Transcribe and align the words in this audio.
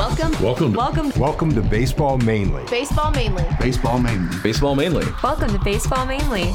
Welcome. 0.00 0.32
Welcome. 0.42 0.72
Welcome. 0.72 1.20
Welcome 1.20 1.54
to 1.54 1.60
Baseball 1.60 2.16
Mainly. 2.16 2.64
Baseball 2.70 3.10
mainly. 3.10 3.44
Baseball 3.60 3.98
mainly. 3.98 4.34
Baseball 4.42 4.74
mainly. 4.74 5.04
Welcome 5.22 5.52
to 5.52 5.58
Baseball 5.58 6.06
Mainly. 6.06 6.54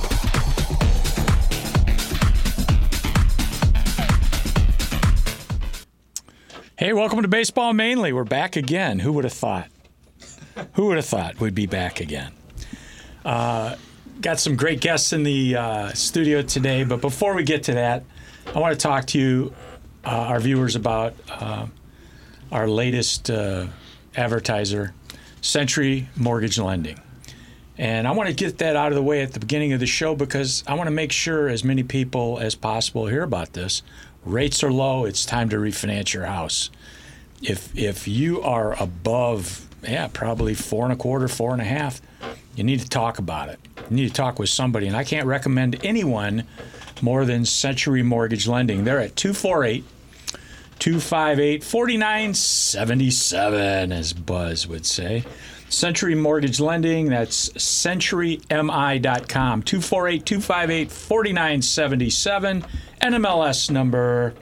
Hey, 6.80 6.94
welcome 6.94 7.22
to 7.22 7.28
Baseball 7.28 7.74
Mainly. 7.74 8.14
We're 8.14 8.24
back 8.24 8.56
again. 8.56 8.98
Who 8.98 9.14
would 9.14 9.26
have 9.26 9.34
thought? 9.34 9.68
Who 10.74 10.88
would 10.88 10.96
have 10.96 11.06
thought 11.06 11.40
we'd 11.40 11.54
be 11.54 11.68
back 11.68 12.00
again? 12.00 12.32
Uh, 13.24 13.76
got 14.22 14.40
some 14.40 14.56
great 14.56 14.82
guests 14.82 15.14
in 15.14 15.22
the 15.22 15.56
uh, 15.56 15.90
studio 15.90 16.42
today, 16.42 16.84
but 16.84 17.00
before 17.00 17.36
we 17.36 17.44
get 17.44 17.62
to 17.66 17.74
that, 17.74 18.06
I 18.56 18.60
want 18.60 18.74
to 18.74 18.80
talk 18.80 19.06
to 19.10 19.20
you, 19.20 19.54
uh, 20.04 20.10
our 20.10 20.40
viewers, 20.40 20.76
about 20.76 21.14
uh, 21.30 21.68
our 22.56 22.70
latest 22.70 23.30
uh, 23.30 23.68
advertiser, 24.16 24.94
Century 25.42 26.08
Mortgage 26.16 26.58
Lending. 26.58 26.98
And 27.78 28.08
I 28.08 28.12
want 28.12 28.30
to 28.30 28.34
get 28.34 28.60
that 28.60 28.78
out 28.78 28.94
of 28.94 28.96
the 28.96 29.04
way 29.04 29.22
at 29.22 29.34
the 29.34 29.42
beginning 29.42 29.74
of 29.74 29.82
the 29.82 29.86
show 29.86 30.16
because 30.16 30.64
I 30.66 30.76
want 30.76 30.88
to 30.88 30.92
make 30.92 31.12
sure 31.12 31.50
as 31.50 31.66
many 31.66 31.84
people 31.84 32.40
as 32.40 32.56
possible 32.56 33.08
hear 33.08 33.24
about 33.24 33.52
this. 33.52 33.84
Rates 34.24 34.64
are 34.64 34.72
low. 34.72 35.04
It's 35.04 35.26
time 35.26 35.50
to 35.50 35.58
refinance 35.58 36.14
your 36.14 36.28
house. 36.28 36.70
If 37.42 37.78
if 37.78 38.08
you 38.08 38.42
are 38.42 38.82
above, 38.82 39.68
yeah, 39.84 40.08
probably 40.08 40.56
four 40.56 40.86
and 40.86 40.94
a 40.94 40.96
quarter, 40.96 41.28
four 41.28 41.52
and 41.52 41.62
a 41.62 41.66
half, 41.66 42.02
you 42.56 42.64
need 42.64 42.80
to 42.80 42.88
talk 42.88 43.20
about 43.20 43.50
it. 43.50 43.60
You 43.90 43.98
need 43.98 44.08
to 44.08 44.14
talk 44.14 44.40
with 44.40 44.48
somebody. 44.48 44.88
And 44.88 44.96
I 44.96 45.04
can't 45.04 45.28
recommend 45.28 45.84
anyone 45.84 46.46
more 47.02 47.26
than 47.26 47.44
Century 47.44 48.02
Mortgage 48.02 48.48
Lending. 48.48 48.86
They're 48.86 49.02
at 49.02 49.18
248 49.18 49.84
258 50.80 51.64
4977, 51.64 53.92
as 53.92 54.14
Buzz 54.14 54.68
would 54.68 54.86
say. 54.86 55.24
Century 55.70 56.14
Mortgage 56.16 56.60
Lending, 56.60 57.10
that's 57.10 57.50
centurymi.com. 57.50 59.64
248 59.64 60.26
258 60.26 60.92
4977. 60.92 62.66
NMLS 63.02 63.70
number 63.72 64.34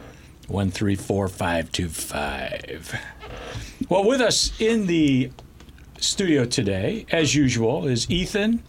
134525. 0.47 2.99
Well, 3.89 4.05
with 4.05 4.21
us 4.21 4.59
in 4.61 4.85
the 4.87 5.31
studio 5.99 6.45
today, 6.45 7.05
as 7.11 7.35
usual, 7.35 7.85
is 7.87 8.09
Ethan, 8.09 8.63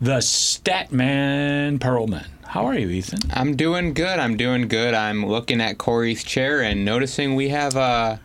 the 0.00 0.18
Statman 0.18 1.78
Perlman. 1.78 2.26
How 2.48 2.64
are 2.66 2.74
you, 2.74 2.88
Ethan? 2.88 3.20
I'm 3.30 3.56
doing 3.56 3.92
good. 3.92 4.18
I'm 4.18 4.38
doing 4.38 4.68
good. 4.68 4.94
I'm 4.94 5.26
looking 5.26 5.60
at 5.60 5.76
Corey's 5.76 6.24
chair 6.24 6.62
and 6.62 6.82
noticing 6.82 7.34
we 7.34 7.50
have 7.50 7.76
uh, 7.76 8.16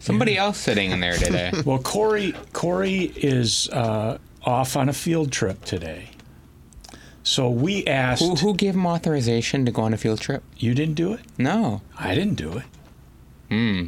somebody 0.00 0.36
else 0.36 0.58
sitting 0.58 0.90
in 0.90 1.00
there 1.00 1.16
today. 1.16 1.50
Well, 1.64 1.78
Corey, 1.78 2.34
Corey 2.52 3.04
is 3.16 3.70
uh, 3.70 4.18
off 4.42 4.76
on 4.76 4.90
a 4.90 4.92
field 4.92 5.32
trip 5.32 5.64
today. 5.64 6.10
So 7.22 7.48
we 7.48 7.86
asked. 7.86 8.22
who, 8.22 8.34
who 8.34 8.54
gave 8.54 8.74
him 8.74 8.84
authorization 8.84 9.64
to 9.64 9.72
go 9.72 9.80
on 9.80 9.94
a 9.94 9.96
field 9.96 10.20
trip? 10.20 10.42
You 10.58 10.74
didn't 10.74 10.96
do 10.96 11.14
it? 11.14 11.20
No. 11.38 11.80
I 11.98 12.14
didn't 12.14 12.34
do 12.34 12.58
it. 12.58 12.64
Hmm. 13.48 13.86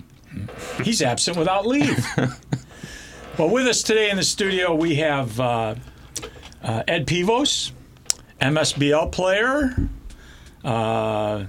He's 0.83 1.03
absent 1.03 1.37
without 1.37 1.67
leave. 1.67 2.03
well, 3.39 3.51
with 3.51 3.67
us 3.67 3.83
today 3.83 4.09
in 4.09 4.17
the 4.17 4.23
studio, 4.23 4.75
we 4.75 4.95
have 4.97 5.39
uh, 5.39 5.75
uh, 6.63 6.83
Ed 6.89 7.07
Pivos, 7.07 7.73
MSBL 8.41 9.13
player. 9.13 9.75
Uh, 10.65 11.45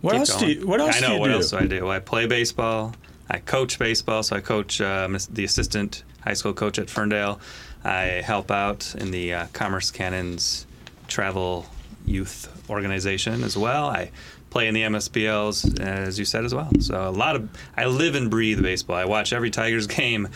what 0.00 0.12
Keep 0.12 0.18
else 0.20 0.36
do 0.36 0.46
you? 0.50 0.66
What 0.66 0.80
else 0.80 0.96
I 0.96 1.00
know 1.00 1.14
do 1.14 1.20
what 1.20 1.28
do? 1.28 1.34
else 1.34 1.50
do 1.50 1.56
I 1.58 1.66
do. 1.66 1.88
I 1.88 1.98
play 1.98 2.26
baseball. 2.26 2.94
I 3.30 3.38
coach 3.38 3.78
baseball, 3.78 4.22
so 4.22 4.36
I 4.36 4.40
coach 4.40 4.80
um, 4.80 5.16
the 5.30 5.44
assistant 5.44 6.02
high 6.20 6.34
school 6.34 6.52
coach 6.52 6.78
at 6.78 6.90
Ferndale. 6.90 7.40
I 7.84 8.02
help 8.24 8.50
out 8.50 8.94
in 8.98 9.10
the 9.10 9.32
uh, 9.34 9.46
Commerce 9.52 9.90
Cannons 9.90 10.66
travel 11.08 11.66
youth 12.04 12.48
organization 12.68 13.42
as 13.42 13.56
well. 13.56 13.86
I 13.86 14.10
play 14.50 14.68
in 14.68 14.74
the 14.74 14.82
MSBLs, 14.82 15.80
as 15.80 16.18
you 16.18 16.24
said 16.24 16.44
as 16.44 16.54
well. 16.54 16.70
So 16.80 17.08
a 17.08 17.10
lot 17.10 17.36
of 17.36 17.48
I 17.76 17.86
live 17.86 18.14
and 18.14 18.30
breathe 18.30 18.62
baseball. 18.62 18.96
I 18.96 19.06
watch 19.06 19.32
every 19.32 19.50
Tigers 19.50 19.86
game, 19.98 20.28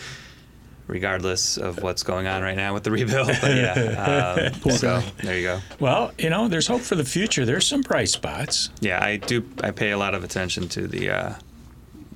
regardless 0.87 1.57
of 1.57 1.81
what's 1.83 2.03
going 2.03 2.27
on 2.27 2.41
right 2.41 2.55
now 2.55 2.73
with 2.73 2.83
the 2.83 2.91
rebuild. 2.91 3.27
But 3.27 3.55
yeah, 3.55 4.53
um, 4.53 4.71
so 4.71 5.01
there 5.23 5.37
you 5.37 5.43
go. 5.43 5.59
Well, 5.79 6.11
you 6.17 6.29
know, 6.29 6.47
there's 6.47 6.67
hope 6.67 6.81
for 6.81 6.95
the 6.95 7.05
future. 7.05 7.45
There's 7.45 7.67
some 7.67 7.81
bright 7.81 8.09
spots. 8.09 8.69
Yeah, 8.79 9.03
I 9.03 9.17
do. 9.17 9.47
I 9.63 9.71
pay 9.71 9.91
a 9.91 9.97
lot 9.97 10.15
of 10.15 10.23
attention 10.23 10.67
to 10.69 10.87
the 10.87 11.09
uh, 11.09 11.33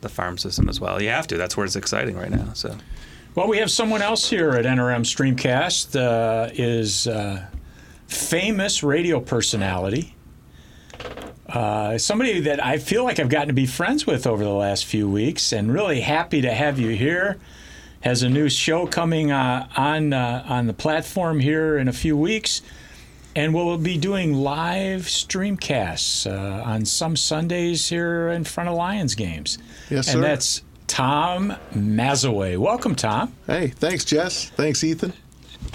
the 0.02 0.09
farm 0.09 0.38
system 0.38 0.70
as 0.70 0.80
well. 0.80 1.02
You 1.02 1.09
have 1.09 1.28
to. 1.28 1.38
That's 1.38 1.56
where 1.56 1.66
it's 1.66 1.76
exciting 1.76 2.18
right 2.18 2.32
now. 2.32 2.54
So 2.54 2.76
Well, 3.36 3.48
we 3.48 3.58
have 3.58 3.72
someone 3.72 4.02
else 4.02 4.30
here 4.30 4.52
at 4.52 4.66
NRM 4.66 5.03
Streamcast. 5.03 6.00
Uh, 6.00 6.50
is 6.53 7.08
uh, 7.08 7.46
famous 8.08 8.84
radio 8.84 9.20
personality. 9.20 10.16
Uh, 11.48 11.98
somebody 11.98 12.40
that 12.40 12.64
I 12.64 12.78
feel 12.78 13.03
like 13.03 13.20
I've 13.20 13.28
gotten 13.28 13.50
to 13.50 13.53
be 13.53 13.66
friends 13.66 14.08
with 14.08 14.26
over 14.26 14.42
the 14.44 14.50
last 14.50 14.86
few 14.86 15.09
weeks, 15.09 15.52
and 15.52 15.74
really 15.74 16.00
happy 16.00 16.40
to 16.42 16.53
have 16.53 16.80
you 16.80 16.90
here. 16.90 17.38
Has 18.01 18.23
a 18.23 18.29
new 18.29 18.50
show 18.50 18.88
coming 18.88 19.31
uh, 19.31 19.67
on 19.78 20.12
uh, 20.12 20.44
on 20.47 20.67
the 20.67 20.73
platform 20.73 21.39
here 21.39 21.78
in 21.78 21.88
a 21.88 21.94
few 21.94 22.17
weeks, 22.17 22.62
and 23.35 23.53
we'll 23.53 23.78
be 23.78 23.97
doing 23.97 24.34
live 24.34 25.01
streamcasts 25.03 26.25
uh, 26.25 26.63
on 26.63 26.85
some 26.85 27.16
Sundays 27.16 27.90
here 27.90 28.29
in 28.29 28.44
front 28.44 28.69
of 28.69 28.75
Lions 28.75 29.13
games. 29.13 29.59
Yes, 29.90 29.91
and 29.91 30.06
sir. 30.06 30.13
And 30.16 30.23
that's 30.23 30.61
Tom 30.88 31.56
Mazawey. 31.75 32.57
Welcome, 32.57 32.95
Tom. 32.95 33.34
Hey, 33.45 33.67
thanks, 33.67 34.03
Jess. 34.03 34.50
Thanks, 34.50 34.84
Ethan. 34.84 35.13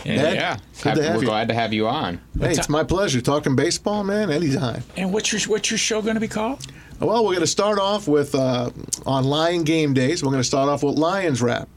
Ed, 0.04 0.34
yeah. 0.34 0.58
good 0.82 0.96
to 0.96 1.02
have 1.04 1.14
We're 1.14 1.22
you. 1.22 1.28
glad 1.28 1.48
to 1.48 1.54
have 1.54 1.72
you 1.72 1.86
on. 1.86 2.20
Hey, 2.38 2.52
it's 2.52 2.68
my 2.68 2.84
pleasure 2.84 3.20
talking 3.20 3.56
baseball, 3.56 4.04
man. 4.04 4.30
Anytime. 4.30 4.82
And 4.96 5.12
what's 5.12 5.32
your 5.32 5.40
what's 5.42 5.70
your 5.70 5.78
show 5.78 6.02
going 6.02 6.14
to 6.14 6.20
be 6.20 6.28
called? 6.28 6.66
Well, 7.00 7.24
we're 7.24 7.32
going 7.32 7.40
to 7.40 7.46
start 7.46 7.78
off 7.78 8.08
with 8.08 8.34
uh, 8.34 8.70
on 9.04 9.24
Lion 9.24 9.64
Game 9.64 9.94
Days. 9.94 10.24
We're 10.24 10.30
going 10.30 10.40
to 10.40 10.44
start 10.44 10.68
off 10.68 10.82
with 10.82 10.96
Lions 10.98 11.40
Rap, 11.42 11.68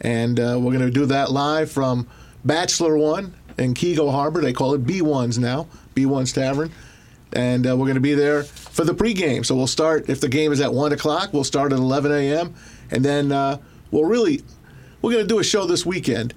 and 0.00 0.38
uh, 0.38 0.58
we're 0.60 0.72
going 0.72 0.80
to 0.80 0.90
do 0.90 1.06
that 1.06 1.30
live 1.30 1.70
from 1.70 2.08
Bachelor 2.44 2.96
One 2.96 3.34
in 3.58 3.74
Keego 3.74 4.10
Harbor. 4.10 4.40
They 4.40 4.52
call 4.52 4.74
it 4.74 4.84
B1s 4.84 5.38
now, 5.38 5.66
B1's 5.94 6.32
Tavern, 6.32 6.70
and 7.32 7.66
uh, 7.66 7.76
we're 7.76 7.86
going 7.86 7.94
to 7.94 8.00
be 8.00 8.14
there 8.14 8.44
for 8.44 8.84
the 8.84 8.94
pregame. 8.94 9.44
So 9.44 9.54
we'll 9.54 9.66
start 9.66 10.08
if 10.08 10.20
the 10.20 10.28
game 10.28 10.52
is 10.52 10.60
at 10.60 10.72
one 10.72 10.92
o'clock. 10.92 11.32
We'll 11.32 11.44
start 11.44 11.72
at 11.72 11.78
11 11.78 12.12
a.m. 12.12 12.54
and 12.90 13.04
then 13.04 13.32
uh, 13.32 13.58
we'll 13.90 14.04
really 14.04 14.42
we're 15.02 15.12
going 15.12 15.24
to 15.24 15.28
do 15.28 15.38
a 15.38 15.44
show 15.44 15.66
this 15.66 15.86
weekend, 15.86 16.34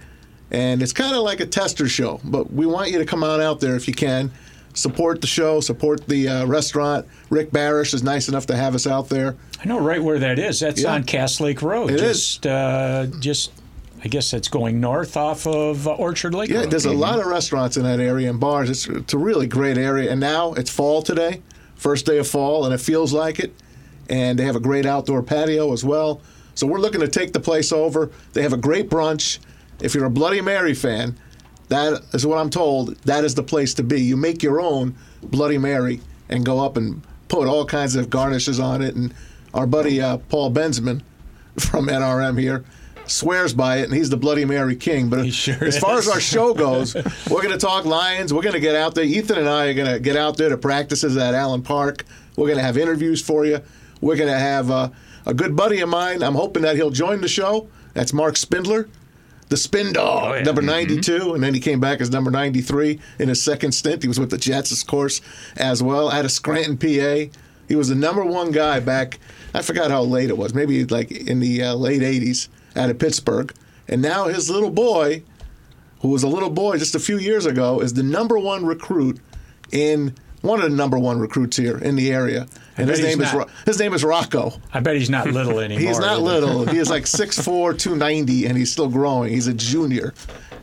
and 0.51 0.81
it's 0.81 0.93
kind 0.93 1.15
of 1.15 1.23
like 1.23 1.39
a 1.39 1.45
tester 1.45 1.87
show. 1.87 2.19
But 2.23 2.51
we 2.51 2.65
want 2.65 2.91
you 2.91 2.99
to 2.99 3.05
come 3.05 3.23
on 3.23 3.41
out 3.41 3.59
there 3.59 3.75
if 3.75 3.87
you 3.87 3.93
can. 3.93 4.31
Support 4.75 5.21
the 5.21 5.27
show, 5.27 5.59
support 5.59 6.07
the 6.07 6.27
uh, 6.27 6.45
restaurant. 6.45 7.05
Rick 7.29 7.51
Barish 7.51 7.93
is 7.93 8.01
nice 8.03 8.27
enough 8.27 8.47
to 8.47 8.55
have 8.55 8.73
us 8.75 8.87
out 8.87 9.07
there. 9.09 9.35
I 9.63 9.67
know 9.67 9.79
right 9.79 10.03
where 10.03 10.19
that 10.19 10.39
is. 10.39 10.59
That's 10.59 10.81
Yeah. 10.81 10.93
on 10.93 11.03
Cass 11.03 11.39
Lake 11.39 11.61
Road. 11.61 11.91
It 11.91 12.01
is. 12.01 12.01
just, 12.37 12.47
Uh, 12.47 13.05
just, 13.19 13.51
I 14.03 14.07
guess 14.07 14.31
that's 14.31 14.47
going 14.47 14.79
north 14.81 15.15
off 15.15 15.45
of 15.45 15.87
uh, 15.87 15.91
Orchard 15.93 16.33
Lake. 16.33 16.49
Yeah, 16.49 16.61
Road. 16.61 16.71
there's 16.71 16.85
a 16.85 16.91
lot 16.91 17.19
of 17.19 17.27
restaurants 17.27 17.77
in 17.77 17.83
that 17.83 17.99
area 17.99 18.29
and 18.29 18.39
bars. 18.39 18.69
It's, 18.69 18.87
it's 18.87 19.13
a 19.13 19.17
really 19.17 19.45
great 19.47 19.77
area. 19.77 20.11
And 20.11 20.19
now 20.19 20.53
it's 20.53 20.69
fall 20.71 21.01
today, 21.03 21.41
first 21.75 22.05
day 22.07 22.17
of 22.17 22.27
fall, 22.27 22.65
and 22.65 22.73
it 22.73 22.81
feels 22.81 23.13
like 23.13 23.39
it. 23.39 23.53
And 24.09 24.37
they 24.39 24.43
have 24.45 24.55
a 24.55 24.59
great 24.59 24.85
outdoor 24.85 25.21
patio 25.23 25.71
as 25.71 25.83
well. 25.85 26.19
So 26.55 26.67
we're 26.67 26.79
looking 26.79 27.01
to 27.01 27.07
take 27.07 27.31
the 27.33 27.39
place 27.39 27.71
over. 27.71 28.09
They 28.33 28.41
have 28.41 28.53
a 28.53 28.57
great 28.57 28.89
brunch. 28.89 29.39
If 29.81 29.95
you're 29.95 30.05
a 30.05 30.09
Bloody 30.09 30.41
Mary 30.41 30.73
fan, 30.73 31.15
that 31.73 32.03
is 32.13 32.25
what 32.25 32.37
I'm 32.37 32.49
told. 32.49 32.95
That 33.03 33.23
is 33.23 33.35
the 33.35 33.43
place 33.43 33.73
to 33.75 33.83
be. 33.83 34.01
You 34.01 34.15
make 34.15 34.43
your 34.43 34.61
own 34.61 34.95
Bloody 35.21 35.57
Mary 35.57 36.01
and 36.29 36.45
go 36.45 36.63
up 36.63 36.77
and 36.77 37.01
put 37.27 37.47
all 37.47 37.65
kinds 37.65 37.95
of 37.95 38.09
garnishes 38.09 38.59
on 38.59 38.81
it. 38.81 38.95
And 38.95 39.13
our 39.53 39.67
buddy 39.67 40.01
uh, 40.01 40.17
Paul 40.17 40.51
Bensman 40.51 41.01
from 41.59 41.87
NRM 41.87 42.39
here 42.39 42.63
swears 43.05 43.53
by 43.53 43.77
it, 43.77 43.83
and 43.83 43.93
he's 43.93 44.09
the 44.09 44.17
Bloody 44.17 44.45
Mary 44.45 44.75
king. 44.75 45.09
But 45.09 45.31
sure 45.33 45.63
as 45.63 45.77
far 45.77 45.97
is. 45.97 46.07
as 46.07 46.13
our 46.13 46.21
show 46.21 46.53
goes, 46.53 46.95
we're 47.29 47.41
going 47.41 47.51
to 47.51 47.57
talk 47.57 47.85
Lions. 47.85 48.33
We're 48.33 48.43
going 48.43 48.53
to 48.53 48.59
get 48.59 48.75
out 48.75 48.95
there. 48.95 49.03
Ethan 49.03 49.37
and 49.37 49.49
I 49.49 49.67
are 49.67 49.73
going 49.73 49.91
to 49.91 49.99
get 49.99 50.15
out 50.15 50.37
there 50.37 50.49
to 50.49 50.57
practices 50.57 51.17
at 51.17 51.33
Allen 51.33 51.63
Park. 51.63 52.05
We're 52.35 52.47
going 52.47 52.57
to 52.57 52.63
have 52.63 52.77
interviews 52.77 53.21
for 53.21 53.45
you. 53.45 53.61
We're 54.01 54.15
going 54.15 54.31
to 54.31 54.39
have 54.39 54.69
uh, 54.71 54.89
a 55.25 55.33
good 55.33 55.55
buddy 55.55 55.79
of 55.81 55.89
mine. 55.89 56.23
I'm 56.23 56.35
hoping 56.35 56.63
that 56.63 56.75
he'll 56.75 56.91
join 56.91 57.21
the 57.21 57.27
show. 57.27 57.69
That's 57.93 58.13
Marc 58.13 58.37
Spindler, 58.37 58.89
the 59.53 59.57
Spin 59.57 59.93
Dog, 59.93 60.23
Oh, 60.23 60.33
yeah. 60.33 60.41
number 60.41 60.63
92, 60.63 61.35
and 61.35 61.43
then 61.43 61.53
he 61.53 61.59
came 61.59 61.79
back 61.79 62.01
as 62.01 62.09
number 62.09 62.31
93 62.31 62.99
in 63.19 63.29
his 63.29 63.43
second 63.43 63.71
stint. 63.73 64.01
He 64.01 64.07
was 64.07 64.19
with 64.19 64.31
the 64.31 64.37
Jets, 64.39 64.71
of 64.71 64.87
course, 64.87 65.21
as 65.57 65.83
well. 65.83 66.09
Out 66.09 66.25
of 66.25 66.31
Scranton, 66.31 66.75
PA. 66.75 67.31
He 67.67 67.75
was 67.75 67.89
the 67.89 67.95
number 67.95 68.25
one 68.25 68.49
guy 68.49 68.79
back. 68.79 69.19
I 69.53 69.61
forgot 69.61 69.91
how 69.91 70.01
late 70.01 70.29
it 70.31 70.37
was. 70.39 70.55
Maybe 70.55 70.83
like 70.85 71.11
in 71.11 71.39
the 71.39 71.61
uh, 71.61 71.75
late 71.75 72.01
80s 72.01 72.47
out 72.75 72.89
of 72.89 72.97
Pittsburgh. 72.97 73.53
And 73.87 74.01
now 74.01 74.25
his 74.27 74.49
little 74.49 74.71
boy, 74.71 75.21
who 76.01 76.07
was 76.07 76.23
a 76.23 76.27
little 76.27 76.49
boy 76.49 76.77
just 76.79 76.95
a 76.95 76.99
few 76.99 77.19
years 77.19 77.45
ago, 77.45 77.79
is 77.79 77.93
the 77.93 78.01
number 78.01 78.39
one 78.39 78.65
recruit 78.65 79.19
in 79.71 80.15
one 80.43 80.61
of 80.61 80.69
the 80.69 80.75
number 80.77 80.99
one 80.99 81.17
recruits 81.19 81.57
here 81.57 81.77
in 81.79 81.95
the 81.95 82.11
area, 82.11 82.45
and 82.77 82.89
his 82.89 82.99
name 83.01 83.19
is 83.21 83.33
not- 83.33 83.47
Ro- 83.47 83.53
his 83.65 83.79
name 83.79 83.93
is 83.93 84.03
Rocco. 84.03 84.53
I 84.71 84.79
bet 84.81 84.95
he's 84.95 85.09
not 85.09 85.25
little 85.27 85.59
anymore. 85.67 85.87
He's 85.87 85.97
not 85.99 86.21
little. 86.21 86.65
He 86.67 86.77
is 86.77 86.89
like 86.89 87.03
6'4", 87.05 87.77
290, 87.79 88.45
and 88.45 88.55
he's 88.57 88.71
still 88.71 88.87
growing. 88.89 89.31
He's 89.33 89.47
a 89.47 89.53
junior 89.53 90.13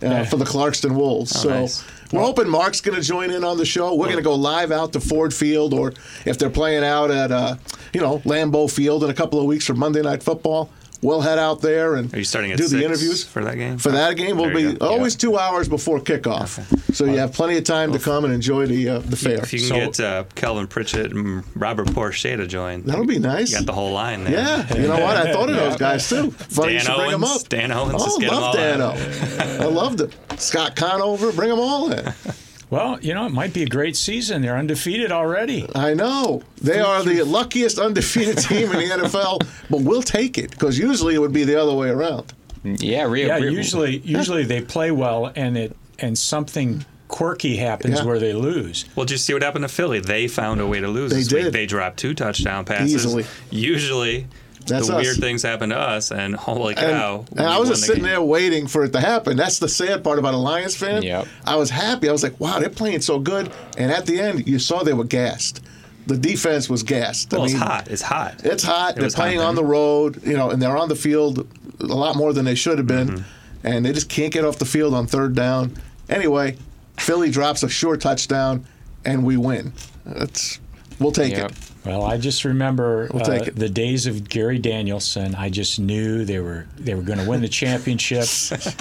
uh, 0.02 0.06
Yeah. 0.06 0.24
for 0.24 0.36
the 0.36 0.44
Clarkston 0.44 0.92
Wolves. 0.94 1.30
so 1.38 1.48
nice. 1.48 1.84
we're 2.12 2.20
hoping 2.22 2.48
Marc's 2.48 2.80
going 2.80 2.96
to 3.00 3.06
join 3.06 3.30
in 3.30 3.42
on 3.44 3.56
the 3.58 3.64
show. 3.66 3.94
We're 3.94 4.06
going 4.06 4.16
to 4.18 4.22
go 4.22 4.34
live 4.34 4.70
out 4.70 4.92
to 4.94 5.00
Ford 5.00 5.34
Field, 5.34 5.74
or 5.74 5.92
if 6.24 6.38
they're 6.38 6.50
playing 6.50 6.84
out 6.84 7.10
at 7.10 7.32
uh, 7.32 7.56
you 7.92 8.00
know 8.00 8.18
Lambeau 8.20 8.70
Field 8.70 9.02
in 9.04 9.10
a 9.10 9.14
couple 9.14 9.40
of 9.40 9.46
weeks 9.46 9.66
for 9.66 9.74
Monday 9.74 10.02
Night 10.02 10.22
Football, 10.22 10.70
we'll 11.02 11.20
head 11.20 11.38
out 11.38 11.60
there 11.62 11.94
and 11.96 12.12
Are 12.14 12.18
you 12.18 12.24
starting 12.24 12.52
at 12.52 12.58
do 12.58 12.68
the 12.68 12.84
interviews 12.84 13.24
for 13.24 13.42
that 13.44 13.56
game? 13.56 13.78
For 13.78 13.90
that 13.92 14.16
game, 14.16 14.36
we'll 14.36 14.54
be 14.54 14.74
go. 14.74 14.86
always 14.86 15.16
two 15.16 15.38
hours 15.38 15.68
before 15.68 15.98
kickoff, 16.00 16.60
so 16.94 17.04
you 17.04 17.18
have 17.18 17.32
plenty 17.32 17.56
of 17.56 17.64
time 17.64 17.92
to 17.92 17.98
come 17.98 18.24
and 18.24 18.32
enjoy 18.34 18.66
the 18.66 18.88
uh, 18.88 18.98
the 19.00 19.16
fair. 19.16 19.38
If 19.42 19.52
you 19.52 19.60
can 19.60 19.68
So- 19.68 19.74
get 19.76 20.00
uh, 20.00 20.24
Kelvin 20.34 20.66
Pritchett 20.66 21.12
and 21.12 21.44
Robert 21.56 21.92
Porcher 21.94 22.36
to 22.36 22.46
join, 22.46 22.82
That'll 22.82 23.06
be 23.06 23.18
nice. 23.18 23.50
You 23.50 23.58
got 23.58 23.66
the 23.66 23.72
whole 23.72 23.92
line 23.92 24.24
there. 24.24 24.32
Yeah, 24.34 24.74
you 24.76 24.88
know 24.88 25.00
what? 25.00 25.16
I 25.16 25.32
thought 25.32 25.48
of 25.50 25.56
those 25.56 25.76
guys 25.76 26.08
too. 26.08 26.30
Funny 26.50 26.72
you 26.74 26.78
Dan 26.78 26.86
should 26.86 26.96
bring 26.96 27.10
them 27.10 27.24
up. 27.24 27.48
Dan 27.48 27.72
Owens, 27.72 27.94
Oh, 28.02 28.04
just 28.04 28.20
get 28.20 28.30
'em 28.32 28.34
love 28.36 28.44
all 28.44 28.52
Dan 28.52 28.80
out. 28.82 28.96
O. 28.98 29.58
I 29.60 29.66
loved 29.66 30.00
it. 30.00 30.14
Scott 30.38 30.76
Conover, 30.76 31.32
bring 31.32 31.50
them 31.50 31.58
all 31.60 31.90
in. 31.92 32.12
Well, 32.70 33.00
you 33.00 33.14
know, 33.14 33.26
it 33.26 33.32
might 33.32 33.52
be 33.52 33.64
a 33.64 33.66
great 33.66 33.96
season. 33.96 34.42
They're 34.42 34.56
undefeated 34.56 35.10
already. 35.10 35.68
I 35.74 35.92
know 35.94 36.42
they 36.60 36.78
are 36.78 37.02
the 37.02 37.22
luckiest 37.24 37.78
undefeated 37.78 38.38
team 38.48 38.70
in 38.70 38.78
the 38.88 38.94
NFL, 39.08 39.44
but 39.68 39.80
we'll 39.82 40.02
take 40.02 40.38
it 40.38 40.50
because 40.52 40.78
usually 40.78 41.14
it 41.16 41.18
would 41.18 41.32
be 41.32 41.42
the 41.44 41.60
other 41.60 41.74
way 41.74 41.88
around. 41.90 42.32
Yeah, 42.62 43.04
real. 43.04 43.26
Yeah, 43.26 43.38
real- 43.38 43.52
usually 43.52 43.96
usually 44.04 44.44
they 44.44 44.60
play 44.62 44.90
well 44.92 45.32
and 45.34 45.56
it 45.58 45.76
and 45.98 46.16
something 46.16 46.84
quirky 47.08 47.56
happens 47.56 47.98
Yeah. 47.98 48.04
where 48.04 48.20
they 48.20 48.32
lose. 48.32 48.84
Well, 48.94 49.04
did 49.04 49.12
you 49.14 49.18
see 49.18 49.32
what 49.32 49.42
happened 49.42 49.64
to 49.64 49.68
Philly? 49.68 49.98
They 49.98 50.28
found 50.28 50.60
a 50.60 50.66
way 50.66 50.78
to 50.80 50.86
lose 50.86 51.10
They 51.10 51.16
this 51.18 51.26
did. 51.28 51.44
week. 51.46 51.52
They 51.52 51.66
dropped 51.66 51.98
two 51.98 52.14
touchdown 52.14 52.64
passes. 52.64 52.94
Easily. 52.94 53.24
Usually, 53.50 54.26
That's 54.70 54.88
the 54.88 54.96
us. 54.96 55.02
weird 55.04 55.16
things 55.18 55.42
happen 55.42 55.68
to 55.70 55.78
us, 55.78 56.10
and 56.10 56.34
holy 56.48 56.74
cow! 56.74 57.24
and 57.32 57.40
I 57.40 57.58
was 57.58 57.68
just 57.68 57.82
sitting 57.84 58.02
game. 58.02 58.10
there 58.10 58.22
waiting 58.22 58.66
for 58.66 58.84
it 58.84 58.92
to 58.92 59.00
happen. 59.00 59.36
That's 59.36 59.58
the 59.58 59.68
sad 59.68 60.02
part 60.02 60.18
about 60.18 60.34
a 60.34 60.38
Lions 60.38 60.74
fan. 60.76 61.02
Yep. 61.02 61.26
I 61.46 61.56
was 61.56 61.70
happy. 61.70 62.08
I 62.08 62.12
was 62.12 62.22
like, 62.22 62.38
wow, 62.40 62.58
they're 62.58 62.70
playing 62.70 63.00
so 63.02 63.18
good. 63.18 63.52
And 63.76 63.90
at 63.92 64.06
the 64.06 64.18
end, 64.20 64.48
you 64.48 64.58
saw 64.58 64.82
they 64.82 64.92
were 64.94 65.04
gassed. 65.04 65.62
The 66.06 66.16
defense 66.16 66.68
was 66.70 66.82
gassed. 66.82 67.30
Well, 67.32 67.42
I 67.42 67.44
it's 67.44 67.54
hot. 67.54 67.88
It's 67.88 68.02
hot. 68.02 68.40
It's 68.44 68.64
hot. 68.64 68.94
they're 68.96 69.04
was 69.04 69.14
hot 69.14 69.22
playing 69.22 69.40
on 69.40 69.54
the 69.54 69.64
road, 69.64 70.22
you 70.26 70.36
know, 70.36 70.50
and 70.50 70.60
they're 70.60 70.76
on 70.76 70.88
the 70.88 70.96
field 70.96 71.46
a 71.78 71.84
lot 71.84 72.16
more 72.16 72.32
than 72.32 72.44
they 72.46 72.54
should 72.54 72.78
have 72.78 72.86
been, 72.86 73.08
Mm-hmm. 73.08 73.66
and 73.66 73.84
they 73.84 73.92
just 73.92 74.08
can't 74.08 74.32
get 74.32 74.44
off 74.44 74.58
the 74.58 74.64
field 74.64 74.94
on 74.94 75.06
third 75.06 75.34
down. 75.34 75.74
Anyway, 76.08 76.56
Philly 76.98 77.30
drops 77.30 77.62
a 77.62 77.68
sure 77.68 77.96
touchdown, 77.96 78.64
and 79.04 79.24
we 79.24 79.36
win. 79.36 79.72
That's 80.04 80.58
we'll 81.00 81.12
take 81.12 81.32
Yep. 81.32 81.50
it. 81.50 81.56
Well, 81.84 82.04
I 82.04 82.18
just 82.18 82.44
remember 82.44 83.08
We'll 83.12 83.22
uh, 83.30 83.46
the 83.54 83.68
days 83.70 84.06
of 84.06 84.28
Gary 84.28 84.58
Danielson. 84.58 85.34
I 85.34 85.48
just 85.48 85.78
knew 85.80 86.24
they 86.26 86.38
were 86.38 86.66
they 86.76 86.94
were 86.94 87.02
going 87.02 87.18
to 87.18 87.26
win 87.28 87.40
the 87.40 87.48
championship. 87.48 88.26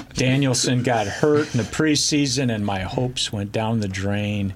Danielson 0.16 0.84
got 0.84 1.08
hurt 1.08 1.54
in 1.54 1.58
the 1.60 1.64
preseason, 1.66 2.54
and 2.54 2.66
my 2.66 2.82
hopes 2.82 3.32
went 3.32 3.52
down 3.52 3.80
the 3.80 3.88
drain. 3.88 4.54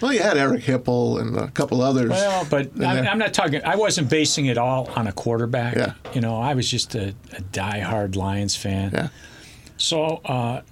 Well, 0.00 0.12
you 0.12 0.20
had 0.20 0.36
Eric 0.36 0.64
Hipple 0.64 1.20
and 1.20 1.36
a 1.36 1.48
couple 1.52 1.80
others. 1.80 2.10
Well, 2.10 2.46
but 2.50 2.72
I'm. 2.84 3.06
I'm 3.06 3.18
not 3.18 3.32
talking. 3.32 3.62
I 3.64 3.76
wasn't 3.76 4.10
basing 4.10 4.46
it 4.46 4.58
all 4.58 4.90
on 4.96 5.06
a 5.06 5.12
quarterback. 5.12 5.76
Yeah. 5.76 5.94
You 6.12 6.20
know, 6.20 6.36
I 6.40 6.54
was 6.54 6.68
just 6.68 6.94
a, 6.96 7.10
a 7.32 7.40
diehard 7.52 8.16
Lions 8.16 8.56
fan. 8.56 8.90
Yeah. 8.92 9.08
So 9.76 10.20
uh, 10.24 10.62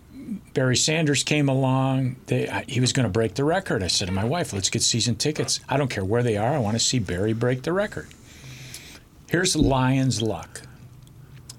Barry 0.55 0.76
Sanders 0.76 1.23
came 1.25 1.49
along. 1.49 2.17
They, 2.26 2.49
I, 2.49 2.64
he 2.69 2.81
was 2.81 2.93
going 2.93 3.05
to 3.05 3.11
break 3.11 3.34
the 3.34 3.44
record. 3.44 3.82
I 3.82 3.87
said 3.88 4.06
to 4.06 4.12
my 4.12 4.25
wife, 4.25 4.52
"Let's 4.52 4.70
get 4.70 4.82
season 4.82 5.17
tickets. 5.17 5.61
I 5.69 5.76
don't 5.76 5.88
care 5.90 6.05
where 6.05 6.23
they 6.23 6.37
are. 6.37 6.55
I 6.55 6.58
want 6.58 6.75
to 6.76 6.81
see 6.81 6.99
Barry 6.99 7.32
break 7.32 7.62
the 7.62 7.73
record." 7.73 8.08
Here's 9.29 9.56
Lions 9.56 10.20
luck. 10.20 10.62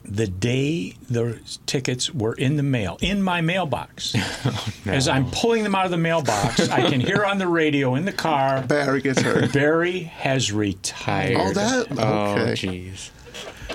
The 0.06 0.28
day 0.28 0.96
the 1.10 1.40
tickets 1.66 2.14
were 2.14 2.34
in 2.34 2.58
the 2.58 2.62
mail, 2.64 2.98
in 3.02 3.24
my 3.24 3.40
mailbox, 3.42 4.14
oh, 4.46 4.68
as 4.86 5.08
I'm 5.08 5.32
pulling 5.32 5.64
them 5.64 5.74
out 5.74 5.86
of 5.86 5.92
the 5.92 5.98
mailbox, 5.98 6.70
I 6.70 6.90
can 6.90 7.00
hear 7.00 7.24
on 7.26 7.38
the 7.38 7.48
radio 7.48 7.96
in 7.96 8.04
the 8.06 8.12
car, 8.12 8.62
Barry 8.64 9.02
gets 9.02 9.22
hurt. 9.22 9.54
Barry 9.54 10.02
has 10.02 10.52
retired. 10.52 11.38
Oh, 11.40 11.54
that 11.54 11.88
Oh, 11.98 12.34
okay. 12.42 12.52
jeez. 12.54 13.10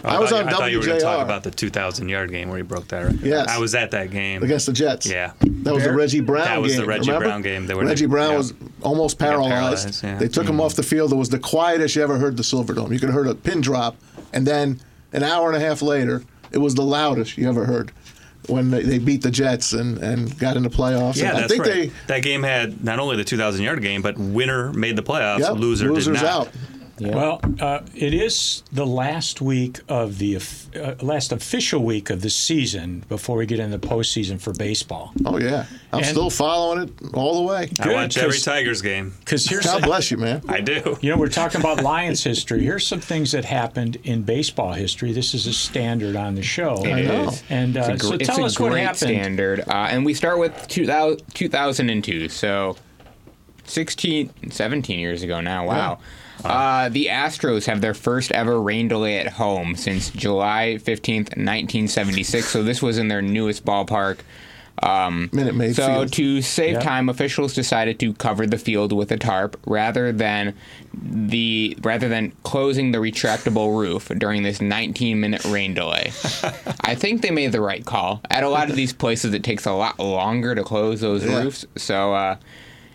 I 0.04 0.18
was 0.18 0.30
thought, 0.30 0.40
on 0.42 0.48
you- 0.48 0.54
I 0.54 0.58
thought 0.58 0.70
you 0.72 0.78
were 0.78 0.86
going 0.86 0.98
to 0.98 1.04
talk 1.04 1.18
WJR. 1.20 1.22
about 1.24 1.42
the 1.42 1.50
2,000 1.50 2.08
yard 2.08 2.30
game 2.30 2.48
where 2.48 2.56
he 2.58 2.62
broke 2.62 2.88
that. 2.88 3.04
record. 3.04 3.20
Yes. 3.20 3.48
I 3.48 3.58
was 3.58 3.74
at 3.74 3.90
that 3.92 4.10
game. 4.10 4.42
against 4.42 4.66
the 4.66 4.72
Jets. 4.72 5.06
Yeah. 5.06 5.32
That 5.40 5.74
was 5.74 5.84
the 5.84 5.92
Reggie 5.94 6.20
Brown 6.20 6.44
game. 6.46 6.54
That 6.54 6.60
was 6.62 6.76
the 6.76 6.86
Reggie 6.86 7.08
remember? 7.10 7.28
Brown 7.28 7.42
game. 7.42 7.66
They 7.66 7.74
were- 7.74 7.84
Reggie 7.84 8.06
Brown 8.06 8.30
yeah. 8.32 8.36
was 8.38 8.54
almost 8.82 9.18
paralyzed. 9.18 9.50
paralyzed, 9.52 10.02
yeah. 10.04 10.10
Mm-hmm. 10.10 10.18
They 10.20 10.28
took 10.28 10.46
him 10.48 10.60
off 10.60 10.74
the 10.74 10.82
field. 10.82 11.12
It 11.12 11.16
was 11.16 11.28
the 11.30 11.38
quietest 11.38 11.96
you 11.96 12.02
ever 12.02 12.18
heard 12.18 12.36
the 12.36 12.42
Silverdome. 12.42 12.92
You 12.92 12.98
could 12.98 13.08
have 13.08 13.14
heard 13.14 13.28
a 13.28 13.34
pin 13.34 13.60
drop, 13.60 13.96
and 14.32 14.46
then 14.46 14.80
an 15.12 15.22
hour 15.22 15.48
and 15.52 15.56
a 15.62 15.66
half 15.66 15.82
later, 15.82 16.22
it 16.52 16.58
was 16.58 16.74
the 16.74 16.82
loudest 16.82 17.36
you 17.36 17.48
ever 17.48 17.64
heard 17.64 17.92
when 18.46 18.70
they, 18.70 18.82
they 18.82 18.98
beat 18.98 19.20
the 19.22 19.30
Jets 19.30 19.72
and, 19.74 19.98
and 19.98 20.38
got 20.38 20.56
into 20.56 20.70
playoffs. 20.70 21.16
Yeah, 21.16 21.28
And 21.30 21.38
I 21.38 21.40
that's 21.42 21.52
think 21.52 21.66
right. 21.66 21.92
that 22.06 22.22
game 22.22 22.42
had 22.42 22.82
not 22.82 22.98
only 22.98 23.16
the 23.16 23.24
2,000 23.24 23.62
yard 23.62 23.82
game, 23.82 24.00
but 24.00 24.16
winner 24.16 24.72
made 24.72 24.96
the 24.96 25.02
playoffs. 25.02 25.40
yep, 25.40 25.52
loser 25.56 25.92
losers 25.92 26.16
did 26.18 26.22
not. 26.24 26.46
out. 26.46 26.48
Well, 27.00 27.40
uh, 27.60 27.80
it 27.94 28.12
is 28.14 28.62
the 28.72 28.86
last 28.86 29.40
week 29.40 29.80
of 29.88 30.18
the 30.18 30.36
uh, 30.36 30.94
last 31.00 31.32
official 31.32 31.82
week 31.84 32.10
of 32.10 32.22
the 32.22 32.30
season 32.30 33.04
before 33.08 33.36
we 33.36 33.46
get 33.46 33.58
into 33.60 33.76
the 33.78 33.86
postseason 33.86 34.40
for 34.40 34.52
baseball. 34.52 35.12
Oh 35.24 35.38
yeah, 35.38 35.66
I'm 35.92 35.98
And- 36.00 36.06
still 36.06 36.30
following 36.30 36.82
it 36.88 36.90
all 37.14 37.36
the 37.36 37.42
way. 37.42 37.70
I 37.80 37.92
watch 37.92 38.16
every 38.18 38.38
Tigers 38.38 38.82
game. 38.82 39.14
Because 39.20 39.46
here's 39.46 39.64
God 39.64 39.82
bless 39.82 40.10
you, 40.10 40.16
man. 40.16 40.42
I 40.48 40.60
do. 40.60 40.96
you 41.00 41.10
know 41.10 41.16
we're 41.18 41.28
talking 41.28 41.60
about 41.60 41.82
Lions 41.82 42.22
history. 42.24 42.60
Here's 42.62 42.86
some 42.86 43.00
things 43.00 43.32
that 43.32 43.44
happened 43.44 43.96
in 44.04 44.22
baseball 44.22 44.72
history. 44.72 45.12
This 45.12 45.34
is 45.34 45.46
a 45.46 45.52
standard 45.52 46.16
on 46.16 46.34
the 46.34 46.42
show. 46.42 46.84
It 46.84 46.92
I 46.92 47.00
know. 47.02 47.28
is. 47.28 47.42
And 47.50 47.76
uh, 47.76 47.86
It's 47.90 48.04
a, 48.04 48.06
so 48.08 48.16
tell 48.16 48.36
it's 48.44 48.54
us 48.54 48.58
a 48.58 48.62
what 48.62 48.70
great 48.72 48.82
happened. 48.82 48.98
standard. 48.98 49.60
Uh, 49.68 49.88
and 49.90 50.04
we 50.04 50.14
start 50.14 50.38
with 50.38 50.66
2000, 50.68 51.22
2002. 51.34 52.28
So 52.28 52.76
16, 53.64 54.50
17 54.50 54.98
years 54.98 55.22
ago 55.22 55.40
now. 55.40 55.66
Wow. 55.66 55.98
Uh, 56.44 56.88
the 56.88 57.06
Astros 57.06 57.66
have 57.66 57.80
their 57.80 57.94
first 57.94 58.30
ever 58.32 58.60
rain 58.60 58.88
delay 58.88 59.18
at 59.18 59.26
home 59.32 59.74
since 59.76 60.10
July 60.10 60.78
15th, 60.80 61.36
1976. 61.36 62.46
So 62.48 62.62
this 62.62 62.80
was 62.82 62.98
in 62.98 63.08
their 63.08 63.22
newest 63.22 63.64
ballpark. 63.64 64.18
Um, 64.80 65.28
Minute 65.32 65.56
Maid 65.56 65.74
So 65.74 65.86
Field. 65.88 66.12
to 66.12 66.40
save 66.40 66.74
Yeah. 66.74 66.78
time, 66.80 67.08
officials 67.08 67.52
decided 67.52 67.98
to 67.98 68.12
cover 68.14 68.46
the 68.46 68.58
field 68.58 68.92
with 68.92 69.10
a 69.10 69.16
tarp 69.16 69.58
rather 69.66 70.12
than 70.12 70.54
the 70.94 71.76
rather 71.82 72.08
than 72.08 72.30
closing 72.44 72.92
the 72.92 72.98
retractable 72.98 73.76
roof 73.76 74.08
during 74.18 74.44
this 74.44 74.58
19-minute 74.60 75.44
rain 75.46 75.74
delay. 75.74 76.12
I 76.82 76.94
think 76.94 77.22
they 77.22 77.32
made 77.32 77.50
the 77.50 77.60
right 77.60 77.84
call. 77.84 78.20
At 78.30 78.44
a 78.44 78.48
lot 78.48 78.70
of 78.70 78.76
these 78.76 78.92
places, 78.92 79.34
it 79.34 79.42
takes 79.42 79.66
a 79.66 79.72
lot 79.72 79.98
longer 79.98 80.54
to 80.54 80.62
close 80.62 81.00
those 81.00 81.24
Yeah. 81.24 81.42
roofs. 81.42 81.66
So 81.74 82.14
uh, 82.14 82.36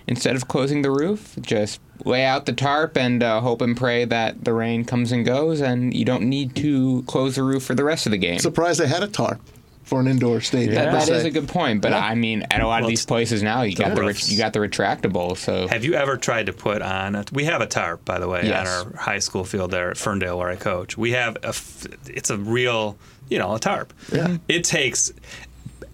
instead 0.07 0.35
of 0.35 0.47
closing 0.47 0.81
the 0.81 0.91
roof, 0.91 1.35
just 1.41 1.79
lay 2.05 2.25
out 2.25 2.45
the 2.45 2.53
tarp 2.53 2.97
and 2.97 3.23
uh, 3.23 3.39
hope 3.41 3.61
and 3.61 3.77
pray 3.77 4.05
that 4.05 4.43
the 4.43 4.53
rain 4.53 4.83
comes 4.85 5.11
and 5.11 5.25
goes, 5.25 5.61
and 5.61 5.93
you 5.93 6.05
don't 6.05 6.23
need 6.23 6.55
to 6.57 7.03
close 7.07 7.35
the 7.35 7.43
roof 7.43 7.63
for 7.63 7.75
the 7.75 7.83
rest 7.83 8.05
of 8.05 8.11
the 8.11 8.17
game. 8.17 8.39
Surprised 8.39 8.79
they 8.79 8.87
had 8.87 9.03
a 9.03 9.07
tarp 9.07 9.39
for 9.83 9.99
an 9.99 10.07
indoor 10.07 10.39
stadium. 10.39 10.75
That, 10.75 10.93
that 10.93 11.09
is 11.09 11.25
a 11.25 11.29
good 11.31 11.47
point, 11.49 11.81
but 11.81 11.91
Yeah. 11.91 11.99
I 11.99 12.15
mean, 12.15 12.43
at 12.51 12.61
a 12.61 12.67
lot 12.67 12.81
of 12.83 12.87
these 12.87 13.05
places 13.05 13.43
now, 13.43 13.63
you 13.63 13.75
got 13.75 13.95
the 13.95 14.01
ret- 14.01 14.07
roofs. 14.07 14.31
you 14.31 14.37
got 14.37 14.53
the 14.53 14.59
retractable. 14.59 15.35
So 15.37 15.67
Have 15.67 15.83
you 15.83 15.93
ever 15.95 16.15
tried 16.15 16.45
to 16.45 16.53
put 16.53 16.81
on? 16.81 17.15
A, 17.15 17.25
we 17.33 17.43
have 17.45 17.59
a 17.61 17.65
tarp, 17.67 18.05
by 18.05 18.17
the 18.17 18.27
way, 18.29 18.43
Yes. 18.45 18.67
on 18.67 18.87
our 18.93 18.97
high 18.97 19.19
school 19.19 19.43
field 19.43 19.71
there 19.71 19.91
at 19.91 19.97
Ferndale, 19.97 20.37
where 20.37 20.49
I 20.49 20.55
coach. 20.55 20.97
We 20.97 21.11
have 21.11 21.35
a. 21.43 21.49
f- 21.49 21.85
It's 22.07 22.29
a 22.29 22.37
real, 22.37 22.97
you 23.29 23.37
know, 23.39 23.53
a 23.55 23.59
tarp. 23.59 23.93
Yeah. 24.11 24.37
It 24.47 24.63
takes 24.63 25.11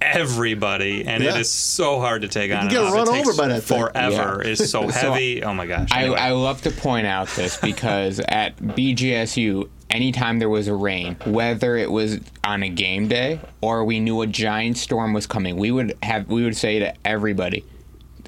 everybody, 0.01 1.05
and 1.05 1.24
Yeah. 1.24 1.36
it 1.36 1.41
is 1.41 1.51
so 1.51 2.00
hard 2.00 2.22
to 2.24 2.27
take 2.27 2.51
on. 2.51 2.58
can 2.58 2.67
and 2.67 2.69
get 2.72 2.81
off. 2.84 2.93
run 2.93 3.08
It 3.15 3.22
over 3.22 3.34
by 3.34 3.48
that. 3.50 3.63
Forever. 3.63 4.41
Yeah. 4.43 4.51
It's 4.51 4.69
so 4.69 4.89
So 4.89 5.12
heavy. 5.13 5.43
oh 5.43 5.53
my 5.53 5.65
gosh. 5.65 5.89
I, 5.91 6.05
I 6.08 6.31
love 6.31 6.62
to 6.63 6.72
point 6.72 7.08
out 7.08 7.27
this 7.29 7.58
because 7.58 8.19
at 8.19 8.58
BGSU, 8.58 9.69
anytime 9.89 10.39
there 10.39 10.50
was 10.50 10.67
a 10.67 10.74
rain, 10.74 11.15
whether 11.25 11.75
it 11.77 11.91
was 11.91 12.19
on 12.43 12.63
a 12.63 12.69
game 12.69 13.08
day 13.08 13.39
or 13.62 13.84
we 13.86 14.00
knew 14.00 14.22
a 14.22 14.27
giant 14.27 14.77
storm 14.77 15.13
was 15.13 15.25
coming, 15.27 15.58
we 15.58 15.72
would 15.72 15.98
have 16.03 16.27
we 16.27 16.43
would 16.43 16.58
say 16.58 16.79
to 16.79 16.93
everybody. 17.05 17.63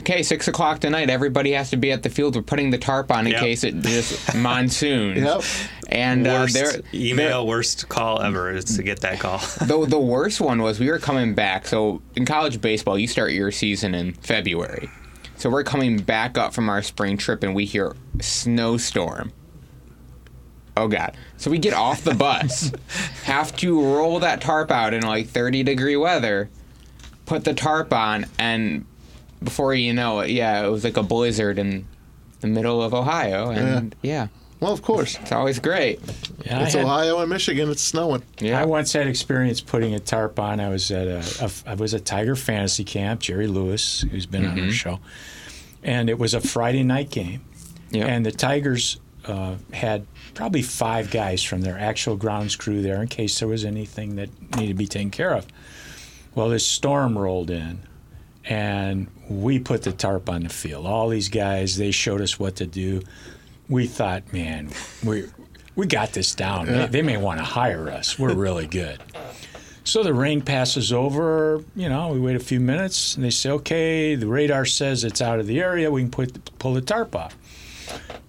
Okay, 0.02 0.24
six 0.24 0.48
o'clock 0.48 0.80
tonight. 0.80 1.12
Everybody 1.12 1.52
has 1.52 1.70
to 1.70 1.78
be 1.78 1.92
at 1.92 2.02
the 2.02 2.10
field. 2.10 2.36
We're 2.36 2.42
putting 2.42 2.72
the 2.72 2.80
tarp 2.80 3.12
on 3.12 3.28
in 3.28 3.34
Yep. 3.34 3.40
case 3.40 3.64
it 3.64 3.76
just 3.82 4.36
monsoons. 4.36 5.22
Yep. 5.22 5.44
And 5.90 6.26
uh, 6.26 6.32
worst 6.42 6.54
there, 6.56 6.82
email, 6.92 7.46
worst 7.46 7.88
call 7.88 8.20
ever 8.20 8.50
is 8.52 8.66
to 8.78 8.84
get 8.84 9.02
that 9.02 9.20
call. 9.20 9.38
the 9.62 9.86
the 9.88 10.00
worst 10.00 10.42
one 10.42 10.64
was 10.64 10.80
we 10.80 10.90
were 10.90 10.98
coming 10.98 11.36
back. 11.36 11.68
So 11.68 12.02
in 12.16 12.26
college 12.26 12.60
baseball, 12.62 12.98
you 12.98 13.08
start 13.08 13.32
your 13.32 13.52
season 13.52 13.94
in 13.94 14.14
February. 14.14 14.90
So 15.36 15.52
we're 15.52 15.64
coming 15.64 15.98
back 15.98 16.36
up 16.36 16.54
from 16.54 16.68
our 16.68 16.82
spring 16.82 17.18
trip, 17.18 17.44
and 17.44 17.54
we 17.54 17.66
hear 17.66 17.96
snowstorm. 18.20 19.32
Oh 20.76 20.88
God! 20.88 21.16
So 21.38 21.52
we 21.52 21.60
get 21.60 21.74
off 21.76 22.04
the 22.04 22.16
bus, 22.16 22.72
have 23.26 23.56
to 23.58 23.80
roll 23.80 24.20
that 24.22 24.42
tarp 24.42 24.72
out 24.72 24.96
in 24.96 25.04
like 25.04 25.28
30 25.28 25.62
degree 25.62 25.96
weather, 25.98 26.50
put 27.28 27.44
the 27.44 27.54
tarp 27.54 27.94
on, 27.94 28.26
and 28.40 28.86
before 29.44 29.74
you 29.74 29.94
know 29.94 30.20
it, 30.22 30.30
yeah, 30.32 30.66
it 30.66 30.70
was 30.70 30.84
like 30.84 30.98
a 30.98 31.04
blizzard, 31.04 31.58
in 31.60 31.86
the 32.42 32.48
middle 32.48 32.82
of 32.82 32.94
Ohio, 32.94 33.50
and 33.52 33.96
yeah, 34.02 34.28
Well, 34.60 34.72
of 34.74 34.82
course. 34.82 35.18
it's 35.22 35.32
always 35.32 35.60
great. 35.60 36.00
Yeah, 36.46 36.64
It's 36.64 36.74
had- 36.74 36.86
Ohio 36.86 37.20
and 37.20 37.30
Michigan. 37.30 37.70
It's 37.70 37.82
snowing. 37.84 38.24
Yeah. 38.40 38.60
I 38.62 38.66
once 38.66 38.94
had 38.94 39.08
experience 39.08 39.62
putting 39.62 39.94
a 39.94 40.00
tarp 40.00 40.40
on. 40.40 40.60
I 40.60 40.70
was 40.70 40.90
at 40.92 41.08
a, 41.08 41.24
a 41.66 41.72
I 41.72 41.76
was 41.76 41.94
at 41.94 42.04
Tiger 42.06 42.36
Fantasy 42.36 42.84
Camp. 42.84 43.22
Jerry 43.22 43.48
Lewis, 43.48 44.02
who's 44.12 44.26
been 44.26 44.46
on 44.46 44.60
our 44.60 44.72
show, 44.72 45.00
and 45.84 46.10
it 46.10 46.18
was 46.20 46.34
a 46.34 46.42
Friday 46.42 46.84
night 46.84 47.10
game, 47.12 47.42
Yeah. 47.92 48.06
and 48.08 48.26
the 48.26 48.32
Tigers 48.32 49.00
uh, 49.26 49.56
had 49.74 50.06
probably 50.34 50.62
five 50.64 51.12
guys 51.12 51.44
from 51.44 51.62
their 51.62 51.78
actual 51.78 52.16
grounds 52.16 52.56
crew 52.56 52.82
there 52.82 53.02
in 53.02 53.08
case 53.08 53.38
there 53.40 53.48
was 53.48 53.64
anything 53.66 54.16
that 54.16 54.30
needed 54.56 54.70
to 54.70 54.74
be 54.74 54.88
taken 54.88 55.12
care 55.12 55.34
of. 55.36 55.46
Well, 56.34 56.50
this 56.50 56.66
storm 56.66 57.18
rolled 57.18 57.52
in, 57.52 57.82
and 58.46 59.08
we 59.30 59.60
put 59.60 59.84
the 59.84 59.92
tarp 59.92 60.30
on 60.30 60.44
the 60.44 60.50
field. 60.50 60.86
All 60.86 61.10
these 61.10 61.30
guys, 61.30 61.78
they 61.78 61.92
showed 61.92 62.22
us 62.22 62.40
what 62.40 62.58
to 62.58 62.66
do. 62.66 63.02
We 63.70 63.88
thought, 63.88 64.34
man, 64.34 64.70
we 65.04 65.26
we 65.76 65.88
got 65.88 66.12
this 66.12 66.36
down. 66.36 66.66
They, 66.68 66.86
they 66.88 67.02
may 67.02 67.18
want 67.18 67.40
to 67.40 67.46
hire 67.46 67.90
us. 67.90 68.20
We're 68.20 68.34
really 68.34 68.68
good. 68.68 69.02
So 69.84 70.04
the 70.04 70.14
rain 70.14 70.42
passes 70.42 70.92
over. 70.92 71.64
You 71.76 71.90
know, 71.90 72.10
we 72.10 72.20
wait 72.20 72.36
a 72.36 72.40
few 72.40 72.60
minutes, 72.60 73.16
and 73.16 73.24
they 73.24 73.30
say, 73.30 73.50
"Okay, 73.52 74.16
the 74.16 74.28
radar 74.28 74.66
says 74.66 75.04
it's 75.04 75.22
out 75.22 75.40
of 75.40 75.48
the 75.48 75.60
area. 75.60 75.90
We 75.90 76.02
can 76.02 76.12
put 76.12 76.60
pull 76.60 76.74
the 76.74 76.82
tarp 76.82 77.16
off." 77.16 77.36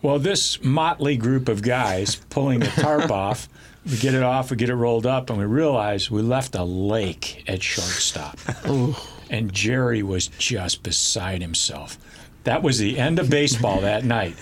Well, 0.01 0.19
this 0.19 0.63
motley 0.63 1.17
group 1.17 1.49
of 1.49 1.63
guys 1.63 2.17
pulling 2.17 2.61
the 2.61 2.67
tarp 2.69 3.11
off, 3.13 3.49
we 3.85 3.97
get 3.97 4.15
it 4.15 4.23
off, 4.23 4.51
we 4.51 4.57
get 4.57 4.71
it 4.71 4.75
rolled 4.75 5.07
up, 5.07 5.31
and 5.31 5.39
we 5.39 5.45
realize 5.45 6.11
we 6.11 6.23
left 6.23 6.55
a 6.55 6.65
lake 6.65 7.45
at 7.47 7.63
shortstop. 7.63 8.39
and 9.33 9.53
Jerry 9.53 10.05
was 10.05 10.29
just 10.29 10.85
beside 10.85 11.43
himself. 11.43 11.99
That 12.45 12.63
was 12.63 12.79
the 12.79 12.99
end 12.99 13.19
of 13.19 13.29
baseball 13.31 13.81
that 13.81 14.05
night. 14.05 14.37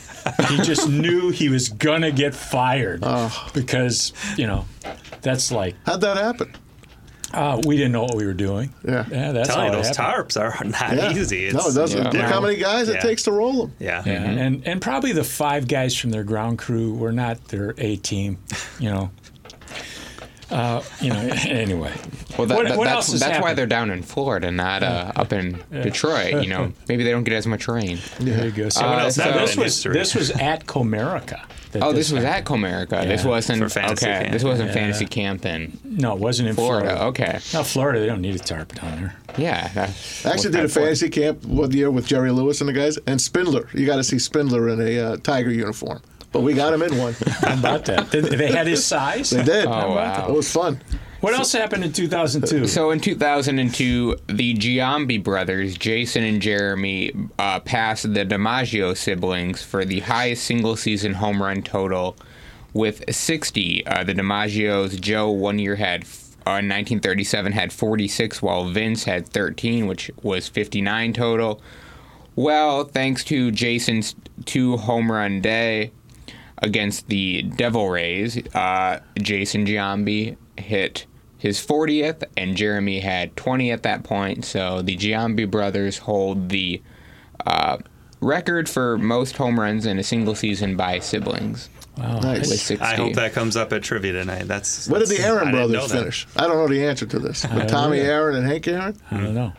He 0.48 0.58
just 0.58 0.88
knew 0.88 1.30
he 1.30 1.48
was 1.48 1.68
gonna 1.70 2.10
get 2.10 2.34
fired 2.34 3.02
because 3.54 4.12
you 4.36 4.46
know 4.46 4.64
that's 5.22 5.50
like 5.52 5.74
How'd 5.86 6.00
that 6.02 6.16
happen? 6.16 6.54
uh, 7.32 7.60
we 7.66 7.76
didn't 7.76 7.92
know 7.92 8.02
what 8.02 8.16
we 8.16 8.26
were 8.26 8.32
doing. 8.34 8.72
Yeah. 8.84 9.04
yeah, 9.10 9.32
that's 9.32 9.48
Telling 9.50 9.66
how 9.72 9.76
you, 9.78 9.82
those 9.84 9.96
happened. 9.96 10.28
tarps 10.30 10.40
are 10.40 10.64
not 10.64 10.96
Yeah. 10.96 11.12
easy. 11.12 11.46
It's, 11.46 11.54
no, 11.54 11.68
it 11.70 11.74
doesn't. 11.74 12.02
yeah. 12.14 12.22
Look 12.22 12.30
how 12.30 12.40
many 12.40 12.56
guys 12.56 12.88
it 12.88 13.00
takes 13.00 13.22
to 13.24 13.32
roll 13.32 13.66
them. 13.66 13.74
Yeah. 13.78 14.02
Yeah, 14.04 14.12
and 14.24 14.66
and 14.66 14.80
probably 14.82 15.12
the 15.12 15.22
five 15.24 15.68
guys 15.68 15.94
from 15.96 16.10
their 16.10 16.24
ground 16.24 16.58
crew 16.58 16.94
were 16.94 17.12
not 17.12 17.48
their 17.48 17.74
A 17.78 17.96
team, 17.96 18.38
you 18.78 18.90
know. 18.90 19.10
Uh, 20.50 20.82
you 21.00 21.10
know. 21.10 21.20
Anyway, 21.46 21.92
Well, 22.38 22.46
that, 22.46 22.56
What- 22.56 22.68
that- 22.68 22.78
what 22.78 22.84
that's, 22.84 22.94
else 22.96 23.10
has 23.12 23.20
that's 23.20 23.40
why 23.42 23.54
they're 23.54 23.66
down 23.66 23.90
in 23.90 24.02
Florida, 24.02 24.50
not 24.50 24.82
uh, 24.82 25.12
up 25.16 25.32
in 25.32 25.58
Detroit. 25.70 26.42
You 26.42 26.48
know, 26.50 26.72
maybe 26.88 27.04
they 27.04 27.10
don't 27.10 27.24
get 27.24 27.34
as 27.34 27.46
much 27.46 27.68
rain. 27.68 27.98
there 28.18 28.46
you 28.46 28.50
go. 28.52 28.68
So 28.68 28.84
Uh, 28.84 28.96
now 28.96 29.08
so- 29.10 29.32
this 29.32 29.56
was 29.56 29.64
history? 29.74 29.92
this 29.94 30.14
was 30.14 30.30
at 30.32 30.66
Comerica. 30.66 31.44
Oh, 31.80 31.92
this 31.92 32.10
was 32.10 32.24
at 32.24 32.44
Comerica. 32.44 33.06
This 33.06 33.24
wasn't 33.24 33.62
For 33.62 33.68
fantasy 33.68 34.06
okay. 34.06 34.20
camp. 34.22 34.32
This 34.32 34.42
wasn't 34.42 34.68
Yeah. 34.70 34.74
fantasy 34.74 35.06
camp 35.06 35.46
in 35.46 35.78
No, 35.84 36.14
it 36.14 36.18
wasn't 36.18 36.48
in 36.48 36.54
Florida. 36.56 36.96
Florida. 36.96 37.04
Okay, 37.06 37.38
No, 37.54 37.62
Florida. 37.62 38.00
They 38.00 38.06
don't 38.06 38.20
need 38.20 38.34
a 38.34 38.40
tarp 38.40 38.74
down 38.74 38.96
there. 39.00 39.14
yeah. 39.38 39.68
That, 39.74 39.90
I 40.24 40.30
actually 40.32 40.50
did 40.50 40.64
a 40.64 40.68
fantasy 40.68 41.08
camp 41.10 41.44
one 41.44 41.70
year 41.70 41.90
with 41.92 42.06
Jerry 42.08 42.32
Lewis 42.32 42.60
and 42.60 42.68
the 42.68 42.72
guys, 42.72 42.98
and 43.06 43.20
Spindler. 43.20 43.68
You 43.72 43.86
got 43.86 43.96
to 43.96 44.04
see 44.04 44.18
Spindler 44.18 44.68
in 44.68 44.80
a 44.80 44.98
uh, 44.98 45.16
Tiger 45.22 45.50
uniform. 45.52 46.00
But 46.32 46.40
we 46.42 46.54
got 46.54 46.72
him 46.72 46.82
in 46.82 46.96
one. 46.96 47.14
How 47.40 47.58
about 47.58 47.84
that? 47.86 48.10
Did- 48.10 48.24
they 48.26 48.52
had 48.52 48.66
his 48.66 48.84
size. 48.84 49.30
They 49.30 49.42
did. 49.42 49.66
Oh, 49.66 49.94
wow. 49.94 50.26
It 50.28 50.32
was 50.32 50.50
fun. 50.50 50.80
What 51.20 51.34
else 51.34 51.52
happened 51.52 51.84
in 51.84 51.92
2002? 51.92 52.66
So 52.66 52.92
in 52.92 53.00
2002, 53.00 54.16
the 54.28 54.54
Giambi 54.54 55.22
brothers, 55.22 55.76
Jason 55.76 56.22
and 56.24 56.40
Jeremy, 56.40 57.12
uh, 57.38 57.60
passed 57.60 58.14
the 58.14 58.24
DiMaggio 58.24 58.96
siblings 58.96 59.62
for 59.62 59.84
the 59.84 60.00
highest 60.00 60.44
single 60.44 60.76
season 60.76 61.12
home 61.14 61.42
run 61.42 61.62
total 61.62 62.16
with 62.72 63.04
60. 63.14 63.86
Uh, 63.86 64.04
the 64.04 64.14
DiMaggios, 64.14 64.98
Joe, 65.00 65.30
one 65.30 65.58
year 65.58 65.76
had. 65.76 66.04
Uh, 66.46 66.56
in 66.56 66.70
1937 66.70 67.52
had 67.52 67.70
46 67.70 68.40
while 68.40 68.64
Vince 68.64 69.04
had 69.04 69.28
13 69.28 69.86
which 69.86 70.10
was 70.22 70.48
59 70.48 71.12
total. 71.12 71.60
Well, 72.34 72.84
thanks 72.84 73.24
to 73.24 73.50
Jason's 73.50 74.14
two 74.46 74.78
home 74.78 75.12
run 75.12 75.42
day 75.42 75.92
against 76.62 77.08
the 77.08 77.42
Devil 77.42 77.88
Rays, 77.88 78.38
uh, 78.54 79.00
Jason 79.18 79.64
Giambi 79.66 80.36
hit 80.58 81.06
his 81.38 81.58
40th, 81.64 82.22
and 82.36 82.56
Jeremy 82.56 83.00
had 83.00 83.34
20 83.36 83.70
at 83.72 83.82
that 83.84 84.02
point. 84.04 84.44
So 84.44 84.82
the 84.82 84.96
Giambi 84.96 85.50
brothers 85.50 85.98
hold 85.98 86.50
the 86.50 86.82
uh, 87.46 87.78
record 88.20 88.68
for 88.68 88.98
most 88.98 89.36
home 89.38 89.58
runs 89.58 89.86
in 89.86 89.98
a 89.98 90.02
single 90.02 90.34
season 90.34 90.76
by 90.76 90.98
siblings 90.98 91.70
with 91.96 92.22
Nice. 92.22 92.70
I 92.80 92.94
hope 92.94 93.14
that 93.14 93.32
comes 93.32 93.56
up 93.56 93.72
at 93.72 93.82
trivia 93.82 94.12
tonight. 94.12 94.46
That's 94.48 94.88
What 94.88 94.98
did 95.00 95.08
the 95.08 95.16
that's- 95.16 95.30
I 95.30 95.34
Aaron 95.34 95.52
didn't 95.52 95.70
brothers 95.72 95.92
finish? 95.92 96.26
I 96.36 96.46
don't 96.46 96.56
know 96.56 96.68
the 96.68 96.84
answer 96.86 97.06
to 97.06 97.18
this. 97.18 97.44
But 97.46 97.68
Tommy. 97.68 97.98
Aaron 98.00 98.36
and 98.36 98.46
Hank 98.46 98.68
Aaron? 98.68 98.96
I 99.10 99.16
don't 99.18 99.34
know. 99.34 99.52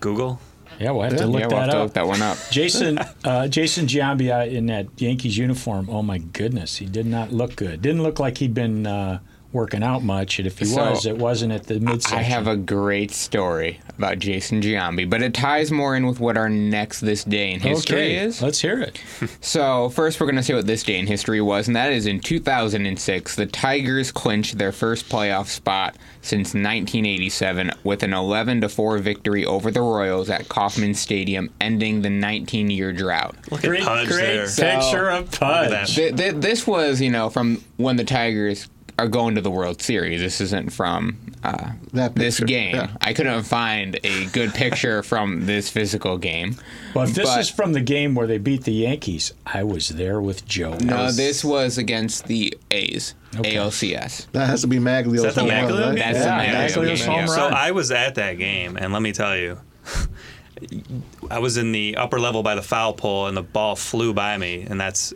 Google. 0.00 0.40
Yeah, 0.80 0.90
we'll 0.90 1.02
have 1.02 1.12
Yeah. 1.12 1.18
to 1.18 1.26
look 1.26 1.40
yeah, 1.40 1.46
we'll 1.48 1.56
have 1.58 1.66
that 1.68 1.72
to 1.72 1.78
up. 1.78 1.84
look 1.84 1.92
that 1.94 2.06
one 2.06 2.22
up. 2.22 2.38
Jason 2.50 2.98
uh, 3.24 3.48
Jason 3.48 3.86
Giambi 3.86 4.50
in 4.52 4.66
that 4.66 4.86
Yankees 4.96 5.36
uniform. 5.38 5.88
Oh 5.90 6.02
my 6.02 6.18
goodness, 6.18 6.76
he 6.76 6.86
did 6.86 7.06
not 7.06 7.32
look 7.32 7.56
good. 7.56 7.82
Didn't 7.82 8.02
look 8.02 8.18
like 8.18 8.38
he'd 8.38 8.54
been 8.54 8.86
uh, 8.86 9.18
working 9.54 9.82
out 9.82 10.02
much. 10.02 10.38
And 10.38 10.46
if 10.46 10.58
he 10.58 10.66
So, 10.66 10.90
was, 10.90 11.06
it 11.06 11.16
wasn't 11.16 11.52
at 11.52 11.64
the 11.64 11.80
midsection. 11.80 12.18
I 12.18 12.22
have 12.22 12.46
a 12.46 12.56
great 12.56 13.12
story 13.12 13.80
about 13.96 14.18
Jason 14.18 14.60
Giambi, 14.60 15.08
but 15.08 15.22
it 15.22 15.32
ties 15.32 15.70
more 15.70 15.94
in 15.96 16.06
with 16.06 16.20
what 16.20 16.36
our 16.36 16.48
next 16.50 17.00
this 17.00 17.24
day 17.24 17.52
in 17.52 17.60
history 17.60 17.96
okay. 17.96 18.16
is. 18.16 18.42
Let's 18.42 18.60
hear 18.60 18.80
it. 18.80 19.00
So, 19.40 19.88
first, 19.90 20.20
we're 20.20 20.26
going 20.26 20.36
to 20.36 20.42
say 20.42 20.54
what 20.54 20.66
this 20.66 20.82
day 20.82 20.98
in 20.98 21.06
history 21.06 21.40
was, 21.40 21.66
and 21.68 21.76
that 21.76 21.92
is 21.92 22.06
in 22.06 22.18
2006, 22.20 23.36
the 23.36 23.46
Tigers 23.46 24.10
clinched 24.10 24.58
their 24.58 24.72
first 24.72 25.08
playoff 25.08 25.46
spot 25.46 25.96
since 26.22 26.48
1987 26.54 27.70
with 27.84 28.02
an 28.02 28.12
11 28.12 28.62
to 28.62 28.68
4 28.68 28.98
victory 28.98 29.44
over 29.44 29.70
the 29.70 29.80
Royals 29.80 30.30
at 30.30 30.48
Kauffman 30.48 30.94
Stadium, 30.94 31.50
ending 31.60 32.02
the 32.02 32.10
19 32.10 32.70
year 32.70 32.92
drought. 32.92 33.36
Look 33.50 33.62
Great, 33.62 33.80
at 33.82 33.86
Pudge 33.86 34.08
great 34.08 34.46
there. 34.46 34.46
picture 34.80 35.08
of. 35.10 35.30
Pudge. 35.30 35.94
Th- 35.94 36.16
th- 36.16 36.34
this 36.36 36.66
was, 36.66 37.00
you 37.00 37.10
know, 37.10 37.30
from 37.30 37.62
when 37.76 37.96
the 37.96 38.04
Tigers 38.04 38.68
are 38.98 39.08
going 39.08 39.34
to 39.34 39.40
the 39.40 39.50
World 39.50 39.82
Series. 39.82 40.20
This 40.20 40.40
isn't 40.40 40.72
from 40.72 41.16
uh, 41.42 41.72
That 41.94 42.14
this 42.14 42.38
game. 42.38 42.76
yeah. 42.76 42.90
I 43.00 43.12
couldn't 43.12 43.42
find 43.42 43.98
a 44.04 44.26
good 44.26 44.54
picture 44.54 45.02
from 45.10 45.46
this 45.46 45.68
physical 45.68 46.16
game. 46.16 46.56
Well, 46.94 47.04
if 47.08 47.14
this 47.14 47.28
but- 47.28 47.40
is 47.40 47.50
from 47.50 47.72
the 47.72 47.80
game 47.80 48.14
where 48.14 48.26
they 48.28 48.38
beat 48.38 48.62
the 48.64 48.72
Yankees, 48.72 49.32
I 49.44 49.64
was 49.64 49.88
there 49.88 50.20
with 50.20 50.46
Joe. 50.46 50.76
No, 50.80 51.10
this 51.10 51.44
was 51.44 51.76
against 51.76 52.26
the 52.26 52.56
A's, 52.70 53.14
Okay. 53.36 53.54
ALCS. 53.56 54.28
That 54.30 54.46
has 54.48 54.60
to 54.60 54.68
be 54.68 54.78
Magglio's 54.78 55.22
that 55.22 55.34
the 55.34 55.40
home 55.40 55.50
run, 55.50 55.64
Magglio 55.70 55.86
right? 55.88 55.98
That's 55.98 56.18
Yeah, 56.18 56.68
the 56.68 56.82
Magglio 56.82 56.90
Magglio's 56.92 57.04
home 57.04 57.16
run. 57.16 57.28
So 57.28 57.46
I 57.48 57.72
was 57.72 57.90
at 57.90 58.14
that 58.14 58.34
game, 58.38 58.76
and 58.76 58.92
let 58.92 59.02
me 59.02 59.10
tell 59.12 59.36
you, 59.36 59.58
I 61.30 61.40
was 61.40 61.56
in 61.56 61.72
the 61.72 61.96
upper 61.96 62.20
level 62.20 62.42
by 62.42 62.54
the 62.54 62.62
foul 62.62 62.92
pole, 62.92 63.26
and 63.26 63.36
the 63.36 63.42
ball 63.42 63.74
flew 63.76 64.14
by 64.14 64.38
me, 64.38 64.62
and 64.68 64.80
that's 64.80 65.12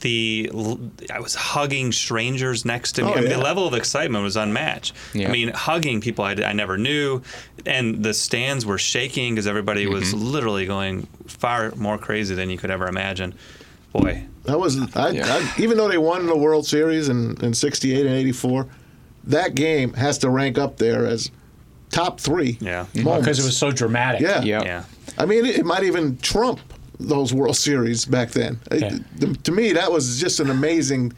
the. 0.00 0.50
I 1.12 1.20
was 1.20 1.34
hugging 1.34 1.92
strangers 1.92 2.64
next 2.64 2.92
to 2.92 3.02
me. 3.02 3.08
Oh, 3.08 3.12
I 3.12 3.20
mean, 3.20 3.30
yeah. 3.30 3.36
the 3.36 3.42
level 3.42 3.66
of 3.66 3.74
excitement 3.74 4.24
was 4.24 4.36
unmatched. 4.36 4.94
Yeah. 5.14 5.28
I 5.28 5.32
mean, 5.32 5.48
hugging 5.50 6.00
people 6.00 6.24
I, 6.24 6.32
I 6.32 6.52
never 6.52 6.76
knew, 6.78 7.22
and 7.66 8.02
the 8.04 8.14
stands 8.14 8.64
were 8.66 8.78
shaking 8.78 9.34
because 9.34 9.46
everybody 9.46 9.86
was 9.86 10.12
Mm-hmm. 10.14 10.24
literally 10.24 10.66
going 10.66 11.06
far 11.26 11.72
more 11.76 11.98
crazy 11.98 12.34
than 12.34 12.50
you 12.50 12.58
could 12.58 12.70
ever 12.70 12.86
imagine. 12.88 13.34
Boy, 13.92 14.24
That 14.44 14.58
was 14.58 14.76
I, 14.96 15.10
Yeah. 15.10 15.26
I, 15.26 15.54
even 15.60 15.76
though 15.76 15.88
they 15.88 15.98
won 15.98 16.26
the 16.26 16.36
World 16.36 16.66
Series 16.66 17.08
in, 17.08 17.36
in 17.44 17.52
'68 17.54 18.06
and 18.06 18.14
'84, 18.14 18.66
that 19.24 19.54
game 19.54 19.92
has 19.94 20.18
to 20.18 20.30
rank 20.30 20.58
up 20.58 20.76
there 20.78 21.06
as 21.06 21.30
top 21.90 22.20
three. 22.20 22.56
Yeah. 22.60 22.86
moments. 22.94 23.20
because 23.20 23.38
it 23.40 23.44
was 23.44 23.56
so 23.56 23.70
dramatic. 23.70 24.20
Yeah. 24.20 24.42
Yep. 24.42 24.64
yeah. 24.64 24.84
I 25.18 25.26
mean, 25.26 25.44
it, 25.44 25.58
it 25.58 25.66
might 25.66 25.82
even 25.82 26.16
trump 26.18 26.60
those 27.00 27.32
World 27.34 27.56
Series 27.56 28.04
back 28.04 28.30
then. 28.30 28.58
Yeah. 28.72 28.98
the- 29.16 29.34
to 29.44 29.52
me, 29.52 29.72
that 29.72 29.90
was 29.90 30.20
just 30.20 30.40
an 30.40 30.50
amazing. 30.50 31.12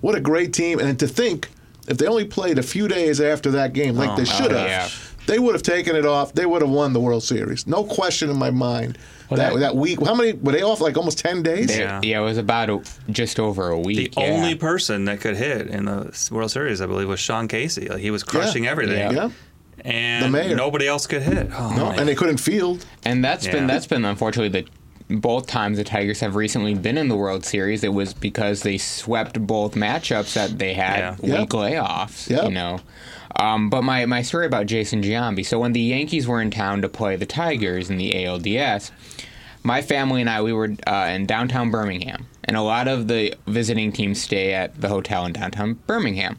What 0.00 0.14
a 0.14 0.20
great 0.20 0.52
team! 0.52 0.78
And 0.80 0.98
to 1.00 1.06
think, 1.08 1.48
if 1.88 1.98
they 1.98 2.06
only 2.06 2.24
played 2.24 2.58
a 2.58 2.62
few 2.62 2.88
days 2.88 3.20
after 3.20 3.50
that 3.52 3.72
game, 3.72 3.94
like 3.96 4.16
they 4.16 4.22
oh, 4.22 4.24
should 4.24 4.50
have, 4.50 4.68
yeah. 4.68 4.88
they 5.26 5.38
would 5.38 5.54
have 5.54 5.62
taken 5.62 5.94
it 5.96 6.04
off. 6.04 6.32
They 6.34 6.44
would 6.46 6.60
have 6.62 6.70
won 6.70 6.92
the 6.92 7.00
World 7.00 7.22
Series. 7.22 7.66
No 7.66 7.84
question 7.84 8.28
in 8.30 8.36
my 8.36 8.50
mind. 8.50 8.98
Well, 9.30 9.38
that, 9.38 9.52
that- 9.54 9.60
that 9.60 9.76
week, 9.76 10.04
how 10.04 10.14
many 10.14 10.32
were 10.32 10.52
they 10.52 10.62
off? 10.62 10.80
Like 10.80 10.96
almost 10.96 11.18
ten 11.18 11.42
days. 11.42 11.68
They- 11.68 11.78
Yeah. 11.80 12.00
yeah. 12.02 12.20
it 12.20 12.24
was 12.24 12.36
about 12.38 12.68
a, 12.70 12.82
just 13.10 13.38
over 13.40 13.70
a 13.70 13.76
The 13.76 13.80
week. 13.86 14.14
yeah. 14.16 14.24
only 14.24 14.54
person 14.56 15.04
that 15.06 15.20
could 15.20 15.36
hit 15.36 15.68
in 15.68 15.84
the 15.86 16.28
World 16.32 16.50
Series, 16.50 16.80
I 16.80 16.86
believe, 16.86 17.08
was 17.08 17.20
Sean 17.20 17.46
Casey. 17.48 17.88
Like 17.88 18.00
he 18.00 18.10
was 18.10 18.22
crushing 18.24 18.66
everything, 18.66 18.98
Yeah. 18.98 19.10
Yeah. 19.12 19.30
The 19.78 19.86
and 19.86 20.32
mayor. 20.32 20.54
nobody 20.54 20.86
else 20.86 21.06
could 21.08 21.22
hit. 21.22 21.48
Oh, 21.52 21.74
No, 21.76 21.86
my 21.86 21.96
and 21.96 22.08
they 22.08 22.14
couldn't 22.14 22.36
field. 22.38 22.84
And 23.04 23.24
that's 23.24 23.46
been 23.48 23.66
that's 23.66 23.86
been 23.86 24.04
unfortunately 24.04 24.60
the 24.62 24.68
both 25.20 25.46
times 25.46 25.78
the 25.78 25.84
Tigers 25.84 26.20
have 26.20 26.34
recently 26.36 26.74
been 26.74 26.96
in 26.98 27.08
the 27.08 27.16
World 27.16 27.44
Series. 27.44 27.84
It 27.84 27.92
was 27.92 28.14
because 28.14 28.62
they 28.62 28.78
swept 28.78 29.44
both 29.46 29.74
matchups 29.74 30.34
that 30.34 30.58
they 30.58 30.74
had 30.74 30.98
Yeah. 30.98 31.16
Yeah. 31.22 31.40
week 31.40 31.50
layoffs. 31.50 32.30
Yeah. 32.30 32.44
You 32.44 32.50
know. 32.50 32.80
Um, 33.36 33.70
but 33.70 33.82
my, 33.82 34.04
my 34.06 34.22
story 34.22 34.46
about 34.46 34.66
Jason 34.66 35.02
Giambi. 35.02 35.44
So 35.44 35.58
when 35.58 35.72
the 35.72 35.80
Yankees 35.80 36.26
were 36.28 36.40
in 36.42 36.50
town 36.50 36.82
to 36.82 36.88
play 36.88 37.16
the 37.16 37.24
Tigers 37.26 37.88
in 37.90 37.96
the 37.96 38.12
ALDS, 38.12 38.90
my 39.62 39.80
family 39.80 40.20
and 40.20 40.28
I 40.28 40.42
we 40.42 40.52
were 40.52 40.74
uh, 40.86 41.08
in 41.14 41.24
downtown 41.26 41.70
Birmingham, 41.70 42.26
and 42.44 42.56
a 42.56 42.62
lot 42.62 42.88
of 42.88 43.08
the 43.08 43.34
visiting 43.46 43.92
teams 43.92 44.20
stay 44.20 44.52
at 44.52 44.80
the 44.80 44.88
hotel 44.88 45.24
in 45.24 45.32
downtown 45.32 45.74
Birmingham. 45.86 46.38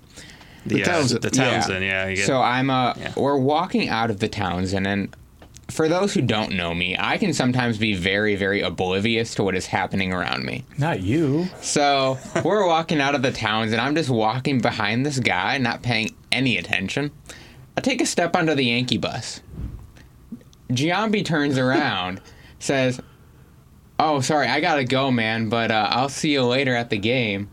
The, 0.65 0.83
uh, 0.83 0.85
Townsend. 0.85 1.21
The 1.23 1.29
Townsend, 1.31 1.83
yeah. 1.83 2.07
you 2.07 2.15
get- 2.17 2.25
So 2.27 2.41
I'm 2.41 2.69
uh, 2.69 2.93
Yeah. 2.97 3.13
we're 3.17 3.37
walking 3.37 3.89
out 3.89 4.09
of 4.09 4.19
the 4.19 4.27
Townsend, 4.27 4.85
and 4.85 5.15
for 5.73 5.89
those 5.89 6.13
who 6.13 6.21
don't 6.21 6.51
know 6.51 6.73
me, 6.73 6.95
I 6.97 7.17
can 7.17 7.33
sometimes 7.33 7.77
be 7.79 7.95
very, 7.95 8.35
very 8.35 8.61
oblivious 8.61 9.33
to 9.35 9.43
what 9.43 9.55
is 9.55 9.65
happening 9.65 10.13
around 10.13 10.45
me. 10.45 10.65
Not 10.77 11.01
you. 11.01 11.47
So 11.61 12.19
we're 12.43 12.67
walking 12.67 13.01
out 13.01 13.15
of 13.15 13.23
the 13.23 13.31
towns, 13.31 13.71
and 13.71 13.81
I'm 13.81 13.95
just 13.95 14.09
walking 14.09 14.61
behind 14.61 15.05
this 15.05 15.19
guy, 15.19 15.57
not 15.57 15.81
paying 15.81 16.15
any 16.31 16.57
attention. 16.57 17.11
I 17.75 17.81
take 17.81 18.01
a 18.01 18.05
step 18.05 18.35
onto 18.35 18.53
the 18.53 18.65
Yankee 18.65 18.99
bus. 18.99 19.41
Giambi 20.69 21.25
turns 21.25 21.57
around, 21.57 22.21
says, 22.59 23.01
"Oh, 23.99 24.21
sorry, 24.21 24.47
I 24.47 24.59
gotta 24.59 24.83
go, 24.83 25.09
man, 25.09 25.49
but 25.49 25.71
uh, 25.71 25.87
I'll 25.89 26.09
see 26.09 26.33
you 26.33 26.43
later 26.43 26.75
at 26.75 26.91
the 26.91 26.97
game." 26.97 27.49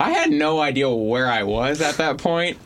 I 0.00 0.10
had 0.10 0.32
no 0.32 0.60
idea 0.60 0.90
where 0.90 1.28
I 1.28 1.44
was 1.44 1.80
at 1.80 1.96
that 1.98 2.18
point. 2.18 2.58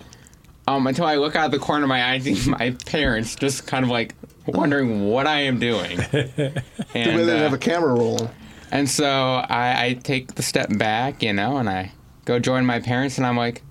Um, 0.69 0.87
until 0.87 1.05
I 1.05 1.15
look 1.17 1.37
out 1.37 1.53
the 1.53 1.61
corner 1.61 1.85
of 1.85 1.89
my 1.89 2.03
eye 2.03 2.15
and 2.15 2.25
see 2.37 2.51
my 2.51 2.71
parents 2.87 3.37
just 3.37 3.67
kind 3.67 3.85
of 3.85 3.91
like 3.91 4.15
wondering 4.55 5.09
what 5.09 5.27
I 5.27 5.41
am 5.43 5.59
doing. 5.59 5.97
Too 6.11 6.29
bad 6.37 6.65
they 6.93 7.01
And, 7.01 7.31
uh, 7.31 7.37
have 7.39 7.53
a 7.53 7.59
camera 7.59 7.95
rolling. 7.95 8.29
and 8.71 8.89
so 8.89 9.07
I, 9.49 9.85
I 9.87 9.93
take 9.95 10.35
the 10.35 10.43
step 10.43 10.77
back, 10.79 11.23
you 11.23 11.33
know, 11.33 11.57
and 11.59 11.69
I 11.69 11.93
go 12.25 12.39
join 12.39 12.65
my 12.67 12.81
parents, 12.81 13.19
and 13.19 13.27
I'm 13.27 13.37
like, 13.37 13.63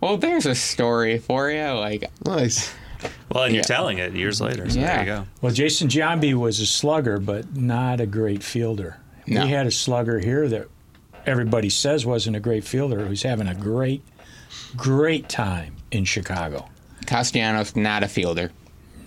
well, 0.00 0.16
there's 0.16 0.46
a 0.46 0.54
story 0.54 1.18
for 1.18 1.50
you. 1.50 1.62
Like, 1.72 2.10
Nice. 2.24 2.72
well, 3.30 3.44
and 3.44 3.54
you're 3.54 3.60
yeah. 3.60 3.66
telling 3.66 3.98
it 3.98 4.14
years 4.14 4.40
later. 4.40 4.68
So 4.70 4.78
Yeah. 4.80 4.86
there 4.96 5.00
you 5.00 5.06
go. 5.22 5.26
Well, 5.42 5.52
Jason 5.52 5.88
Giambi 5.88 6.32
was 6.34 6.60
a 6.60 6.66
slugger, 6.66 7.18
but 7.18 7.54
not 7.56 8.00
a 8.00 8.06
great 8.06 8.42
fielder. 8.42 8.98
No. 9.26 9.44
We 9.44 9.50
had 9.50 9.66
a 9.66 9.70
slugger 9.70 10.18
here 10.18 10.48
that 10.48 10.68
everybody 11.26 11.68
says 11.68 12.06
wasn't 12.06 12.36
a 12.36 12.40
great 12.40 12.64
fielder, 12.64 13.04
who's 13.06 13.22
having 13.22 13.46
a 13.46 13.54
great, 13.54 14.02
great 14.76 15.28
time 15.28 15.76
in 15.90 16.04
Chicago. 16.06 16.68
Castellanos 17.06 17.76
not 17.76 18.02
a 18.02 18.08
fielder. 18.08 18.50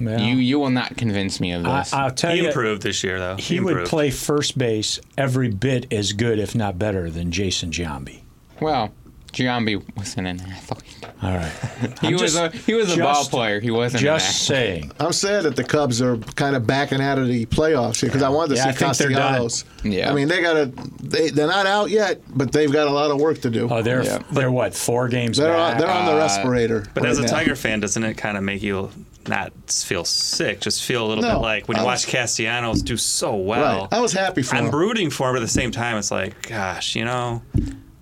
Well, 0.05 0.19
You 0.19 0.35
you 0.35 0.59
will 0.59 0.69
not 0.69 0.95
convince 0.97 1.39
me 1.39 1.51
of 1.53 1.63
this. 1.63 1.93
I'll 1.93 2.11
tell 2.11 2.31
He 2.33 2.41
you, 2.41 2.47
improved 2.47 2.81
this 2.83 3.03
year, 3.03 3.19
though. 3.19 3.35
he 3.37 3.59
would 3.59 3.71
improved. 3.71 3.89
play 3.89 4.09
first 4.11 4.57
base 4.57 4.99
every 5.17 5.49
bit 5.49 5.91
as 5.93 6.13
good, 6.13 6.39
if 6.39 6.55
not 6.55 6.77
better, 6.79 7.09
than 7.09 7.31
Jason 7.31 7.71
Giambi. 7.71 8.21
well, 8.59 8.91
Giambi 9.33 9.81
wasn't 9.97 10.27
an 10.27 10.39
athlete. 10.41 10.83
All 11.23 11.33
right. 11.35 11.51
He 12.01 12.07
I'm 12.09 12.13
was 12.13 12.21
just- 12.21 12.37
a 12.37 12.49
he 12.55 12.75
was 12.75 12.95
a 12.95 12.99
ball 13.01 13.25
player. 13.25 13.59
He 13.59 13.71
wasn't 13.71 14.03
Just 14.03 14.25
athlete. 14.51 14.57
saying. 14.83 14.91
I'm 14.99 15.11
sad 15.11 15.45
that 15.45 15.55
the 15.55 15.63
Cubs 15.63 16.03
are 16.03 16.17
kind 16.17 16.55
of 16.55 16.67
backing 16.67 17.01
out 17.01 17.17
of 17.17 17.27
the 17.27 17.47
playoffs 17.47 17.99
here 18.01 18.09
because 18.09 18.21
I 18.21 18.29
wanted 18.29 18.49
to 18.49 18.55
Yeah, 18.57 18.67
I 18.67 18.71
see 18.73 18.77
think 18.85 18.97
they're. 18.97 19.09
Castellanos. 19.09 19.65
Yeah. 19.83 20.11
I 20.11 20.13
mean, 20.13 20.27
they 20.27 20.39
got 20.43 20.53
to. 20.53 20.65
They, 21.01 21.29
they're 21.31 21.47
not 21.47 21.65
out 21.65 21.89
yet, 21.89 22.21
but 22.37 22.51
they've 22.51 22.71
got 22.71 22.87
a 22.87 22.91
lot 22.91 23.09
of 23.09 23.19
work 23.19 23.41
to 23.41 23.49
do. 23.49 23.67
Oh, 23.71 23.81
they're 23.81 24.03
Yeah. 24.03 24.21
they're 24.31 24.51
what 24.51 24.75
four 24.75 25.07
games 25.07 25.37
they're 25.37 25.51
back? 25.51 25.73
on, 25.75 25.81
they're 25.81 25.89
on 25.89 26.05
the 26.05 26.11
Uh, 26.13 26.17
respirator. 26.17 26.85
But 26.93 27.01
right 27.03 27.09
as 27.09 27.17
a 27.17 27.23
now. 27.23 27.27
Tiger 27.29 27.55
fan, 27.55 27.79
doesn't 27.79 28.03
it 28.03 28.13
kind 28.15 28.37
of 28.37 28.43
make 28.43 28.61
you 28.61 28.91
not 29.27 29.51
feel 29.69 30.05
sick? 30.05 30.59
Just 30.61 30.83
feel 30.83 31.05
a 31.05 31.07
little 31.07 31.23
No, 31.23 31.35
bit 31.35 31.41
like 31.41 31.67
when 31.67 31.77
you 31.77 31.83
I 31.83 31.85
watch 31.85 32.05
was- 32.05 32.13
Castellanos 32.13 32.81
do 32.81 32.97
so 32.97 33.35
well. 33.35 33.81
right. 33.81 33.87
I 33.91 33.99
was 34.01 34.13
happy 34.13 34.41
for 34.41 34.55
I'm 34.55 34.65
him. 34.65 34.71
rooting 34.75 35.09
for 35.09 35.29
him, 35.29 35.35
but 35.35 35.41
at 35.41 35.45
the 35.45 35.51
same 35.51 35.71
time, 35.71 35.97
it's 35.97 36.11
like, 36.11 36.47
gosh, 36.47 36.95
you 36.95 37.05
know, 37.05 37.41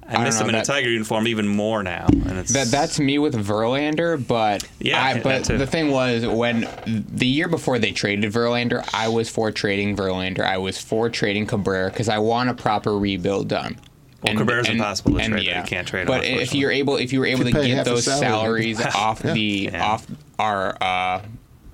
I, 0.08 0.16
don't 0.16 0.24
miss 0.26 0.36
know, 0.40 0.44
him 0.46 0.50
in 0.50 0.56
a 0.56 0.66
Tiger 0.66 0.90
uniform 0.90 1.26
even 1.28 1.48
more 1.48 1.84
now. 1.84 2.06
And 2.10 2.38
it's 2.38 2.52
That 2.52 2.68
that's 2.68 3.00
me 3.00 3.18
with 3.18 3.34
Verlander, 3.34 4.18
but 4.28 4.68
Yeah, 4.80 5.02
I, 5.02 5.22
but 5.22 5.46
the 5.46 5.66
thing 5.68 5.90
was 5.92 6.26
when 6.26 6.68
the 6.86 7.28
year 7.28 7.48
before 7.48 7.80
they 7.80 7.92
traded 7.94 8.30
Verlander, 8.34 8.88
I 8.94 9.08
was 9.08 9.30
for 9.30 9.52
trading 9.52 9.96
Verlander. 9.96 10.42
I 10.42 10.58
was 10.58 10.78
for 10.78 11.10
trading 11.10 11.46
Cabrera 11.48 11.90
because 11.90 12.10
I 12.10 12.18
want 12.18 12.50
a 12.50 12.54
proper 12.54 12.98
rebuild 12.98 13.48
done. 13.48 13.78
Well, 14.24 14.36
Cabrera's 14.36 14.70
impossible 14.70 15.12
to 15.14 15.18
trade, 15.18 15.32
but 15.32 15.44
you 15.44 15.64
can't 15.66 15.88
trade 15.88 16.02
him, 16.02 16.08
But 16.08 16.24
if 16.26 16.54
you're 16.54 16.72
able, 16.72 16.98
if 16.98 17.12
you 17.12 17.20
were 17.20 17.26
able 17.26 17.44
to 17.46 17.52
get 17.52 17.86
those 17.86 18.06
salary. 18.06 18.74
salaries 18.74 18.86
off 18.96 19.22
the 19.24 19.70
Yeah. 19.72 19.84
off 19.84 20.06
our 20.38 20.78
uh, 20.82 21.22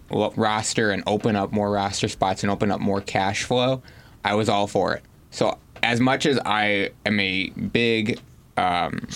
roster 0.09 0.91
and 0.91 1.03
open 1.07 1.35
up 1.35 1.51
more 1.51 1.69
roster 1.71 2.07
spots 2.07 2.43
and 2.43 2.51
open 2.51 2.71
up 2.71 2.79
more 2.79 3.01
cash 3.01 3.43
flow, 3.43 3.81
I 4.23 4.35
was 4.35 4.47
all 4.49 4.67
for 4.67 4.93
it. 4.95 5.03
So 5.31 5.57
as 5.83 5.99
much 5.99 6.25
as 6.25 6.39
I 6.45 6.91
am 7.05 7.19
a 7.19 7.49
big 7.49 8.19
um, 8.55 9.07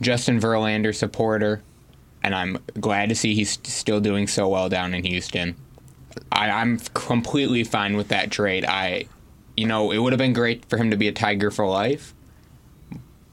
Justin 0.00 0.40
Verlander 0.40 0.94
supporter, 0.94 1.62
and 2.22 2.34
I'm 2.34 2.58
glad 2.80 3.08
to 3.10 3.14
see 3.14 3.34
he's 3.34 3.58
still 3.62 4.00
doing 4.00 4.26
so 4.26 4.48
well 4.48 4.68
down 4.68 4.94
in 4.94 5.04
Houston. 5.04 5.54
I, 6.32 6.50
I'm 6.50 6.78
completely 6.94 7.62
fine 7.62 7.96
with 7.96 8.08
that 8.08 8.30
trade. 8.30 8.64
I, 8.66 9.06
you 9.56 9.66
know, 9.66 9.90
it 9.92 9.98
would 9.98 10.12
have 10.12 10.18
been 10.18 10.32
great 10.32 10.64
for 10.66 10.76
him 10.76 10.90
to 10.90 10.96
be 10.96 11.08
a 11.08 11.12
Tiger 11.12 11.50
for 11.50 11.66
life, 11.66 12.14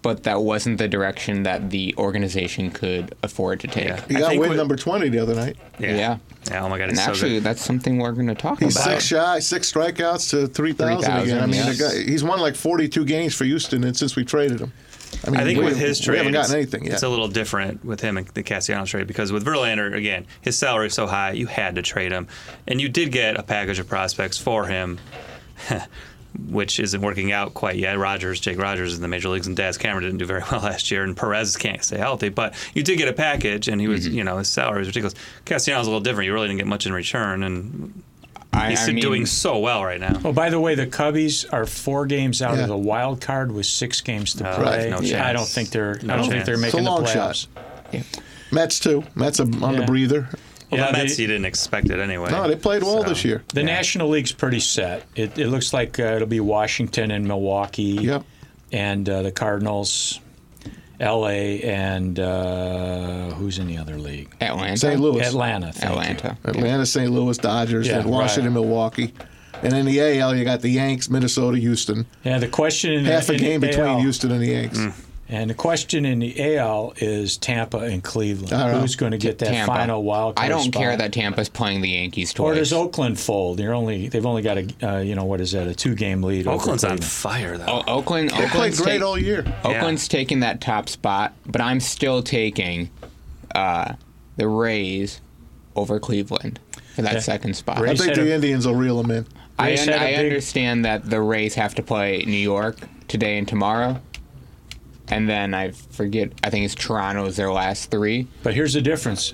but 0.04 0.22
that 0.24 0.42
wasn't 0.42 0.78
the 0.78 0.88
direction 0.88 1.42
that 1.44 1.72
the 1.72 1.96
organization 1.98 2.70
could 2.70 3.16
afford 3.24 3.60
to 3.62 3.68
take. 3.68 3.86
Yeah. 3.88 4.02
he 4.08 4.14
got 4.14 4.30
think 4.30 4.42
win 4.42 4.50
with- 4.52 4.58
number 4.60 4.76
20 4.76 5.10
the 5.10 5.18
other 5.20 5.34
night. 5.34 5.58
yeah. 5.80 5.96
Yeah. 5.96 6.18
Yeah, 6.52 6.64
Oh 6.66 6.70
my 6.70 6.78
God, 6.78 6.90
And 6.90 6.98
so 6.98 7.04
actually, 7.12 7.30
good. 7.36 7.44
that's 7.44 7.62
something 7.64 7.98
we're 7.98 8.12
going 8.12 8.28
to 8.28 8.36
talk 8.36 8.60
He's 8.60 8.76
about. 8.76 8.86
six 8.90 9.06
shy, 9.06 9.40
six 9.40 9.72
strikeouts 9.72 10.30
to 10.32 10.48
3,000 10.48 10.98
3,000, 11.02 11.22
again. 11.24 11.38
I 11.42 11.46
mean, 11.46 11.56
yes. 11.56 11.80
guy, 11.82 12.04
he's 12.04 12.24
won 12.24 12.40
like 12.42 12.56
42 12.56 13.06
games 13.06 13.34
for 13.34 13.46
Houston 13.46 13.84
and 13.86 13.96
since 13.98 14.16
we 14.18 14.24
traded 14.26 14.60
him. 14.60 14.74
I 15.26 15.30
mean, 15.30 15.40
I 15.40 15.44
think 15.46 15.60
we, 15.60 15.66
with 15.66 15.78
his 15.78 16.00
trade, 16.02 16.16
we 16.16 16.18
haven't 16.18 16.34
gotten 16.34 16.46
it's, 16.46 16.54
anything 16.54 16.84
yet. 16.86 16.94
it's 16.96 17.04
a 17.04 17.08
little 17.08 17.30
different 17.30 17.86
with 17.86 18.02
him 18.02 18.18
and 18.18 18.28
the 18.30 18.44
Castellanos 18.44 18.90
trade 18.90 19.08
because 19.08 19.32
with 19.32 19.46
Verlander, 19.46 19.96
again, 19.96 20.26
his 20.42 20.58
salary 20.58 20.88
is 20.88 20.94
so 20.96 21.08
high, 21.08 21.32
you 21.32 21.48
had 21.48 21.76
to 21.76 21.82
trade 21.82 22.12
him, 22.12 22.28
and 22.68 22.82
you 22.82 22.90
did 22.90 23.12
get 23.14 23.40
a 23.40 23.44
package 23.44 23.80
of 23.80 23.88
prospects 23.88 24.38
for 24.38 24.66
him, 24.66 25.00
which 26.50 26.80
isn't 26.80 27.02
working 27.02 27.32
out 27.32 27.54
quite 27.54 27.76
yet. 27.76 27.98
Rogers, 27.98 28.40
Jake 28.40 28.58
Rogers, 28.60 28.96
in 28.96 29.02
the 29.02 29.08
major 29.08 29.30
leagues, 29.30 29.48
and 29.48 29.56
Daz 29.56 29.78
Cameron 29.78 30.04
didn't 30.06 30.18
do 30.20 30.26
very 30.26 30.42
well 30.52 30.62
last 30.62 30.90
year, 30.92 31.04
and 31.04 31.16
Perez 31.16 31.56
can't 31.58 31.84
stay 31.84 31.98
healthy. 31.98 32.30
But 32.30 32.54
you 32.74 32.84
did 32.84 32.98
get 32.98 33.08
a 33.08 33.14
package, 33.14 33.68
and 33.68 33.80
he 33.80 33.88
was, 33.88 34.08
Mm-hmm. 34.08 34.18
you 34.18 34.24
know, 34.24 34.38
his 34.38 34.50
salary 34.50 34.80
was 34.80 34.88
ridiculous. 34.88 35.14
Castellanos 35.46 35.84
is 35.84 35.88
a 35.88 35.92
little 35.92 36.02
different. 36.04 36.26
You 36.28 36.34
really 36.34 36.48
didn't 36.48 36.60
get 36.60 36.68
much 36.68 36.86
in 36.86 36.94
return, 36.94 37.44
and 37.44 38.04
I, 38.52 38.70
he's 38.72 38.88
I 38.88 38.92
mean, 38.92 39.02
doing 39.02 39.26
so 39.26 39.58
well 39.60 39.84
right 39.84 40.00
now. 40.00 40.20
Oh, 40.24 40.32
by 40.34 40.50
the 40.50 40.60
way, 40.60 40.76
the 40.76 40.86
Cubbies 40.88 41.52
are 41.52 41.66
four 41.66 42.06
games 42.06 42.42
out 42.42 42.56
Yeah. 42.56 42.64
of 42.64 42.68
the 42.70 42.78
wild 42.78 43.20
card 43.22 43.52
with 43.52 43.66
six 43.66 44.02
games 44.02 44.34
to 44.36 44.52
Oh, 44.52 44.62
play. 44.62 44.90
no 44.92 44.98
I 44.98 45.34
don't 45.34 45.48
think 45.48 45.70
they're. 45.70 46.00
No 46.04 46.14
I 46.14 46.18
don't 46.18 46.30
think 46.30 46.46
they're 46.46 46.54
It's 46.56 46.62
a 46.64 46.66
making 46.78 46.84
the 46.84 46.90
long 46.92 47.04
playoffs. 47.04 47.48
shot. 47.94 48.04
Mets, 48.52 48.80
too. 48.80 49.04
Mets 49.16 49.40
on 49.40 49.52
Yeah. 49.54 49.80
the 49.80 49.86
breather. 49.88 50.30
Well, 50.74 50.86
Yeah, 50.86 50.92
the 50.92 50.98
Mets, 50.98 51.16
they- 51.18 51.22
you 51.24 51.28
didn't 51.28 51.46
expect 51.46 51.90
it 51.90 52.00
anyway. 52.00 52.32
No, 52.32 52.48
they 52.48 52.56
played 52.56 52.84
well 52.84 53.04
So- 53.04 53.10
this 53.10 53.24
year. 53.26 53.44
The 53.54 53.62
Yeah. 53.62 53.66
National 53.68 54.10
League's 54.10 54.32
pretty 54.32 54.60
set. 54.60 55.04
It, 55.16 55.38
it 55.38 55.48
looks 55.48 55.74
like 55.74 56.00
uh, 56.00 56.04
it'll 56.04 56.28
be 56.28 56.40
Washington 56.40 57.12
and 57.12 57.28
Milwaukee, 57.28 57.84
Yep. 58.02 58.24
and 58.72 59.08
uh, 59.10 59.22
the 59.24 59.32
Cardinals, 59.32 60.20
L.A. 61.00 61.62
and 61.64 62.20
uh, 62.20 63.32
who's 63.32 63.60
in 63.60 63.68
the 63.68 63.78
other 63.78 63.98
league? 63.98 64.34
Atlanta. 64.40 64.78
St. 64.78 65.00
Louis. 65.00 65.22
Atlanta. 65.26 65.72
Thank 65.74 65.84
you. 65.84 65.90
Atlanta. 66.00 66.38
Atlanta, 66.46 66.86
St. 66.86 67.12
Louis, 67.12 67.38
Dodgers, 67.38 67.88
Yeah, 67.88 68.00
and 68.00 68.10
Washington, 68.10 68.54
right. 68.54 68.62
Milwaukee. 68.62 69.14
And 69.62 69.74
in 69.74 69.86
the 69.86 70.00
AL, 70.20 70.36
you 70.36 70.44
got 70.44 70.62
the 70.62 70.70
Yanks, 70.70 71.10
Minnesota, 71.10 71.58
Houston. 71.58 72.06
Yeah, 72.24 72.38
the 72.38 72.48
question 72.48 72.92
in 72.94 73.06
Half 73.06 73.28
the, 73.28 73.34
a 73.34 73.38
game 73.38 73.62
the 73.62 73.68
between 73.68 73.86
AL, 73.88 74.00
Houston 74.00 74.32
and 74.32 74.42
the 74.42 74.48
Yanks. 74.48 74.78
Mm. 74.78 74.94
And 75.30 75.50
the 75.50 75.54
question 75.56 76.06
in 76.06 76.20
the 76.20 76.58
AL 76.58 76.94
is 76.98 77.38
Tampa 77.38 77.78
and 77.80 78.04
Cleveland. 78.04 78.54
I. 78.54 78.78
Who's 78.80 78.96
going 78.96 79.14
to 79.14 79.18
get 79.18 79.40
that 79.40 79.48
Tampa. 79.48 79.72
final 79.74 80.04
wild 80.04 80.36
card 80.36 80.46
I 80.46 80.50
don't 80.50 80.72
care 80.72 80.96
that 80.96 81.14
Tampa's 81.14 81.50
playing 81.50 81.82
the 81.82 81.90
Yankees 81.90 82.38
Or 82.38 82.54
does 82.54 82.74
Oakland 82.74 83.20
fold? 83.20 83.60
You're 83.60 83.74
only 83.74 84.10
they've 84.10 84.26
only 84.26 84.42
got 84.42 84.58
a 84.58 84.68
uh, 84.88 85.00
you 85.00 85.16
know 85.16 85.24
what 85.24 85.40
is 85.42 85.54
that 85.54 85.68
a 85.68 85.74
two 85.74 85.96
game 85.96 86.22
lead. 86.24 86.46
over 86.46 86.58
Oakland's 86.58 86.84
on 86.84 86.98
fire 87.00 87.58
though. 87.58 87.84
O- 87.88 88.00
Oakland. 88.00 88.32
They 88.32 88.48
played 88.48 88.76
great 88.76 88.86
take- 88.86 89.02
all 89.02 89.18
year. 89.18 89.44
Oakland's 89.64 90.08
taking 90.08 90.42
that 90.42 90.60
top 90.62 90.90
spot, 90.90 91.34
but 91.46 91.62
I'm 91.62 91.80
still 91.80 92.22
taking 92.22 92.90
uh, 93.56 93.94
the 94.36 94.48
Rays 94.48 95.22
over 95.76 96.00
Cleveland 96.00 96.60
for 96.96 97.02
that 97.02 97.14
Yeah. 97.14 97.20
second 97.22 97.56
spot. 97.56 97.78
I 97.82 97.96
think 97.96 98.14
the 98.16 98.30
a- 98.32 98.36
Indians 98.36 98.68
will 98.68 98.76
reel 98.76 99.02
them 99.02 99.10
in. 99.10 99.26
I, 99.58 99.72
un- 99.72 99.78
had 99.78 99.90
a 99.90 100.02
I 100.02 100.06
big- 100.18 100.26
understand 100.26 100.86
that 100.86 101.10
the 101.10 101.22
Rays 101.22 101.56
have 101.56 101.74
to 101.76 101.82
play 101.82 102.24
New 102.28 102.34
York 102.38 102.78
today 103.08 103.38
and 103.38 103.48
tomorrow, 103.48 104.00
and 105.10 105.30
then 105.30 105.54
I 105.54 105.72
forget. 105.72 106.32
I 106.44 106.50
think 106.50 106.66
it's 106.66 106.76
Toronto 106.76 107.26
is 107.26 107.36
their 107.36 107.52
last 107.52 107.92
three. 107.92 108.28
But 108.44 108.54
here's 108.54 108.74
the 108.74 108.82
difference: 108.82 109.34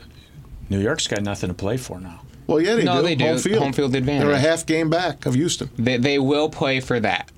New 0.70 0.80
York's 0.80 1.08
got 1.08 1.22
nothing 1.22 1.50
to 1.50 1.54
play 1.54 1.78
for 1.78 2.00
now. 2.00 2.22
Well, 2.48 2.60
yeah, 2.60 2.76
they 2.76 2.84
No, 2.84 2.98
do. 2.98 3.04
they 3.04 3.16
do. 3.16 3.26
Home 3.26 3.38
field. 3.38 3.62
Home 3.64 3.74
field 3.74 3.96
advantage. 3.96 4.26
They're 4.26 4.36
a 4.36 4.40
half 4.40 4.66
game 4.66 4.90
back 4.90 5.26
of 5.28 5.36
Houston. 5.36 5.70
They, 5.78 5.98
they 5.98 6.18
will 6.20 6.50
play 6.50 6.80
for 6.80 7.00
that. 7.00 7.32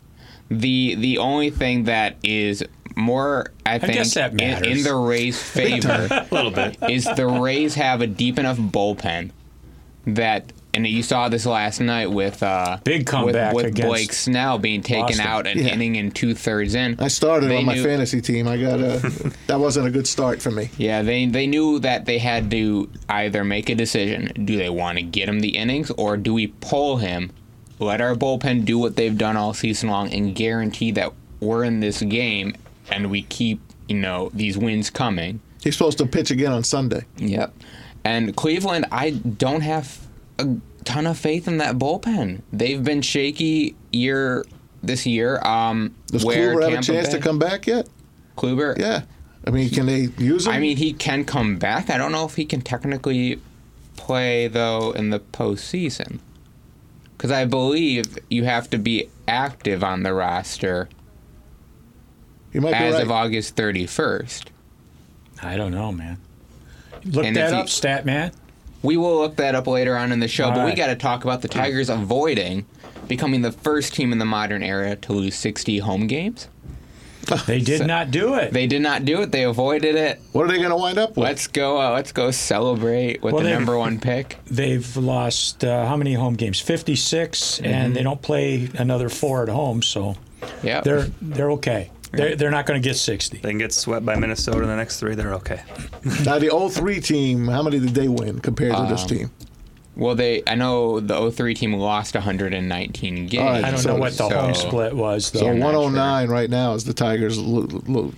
The 0.50 0.96
the 0.96 1.18
only 1.18 1.50
thing 1.50 1.84
that 1.86 2.16
is 2.24 2.64
more, 2.96 3.52
I 3.66 3.80
think, 3.80 3.94
guess 3.94 4.14
that 4.16 4.34
in, 4.42 4.66
in 4.66 4.84
the 4.84 4.96
Rays' 4.96 5.42
favor 5.52 6.08
a 6.10 6.28
little 6.34 6.52
bit. 6.52 6.78
is 6.90 7.06
the 7.16 7.26
Rays 7.28 7.76
have 7.76 8.02
a 8.02 8.08
deep 8.08 8.38
enough 8.40 8.58
bullpen 8.58 9.32
that, 10.06 10.52
and 10.74 10.88
you 10.88 11.04
saw 11.04 11.28
this 11.30 11.46
last 11.46 11.80
night 11.82 12.10
with 12.12 12.42
uh, 12.44 12.78
Big 12.84 13.06
comeback 13.06 13.54
with, 13.54 13.66
with 13.66 13.76
Blake 13.76 14.14
Snell 14.14 14.58
being 14.58 14.82
taken 14.82 15.06
Boston. 15.18 15.26
out 15.28 15.48
an 15.48 15.58
Yeah. 15.60 15.74
inning 15.74 15.98
and 15.98 16.14
two 16.16 16.34
thirds 16.34 16.76
in. 16.76 16.96
I 17.00 17.08
started 17.10 17.50
They 17.50 17.58
on 17.58 17.66
my 17.66 17.76
knew- 17.76 17.84
fantasy 17.84 18.22
team. 18.22 18.48
I 18.48 18.58
got 18.58 18.80
a. 18.80 19.34
that 19.48 19.60
wasn't 19.60 19.88
a 19.88 19.92
good 19.92 20.08
start 20.08 20.42
for 20.42 20.52
me. 20.52 20.70
Yeah, 20.78 21.02
they 21.02 21.26
they 21.26 21.48
knew 21.48 21.80
that 21.80 22.06
they 22.06 22.18
had 22.20 22.50
to 22.52 22.90
either 23.10 23.44
make 23.44 23.70
a 23.70 23.76
decision: 23.76 24.32
do 24.46 24.58
they 24.58 24.70
want 24.70 24.98
to 24.98 25.04
get 25.04 25.28
him 25.28 25.40
the 25.42 25.58
innings, 25.58 25.92
or 25.92 26.18
do 26.18 26.34
we 26.34 26.48
pull 26.48 26.98
him 26.98 27.32
let 27.80 28.00
our 28.00 28.14
bullpen 28.16 28.64
do 28.64 28.78
what 28.78 28.96
they've 28.96 29.18
done 29.18 29.36
all 29.36 29.56
season 29.56 29.90
long 29.90 30.14
and 30.14 30.36
guarantee 30.36 30.92
that 30.92 31.12
we're 31.40 31.64
in 31.64 31.80
this 31.80 32.00
game 32.04 32.54
and 32.92 33.10
we 33.10 33.24
keep, 33.24 33.60
you 33.88 33.96
know, 33.96 34.30
these 34.36 34.56
wins 34.56 34.92
coming. 34.92 35.40
He's 35.64 35.76
supposed 35.76 35.98
to 35.98 36.06
pitch 36.06 36.30
again 36.30 36.52
on 36.52 36.64
Sunday. 36.64 37.06
Yep. 37.18 37.52
And 38.04 38.36
Cleveland, 38.36 38.86
I 38.92 39.10
don't 39.12 39.62
have 39.62 40.01
a 40.46 40.84
ton 40.84 41.08
of 41.08 41.18
faith 41.18 41.48
in 41.48 41.58
that 41.58 41.78
bullpen. 41.78 42.42
They've 42.52 42.84
been 42.84 43.02
shaky 43.02 43.76
year 43.92 44.46
this 44.84 45.06
year. 45.06 45.40
Um, 45.44 45.96
Does 46.08 46.26
where 46.26 46.56
Kluber 46.56 46.62
have 46.64 46.70
a 46.72 46.76
Tampa 46.76 46.86
chance 46.86 47.10
to 47.10 47.20
come 47.20 47.40
back 47.40 47.68
yet? 47.68 47.88
Kluber, 48.38 48.78
Yeah. 48.78 49.04
I 49.46 49.50
mean, 49.50 49.70
can 49.72 49.88
they 49.88 50.10
use 50.20 50.46
him? 50.46 50.54
I 50.54 50.60
mean, 50.60 50.78
he 50.78 50.94
can 50.94 51.26
come 51.26 51.58
back. 51.58 51.90
I 51.90 51.98
don't 51.98 52.12
know 52.12 52.26
if 52.26 52.36
he 52.36 52.46
can 52.46 52.62
technically 52.62 53.40
play 53.96 54.48
though 54.48 54.92
in 54.92 55.10
the 55.10 55.20
postseason, 55.20 56.20
because 57.18 57.32
I 57.32 57.46
believe 57.46 58.18
you 58.30 58.44
have 58.44 58.70
to 58.70 58.78
be 58.78 59.10
active 59.28 59.84
on 59.84 60.04
the 60.04 60.14
roster 60.14 60.90
might 62.54 62.74
as 62.74 62.94
right. 62.96 63.04
of 63.04 63.12
August 63.12 63.56
31st. 63.56 64.46
I 65.42 65.56
don't 65.58 65.72
know, 65.72 65.92
man. 65.92 66.18
Look 67.06 67.26
And 67.26 67.36
that 67.36 67.46
if 67.48 67.52
you- 67.54 67.58
up, 67.62 67.70
stat 67.70 68.06
man. 68.06 68.32
We 68.84 68.98
will 68.98 69.18
look 69.20 69.36
that 69.38 69.56
up 69.56 69.68
later 69.68 69.96
on 69.98 70.12
in 70.12 70.20
the 70.20 70.28
show, 70.28 70.46
All 70.46 70.52
but 70.56 70.66
we 70.66 70.74
got 70.74 70.88
to 70.88 70.96
talk 70.96 71.24
about 71.24 71.42
the 71.42 71.48
Tigers 71.48 71.90
avoiding 71.90 72.66
becoming 73.08 73.42
the 73.42 73.52
first 73.52 73.94
team 73.94 74.12
in 74.12 74.18
the 74.20 74.26
modern 74.26 74.64
era 74.64 74.96
to 74.96 75.14
lose 75.14 75.36
60 75.36 75.80
home 75.80 76.08
games. 76.08 76.48
They 77.46 77.60
did 77.62 77.86
not 77.88 78.10
do 78.12 78.34
it. 78.34 78.52
They 78.52 78.68
did 78.68 78.82
not 78.82 79.06
do 79.06 79.22
it. 79.22 79.32
They 79.32 79.44
avoided 79.44 79.96
it. 79.96 80.20
what 80.34 80.44
are 80.46 80.48
they 80.50 80.58
going 80.58 80.72
to 80.72 80.76
wind 80.76 80.98
up 80.98 81.12
with? 81.12 81.20
Let's 81.20 81.48
go. 81.48 81.80
Uh, 81.80 81.92
let's 81.92 82.12
go 82.12 82.32
celebrate 82.32 83.22
with 83.22 83.34
Well, 83.36 83.44
the 83.44 83.52
number 83.52 83.78
one 83.78 84.00
pick. 84.00 84.38
They've 84.48 84.98
lost 84.98 85.64
uh, 85.64 85.86
how 85.86 85.96
many 85.96 86.14
home 86.16 86.34
games? 86.34 86.60
56, 86.60 87.40
Mm-hmm. 87.62 87.66
and 87.66 87.96
they 87.96 88.04
don't 88.04 88.22
play 88.22 88.70
another 88.76 89.08
four 89.08 89.44
at 89.44 89.50
home, 89.50 89.82
so 89.82 90.16
Yep. 90.64 90.84
they're 90.84 91.08
they're 91.22 91.52
okay. 91.52 91.92
They're, 92.14 92.36
they're 92.36 92.52
not 92.52 92.66
going 92.66 92.82
to 92.82 92.88
get 92.88 92.96
60. 92.98 93.38
They 93.38 93.50
can 93.50 93.58
get 93.58 93.72
swept 93.74 94.06
by 94.06 94.16
Minnesota 94.18 94.62
in 94.62 94.68
the 94.68 94.76
next 94.76 95.00
three. 95.00 95.16
They're 95.16 95.34
okay. 95.36 95.62
now, 96.26 96.40
the 96.40 96.70
03 96.74 97.00
team, 97.00 97.48
how 97.48 97.64
many 97.64 97.80
did 97.80 97.90
they 97.96 98.08
win 98.10 98.40
compared 98.40 98.74
to 98.74 98.80
Um, 98.80 98.90
this 98.90 99.06
team? 99.06 99.32
Well, 99.96 100.16
they 100.16 100.42
I 100.48 100.56
know 100.56 101.00
the 101.00 101.32
03 101.32 101.54
team 101.54 101.74
lost 101.74 102.16
119 102.16 103.28
games. 103.28 103.44
right, 103.44 103.64
I 103.64 103.72
don't 103.72 103.80
So- 103.80 103.94
know 103.94 104.00
what 104.00 104.12
the 104.14 104.30
so- 104.30 104.40
home 104.40 104.54
split 104.56 104.96
was, 104.96 105.32
though. 105.32 105.40
So 105.42 105.50
I'm 105.50 105.60
not 105.60 105.74
109 105.74 106.30
right 106.30 106.50
now 106.50 106.74
is 106.74 106.84
the 106.86 106.94
Tigers. 106.94 107.38
lo- 107.38 107.68
lo- 107.88 108.14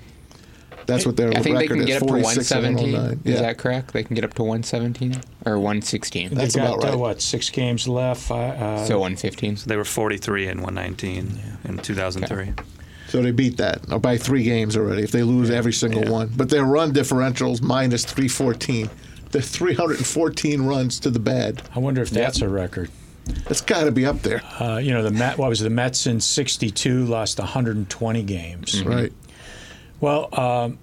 That's 0.86 1.06
what 1.06 1.16
their 1.16 1.30
I 1.36 1.42
think 1.42 1.58
they 1.58 1.68
can 1.68 1.86
get 1.86 2.02
up 2.02 2.08
to 2.08 2.14
117. 2.14 2.94
109. 2.94 3.20
Is 3.34 3.40
that 3.40 3.58
correct? 3.58 3.94
They 3.94 4.04
can 4.04 4.16
get 4.16 4.24
up 4.24 4.34
to 4.36 4.44
117 4.44 5.16
or 5.46 5.58
116. 5.58 6.30
They've 6.30 6.38
That's 6.38 6.56
got, 6.56 6.66
about 6.76 6.84
right. 6.84 6.94
uh, 6.94 6.98
what, 6.98 7.22
six 7.22 7.50
games 7.50 7.88
left? 7.88 8.30
Uh, 8.30 8.86
so 8.86 9.00
115. 9.00 9.58
They 9.66 9.78
were 9.78 9.86
43 9.86 10.48
and 10.48 10.62
119 10.62 11.40
in 11.66 11.78
2003. 11.78 12.54
So 13.14 13.22
they 13.22 13.30
beat 13.30 13.58
that 13.58 14.02
by 14.02 14.18
three 14.18 14.42
games 14.42 14.76
already 14.76 15.04
if 15.04 15.12
they 15.12 15.22
lose 15.22 15.52
every 15.52 15.72
single 15.72 16.02
Yeah. 16.02 16.10
one. 16.10 16.32
But 16.36 16.50
their 16.50 16.64
run 16.64 16.92
differentials 16.94 17.62
minus 17.62 18.04
314. 18.06 18.90
They're 19.30 19.40
314 19.40 20.64
runs 20.64 21.00
to 21.02 21.12
the 21.12 21.20
bad. 21.20 21.62
I 21.76 21.78
wonder 21.78 22.02
if 22.02 22.10
that's 22.10 22.42
a 22.42 22.50
record. 22.50 22.90
It's 23.52 23.62
got 23.62 23.84
to 23.84 23.92
be 23.92 24.04
up 24.08 24.24
there, 24.24 24.42
Uh, 24.60 24.78
you 24.78 24.92
know, 24.92 25.04
the 25.04 25.12
Met, 25.12 25.38
what 25.38 25.50
was 25.50 25.62
it, 25.62 25.66
the 25.66 25.70
Mets 25.70 26.08
in 26.08 26.20
62 26.22 27.06
lost 27.06 27.38
120 27.38 28.24
games. 28.24 28.78
Mm-hmm. 28.82 28.90
right? 28.90 29.14
Well, 30.02 30.28
um, 30.34 30.80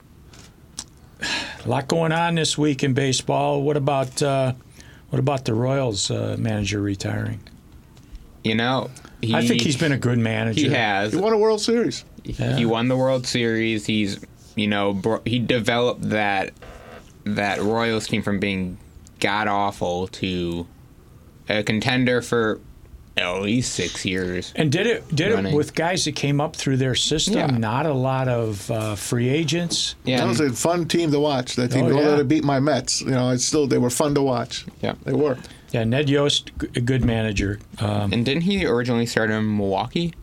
a 1.64 1.68
lot 1.68 1.88
going 1.88 2.12
on 2.12 2.36
this 2.36 2.56
week 2.56 2.84
in 2.84 2.94
baseball. 2.94 3.60
What 3.60 3.76
about 3.76 4.22
uh, 4.22 4.52
what 5.08 5.18
about 5.18 5.46
the 5.46 5.54
Royals 5.54 6.12
uh, 6.12 6.36
manager 6.38 6.80
retiring? 6.80 7.40
You 8.44 8.54
know, 8.54 8.88
he, 9.20 9.34
I 9.34 9.46
think 9.46 9.60
he's 9.60 9.76
been 9.76 9.92
a 9.92 9.98
good 9.98 10.18
manager. 10.18 10.60
He 10.60 10.68
has. 10.70 11.12
He 11.12 11.18
won 11.18 11.32
a 11.32 11.38
World 11.38 11.60
Series. 11.60 12.04
He 12.24 12.64
won 12.66 12.88
the 12.88 12.96
World 12.96 13.26
Series. 13.26 13.86
He's, 13.86 14.20
you 14.56 14.66
know, 14.66 14.92
bro- 14.92 15.22
he 15.24 15.38
developed 15.38 16.08
that 16.10 16.52
that 17.24 17.60
Royals 17.60 18.06
team 18.06 18.22
from 18.22 18.38
being 18.40 18.78
god 19.20 19.46
awful 19.48 20.06
to 20.08 20.66
a 21.48 21.62
contender 21.62 22.22
for 22.22 22.58
at 23.16 23.42
least 23.42 23.74
six 23.74 24.04
years. 24.06 24.52
And 24.56 24.72
did 24.72 24.86
it 24.86 25.14
did 25.14 25.34
Running. 25.34 25.52
it 25.52 25.56
with 25.56 25.74
guys 25.74 26.04
that 26.06 26.12
came 26.16 26.40
up 26.40 26.56
through 26.56 26.78
their 26.78 26.94
system. 26.94 27.34
Yeah. 27.36 27.46
Not 27.48 27.84
a 27.84 27.92
lot 27.92 28.28
of 28.28 28.70
uh, 28.70 28.94
free 28.94 29.28
agents. 29.28 29.94
Yeah, 30.04 30.18
That 30.18 30.28
was 30.28 30.40
a 30.40 30.50
fun 30.52 30.86
team 30.88 31.10
to 31.10 31.20
watch. 31.20 31.56
That 31.56 31.72
team, 31.72 31.84
Oh, 31.86 31.92
although 31.92 32.10
yeah. 32.10 32.16
they 32.16 32.22
beat 32.22 32.44
my 32.44 32.60
Mets, 32.60 33.02
you 33.02 33.10
know, 33.10 33.30
it's 33.30 33.44
still 33.44 33.66
they 33.66 33.78
were 33.78 33.90
fun 33.90 34.14
to 34.14 34.22
watch. 34.22 34.64
yeah. 34.80 34.94
They 35.04 35.12
were. 35.12 35.36
Yeah, 35.72 35.84
Ned 35.84 36.08
Yost, 36.08 36.50
a 36.74 36.80
good 36.80 37.04
manager. 37.04 37.60
Um, 37.78 38.12
And 38.12 38.24
didn't 38.24 38.42
he 38.42 38.64
originally 38.66 39.06
start 39.06 39.30
in 39.30 39.56
Milwaukee 39.56 40.14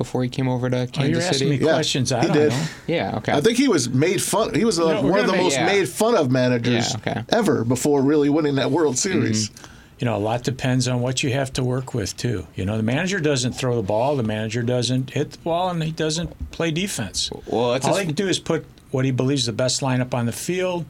before 0.00 0.22
he 0.22 0.30
came 0.30 0.48
over 0.48 0.70
to 0.70 0.78
oh, 0.80 0.86
Kansas 0.86 1.10
you're 1.10 1.20
asking 1.20 1.38
City? 1.48 1.50
me 1.50 1.66
Yeah, 1.66 1.74
questions. 1.74 2.10
I 2.10 2.20
he 2.22 2.26
don't 2.28 2.36
did. 2.36 2.50
know. 2.52 2.64
Yeah. 2.86 3.16
Okay. 3.18 3.32
I 3.32 3.42
think 3.42 3.58
he 3.58 3.68
was 3.68 3.90
made 3.90 4.22
fun. 4.22 4.54
He 4.54 4.64
was 4.64 4.80
uh, 4.80 5.02
No, 5.02 5.02
one 5.02 5.20
of 5.20 5.26
the 5.26 5.32
gonna 5.32 5.32
make- 5.32 5.42
most 5.42 5.56
yeah. 5.56 5.66
made 5.66 5.88
fun 5.90 6.16
of 6.16 6.30
managers 6.30 6.92
Yeah, 7.04 7.12
okay. 7.12 7.24
ever 7.28 7.64
before 7.64 8.00
really 8.00 8.30
winning 8.30 8.54
that 8.54 8.70
World 8.70 8.96
Series. 8.96 9.50
Mm-hmm. 9.50 9.66
You 9.98 10.06
know, 10.06 10.16
a 10.16 10.24
lot 10.30 10.42
depends 10.42 10.88
on 10.88 11.02
what 11.02 11.22
you 11.22 11.30
have 11.34 11.52
to 11.52 11.62
work 11.62 11.92
with 11.92 12.16
too. 12.16 12.46
You 12.54 12.64
know, 12.64 12.78
the 12.78 12.82
manager 12.82 13.20
doesn't 13.20 13.52
throw 13.52 13.76
the 13.76 13.82
ball. 13.82 14.16
The 14.16 14.22
manager 14.22 14.62
doesn't 14.62 15.10
hit 15.10 15.32
the 15.32 15.38
ball, 15.40 15.68
and 15.68 15.82
he 15.82 15.92
doesn't 15.92 16.50
play 16.52 16.70
defense. 16.70 17.30
Well, 17.46 17.74
it's 17.74 17.86
all 17.86 17.96
a- 17.96 18.00
he 18.00 18.06
can 18.06 18.14
do 18.14 18.26
is 18.26 18.38
put 18.38 18.64
what 18.92 19.04
he 19.04 19.10
believes 19.10 19.44
the 19.44 19.52
best 19.52 19.82
lineup 19.82 20.14
on 20.14 20.24
the 20.24 20.32
field, 20.32 20.86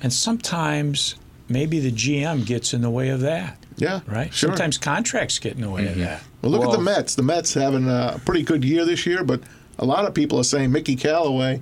and 0.00 0.12
sometimes 0.12 1.16
maybe 1.48 1.80
the 1.80 1.90
GM 1.90 2.46
gets 2.46 2.72
in 2.72 2.82
the 2.82 2.90
way 2.90 3.08
of 3.08 3.20
that. 3.22 3.56
Yeah, 3.76 4.00
Right? 4.06 4.32
Sure. 4.32 4.50
Sometimes 4.50 4.76
contracts 4.78 5.38
get 5.38 5.54
in 5.54 5.62
the 5.62 5.70
way 5.70 5.86
of 5.88 5.96
that. 5.96 6.22
Well, 6.42 6.50
look 6.52 6.64
at 6.64 6.72
the 6.72 6.80
Mets. 6.80 7.14
The 7.14 7.22
Mets 7.22 7.54
having 7.54 7.88
a 7.88 8.20
pretty 8.24 8.42
good 8.42 8.64
year 8.64 8.84
this 8.84 9.04
year, 9.06 9.22
but 9.24 9.40
a 9.78 9.84
lot 9.84 10.04
of 10.06 10.14
people 10.14 10.38
are 10.38 10.44
saying 10.44 10.72
Mickey 10.72 10.96
Callaway 10.96 11.60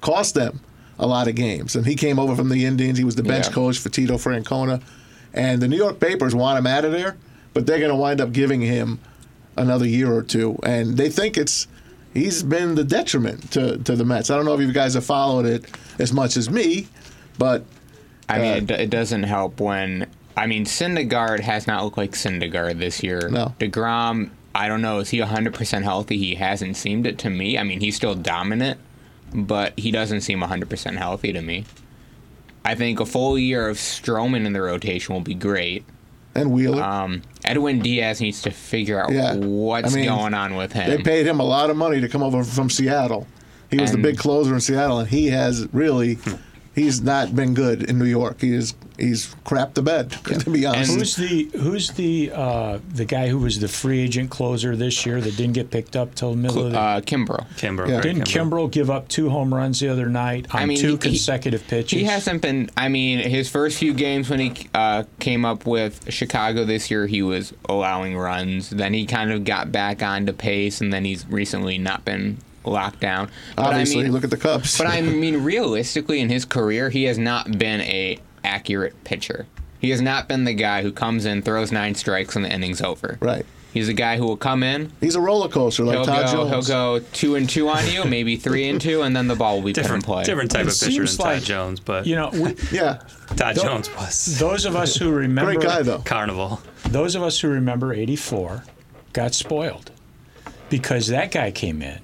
cost 0.00 0.34
them 0.34 0.60
a 0.98 1.06
lot 1.06 1.28
of 1.28 1.34
games. 1.34 1.76
And 1.76 1.86
he 1.86 1.94
came 1.96 2.18
over 2.18 2.36
from 2.36 2.48
the 2.48 2.64
Indians. 2.64 2.98
He 2.98 3.04
was 3.04 3.16
the 3.16 3.22
bench 3.22 3.46
Yeah. 3.48 3.52
coach 3.54 3.78
for 3.78 3.88
Tito 3.88 4.14
Francona. 4.18 4.82
And 5.34 5.60
the 5.62 5.68
New 5.68 5.76
York 5.76 5.98
papers 6.00 6.34
want 6.34 6.58
him 6.58 6.66
out 6.66 6.84
of 6.84 6.92
there, 6.92 7.16
but 7.54 7.66
they're 7.66 7.78
going 7.78 7.90
to 7.90 7.96
wind 7.96 8.20
up 8.20 8.32
giving 8.32 8.60
him 8.60 8.98
another 9.56 9.86
year 9.86 10.12
or 10.12 10.22
two. 10.22 10.58
And 10.62 10.96
they 10.96 11.08
think 11.08 11.36
it's 11.36 11.66
he's 12.14 12.42
been 12.42 12.74
the 12.74 12.84
detriment 12.84 13.50
to, 13.52 13.78
to 13.78 13.94
the 13.96 14.04
Mets. 14.04 14.30
I 14.30 14.36
don't 14.36 14.44
know 14.44 14.54
if 14.54 14.60
you 14.60 14.72
guys 14.72 14.94
have 14.94 15.04
followed 15.04 15.46
it 15.46 15.64
as 15.98 16.12
much 16.12 16.36
as 16.36 16.50
me, 16.50 16.88
but 17.38 17.64
I 18.28 18.38
mean, 18.38 18.70
Uh, 18.70 18.74
it, 18.74 18.80
it 18.82 18.90
doesn't 18.90 19.22
help 19.24 19.60
when 19.60 20.06
I 20.40 20.46
mean, 20.46 20.64
Syndergaard 20.64 21.40
has 21.40 21.66
not 21.66 21.84
looked 21.84 21.98
like 21.98 22.12
Syndergaard 22.12 22.78
this 22.78 23.02
year. 23.02 23.28
No. 23.28 23.54
Degrom, 23.60 24.30
I 24.54 24.68
don't 24.68 24.80
know, 24.82 24.98
is 25.00 25.10
he 25.10 25.18
100% 25.18 25.82
healthy? 25.82 26.16
He 26.16 26.34
hasn't 26.36 26.76
seemed 26.76 27.06
it 27.06 27.18
to 27.18 27.30
me. 27.30 27.58
I 27.58 27.62
mean, 27.62 27.80
he's 27.80 27.94
still 27.94 28.14
dominant, 28.14 28.80
but 29.34 29.78
he 29.78 29.90
doesn't 29.90 30.22
seem 30.22 30.40
100% 30.40 30.96
healthy 30.96 31.32
to 31.34 31.42
me. 31.42 31.66
I 32.64 32.74
think 32.74 33.00
a 33.00 33.06
full 33.06 33.38
year 33.38 33.68
of 33.68 33.76
Stroman 33.76 34.44
in 34.46 34.52
the 34.52 34.60
rotation 34.62 35.14
will 35.14 35.20
be 35.22 35.34
great. 35.34 35.84
and 36.34 36.52
Wheeler. 36.52 36.80
Um, 36.82 37.22
Edwin 37.44 37.80
Diaz 37.80 38.20
needs 38.20 38.40
to 38.42 38.50
figure 38.52 39.02
out 39.02 39.10
Yeah. 39.12 39.34
what's 39.34 39.92
I 39.92 39.96
mean, 39.96 40.04
going 40.08 40.32
on 40.32 40.54
with 40.54 40.72
him. 40.72 40.88
They 40.88 41.02
paid 41.02 41.26
him 41.26 41.40
a 41.40 41.44
lot 41.44 41.70
of 41.70 41.76
money 41.76 42.00
to 42.00 42.08
come 42.08 42.22
over 42.22 42.44
from 42.44 42.70
Seattle. 42.70 43.26
He 43.70 43.78
was 43.78 43.90
the 43.92 43.98
big 43.98 44.16
closer 44.16 44.54
in 44.54 44.60
Seattle, 44.60 45.00
and 45.00 45.08
he 45.08 45.26
has 45.28 45.66
really, 45.72 46.18
he's 46.74 47.00
not 47.02 47.34
been 47.34 47.54
good 47.54 47.82
in 47.82 47.98
New 47.98 48.04
York. 48.04 48.40
He 48.40 48.54
is 48.54 48.74
he's 48.98 49.34
crapped 49.44 49.74
the 49.74 49.82
bed, 49.82 50.10
to 50.24 50.50
be 50.50 50.66
honest. 50.66 50.94
Who's 50.94 51.16
the 51.16 51.44
Who's 51.58 51.90
the 51.92 52.30
uh, 52.34 52.78
the 52.92 53.04
guy 53.04 53.28
who 53.28 53.38
was 53.38 53.60
the 53.60 53.68
free 53.68 54.00
agent 54.00 54.30
closer 54.30 54.76
this 54.76 55.04
year 55.06 55.20
that 55.20 55.36
didn't 55.36 55.54
get 55.54 55.70
picked 55.70 55.96
up 55.96 56.14
till 56.14 56.30
the 56.32 56.36
middle 56.36 56.66
of 56.66 56.72
the? 56.72 56.78
uh, 56.78 57.00
Kimbrough. 57.00 57.46
Kimbrough. 57.56 57.88
Yeah. 57.88 58.00
Didn't 58.00 58.24
Kimbrel 58.24 58.70
give 58.70 58.90
up 58.90 59.08
two 59.08 59.30
home 59.30 59.52
runs 59.54 59.80
the 59.80 59.88
other 59.88 60.08
night 60.08 60.46
on 60.54 60.62
I 60.62 60.66
mean, 60.66 60.78
two 60.78 60.86
he- 60.88 60.92
he- 60.92 60.98
consecutive 60.98 61.66
pitches? 61.66 61.98
He 61.98 62.04
hasn't 62.04 62.42
been. 62.42 62.70
I 62.76 62.88
mean, 62.88 63.18
his 63.18 63.48
first 63.48 63.78
few 63.78 63.94
games 63.94 64.28
when 64.30 64.40
he 64.40 64.68
uh, 64.74 65.04
came 65.18 65.44
up 65.44 65.66
with 65.66 66.12
Chicago 66.12 66.64
this 66.64 66.90
year, 66.90 67.06
he 67.06 67.22
was 67.22 67.52
allowing 67.68 68.16
runs. 68.16 68.70
Then 68.70 68.94
he 68.94 69.06
kind 69.06 69.32
of 69.32 69.44
got 69.44 69.72
back 69.72 70.02
onto 70.02 70.32
pace, 70.32 70.80
and 70.80 70.92
then 70.92 71.04
he's 71.04 71.26
recently 71.26 71.78
not 71.78 72.04
been 72.04 72.38
locked 72.64 73.00
down. 73.00 73.30
But 73.56 73.66
Obviously, 73.66 74.00
I 74.00 74.02
mean, 74.04 74.12
look 74.12 74.24
at 74.24 74.30
the 74.30 74.36
Cubs. 74.36 74.76
but 74.78 74.86
I 74.86 75.00
mean, 75.02 75.42
realistically, 75.44 76.20
in 76.20 76.28
his 76.28 76.44
career, 76.44 76.90
he 76.90 77.04
has 77.04 77.18
not 77.18 77.58
been 77.58 77.80
a 77.82 78.18
accurate 78.44 79.02
pitcher. 79.04 79.46
He 79.80 79.90
has 79.90 80.00
not 80.02 80.28
been 80.28 80.44
the 80.44 80.52
guy 80.54 80.82
who 80.82 80.92
comes 80.92 81.24
in, 81.24 81.40
throws 81.42 81.72
nine 81.72 81.94
strikes, 81.94 82.36
and 82.36 82.44
the 82.44 82.52
inning's 82.52 82.80
over. 82.82 83.18
right. 83.20 83.46
He's 83.72 83.88
a 83.88 83.94
guy 83.94 84.16
who 84.16 84.24
will 84.26 84.36
come 84.36 84.64
in. 84.64 84.90
He's 85.00 85.14
a 85.14 85.20
roller 85.20 85.48
coaster 85.48 85.84
like 85.84 85.94
He'll 85.94 86.04
Todd 86.04 86.26
go. 86.26 86.32
Jones. 86.50 86.66
He'll 86.66 86.98
go 86.98 87.06
two 87.12 87.36
and 87.36 87.48
two 87.48 87.68
on 87.68 87.86
you, 87.88 88.04
maybe 88.04 88.34
three 88.34 88.68
and 88.68 88.80
two, 88.80 89.02
and 89.02 89.14
then 89.14 89.28
the 89.28 89.36
ball 89.36 89.54
will 89.58 89.62
be 89.66 89.72
Different, 89.72 90.04
put 90.04 90.10
in 90.10 90.14
play. 90.16 90.24
different 90.24 90.50
type 90.50 90.66
It 90.66 90.72
of 90.72 90.80
pitcher 90.80 90.98
than 90.98 91.06
seems 91.06 91.16
Todd 91.16 91.42
Jones, 91.42 91.78
but 91.78 92.04
You 92.04 92.16
know, 92.16 92.30
we, 92.32 92.56
Yeah, 92.72 92.98
Todd 93.36 93.54
Don't- 93.54 93.64
Jones 93.64 93.94
was 93.94 94.38
those 94.40 94.64
of 94.64 94.74
us 94.74 94.96
who 94.96 95.10
remember 95.12 95.52
great 95.54 95.64
guy 95.64 95.82
though. 95.82 96.00
Carnival. 96.00 96.60
those 96.88 97.14
of 97.14 97.22
us 97.22 97.38
who 97.38 97.48
remember 97.48 97.94
'84 97.94 98.64
got 99.12 99.34
spoiled 99.34 99.92
because 100.68 101.06
that 101.06 101.30
guy 101.30 101.52
came 101.52 101.80
in. 101.80 102.00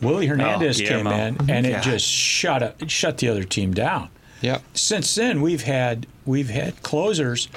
Willie 0.00 0.26
oh, 0.26 0.30
Hernandez 0.30 0.78
came 0.78 1.04
Guillermo. 1.04 1.10
in, 1.10 1.34
mm-hmm. 1.36 1.50
and 1.50 1.66
it 1.66 1.72
God. 1.72 1.82
just 1.82 2.06
shut 2.06 2.62
up, 2.62 2.82
it 2.82 2.90
shut 2.90 3.18
the 3.18 3.28
other 3.28 3.44
team 3.44 3.74
down. 3.74 4.10
Yep. 4.40 4.62
Since 4.74 5.14
then, 5.14 5.40
we've 5.40 5.62
had 5.62 6.06
we've 6.24 6.50
had 6.50 6.82
closers 6.82 7.48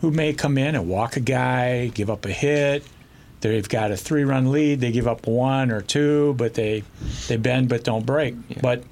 who 0.00 0.10
may 0.10 0.32
come 0.32 0.58
in 0.58 0.74
and 0.74 0.88
walk 0.88 1.16
a 1.16 1.20
guy, 1.20 1.88
give 1.88 2.10
up 2.10 2.24
a 2.24 2.32
hit, 2.32 2.84
They've 3.40 3.68
got 3.68 3.90
a 3.90 3.96
three-run 3.96 4.52
lead. 4.52 4.80
They 4.80 4.92
give 4.92 5.08
up 5.08 5.26
one 5.26 5.70
or 5.70 5.80
two, 5.80 6.34
but 6.34 6.54
they 6.54 6.84
they 7.28 7.36
bend 7.36 7.68
but 7.68 7.84
don't 7.84 8.04
break. 8.04 8.34
But, 8.60 8.84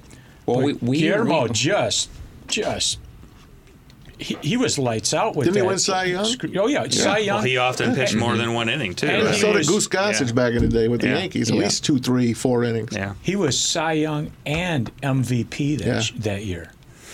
Well, 0.45 0.57
but 0.57 0.65
we- 0.65 0.73
we- 0.73 0.99
Guillermo 0.99 1.43
we- 1.43 1.49
just 1.51 2.09
just 2.47 2.97
he, 4.19 4.37
he 4.41 4.57
was 4.57 4.77
lights 4.77 5.13
out 5.13 5.35
with 5.35 5.45
Didn't 5.45 5.61
he 5.63 5.67
win 5.67 5.79
Cy 5.79 6.03
Young? 6.05 6.25
sc- 6.25 6.45
Oh 6.55 6.67
yeah, 6.67 6.87
Cy 6.89 7.19
Young. 7.19 7.35
Well, 7.37 7.43
he 7.45 7.57
often 7.57 7.95
pitched 7.95 8.15
more 8.15 8.35
than 8.37 8.53
one 8.53 8.69
inning 8.69 8.93
too. 8.93 9.07
And 9.07 9.23
Yeah, 9.23 9.31
he 9.31 9.39
so 9.39 9.47
did 9.47 9.57
was- 9.59 9.67
Goose 9.69 9.87
Gossage 9.87 10.27
yeah. 10.27 10.33
back 10.33 10.53
in 10.53 10.61
the 10.61 10.67
day 10.67 10.87
with 10.89 11.01
the 11.01 11.07
Yeah. 11.07 11.17
Yankees. 11.19 11.49
At 11.49 11.55
Yeah. 11.55 11.63
least 11.63 11.85
two, 11.85 11.97
three, 11.99 12.33
four 12.33 12.63
innings. 12.63 12.91
yeah. 12.93 13.13
he 13.21 13.35
was 13.35 13.57
Cy 13.57 13.93
Young 13.93 14.31
and 14.45 14.91
MVP 15.01 15.77
that 15.77 15.85
Yeah. 15.85 16.01
that 16.19 16.45
year. 16.45 16.71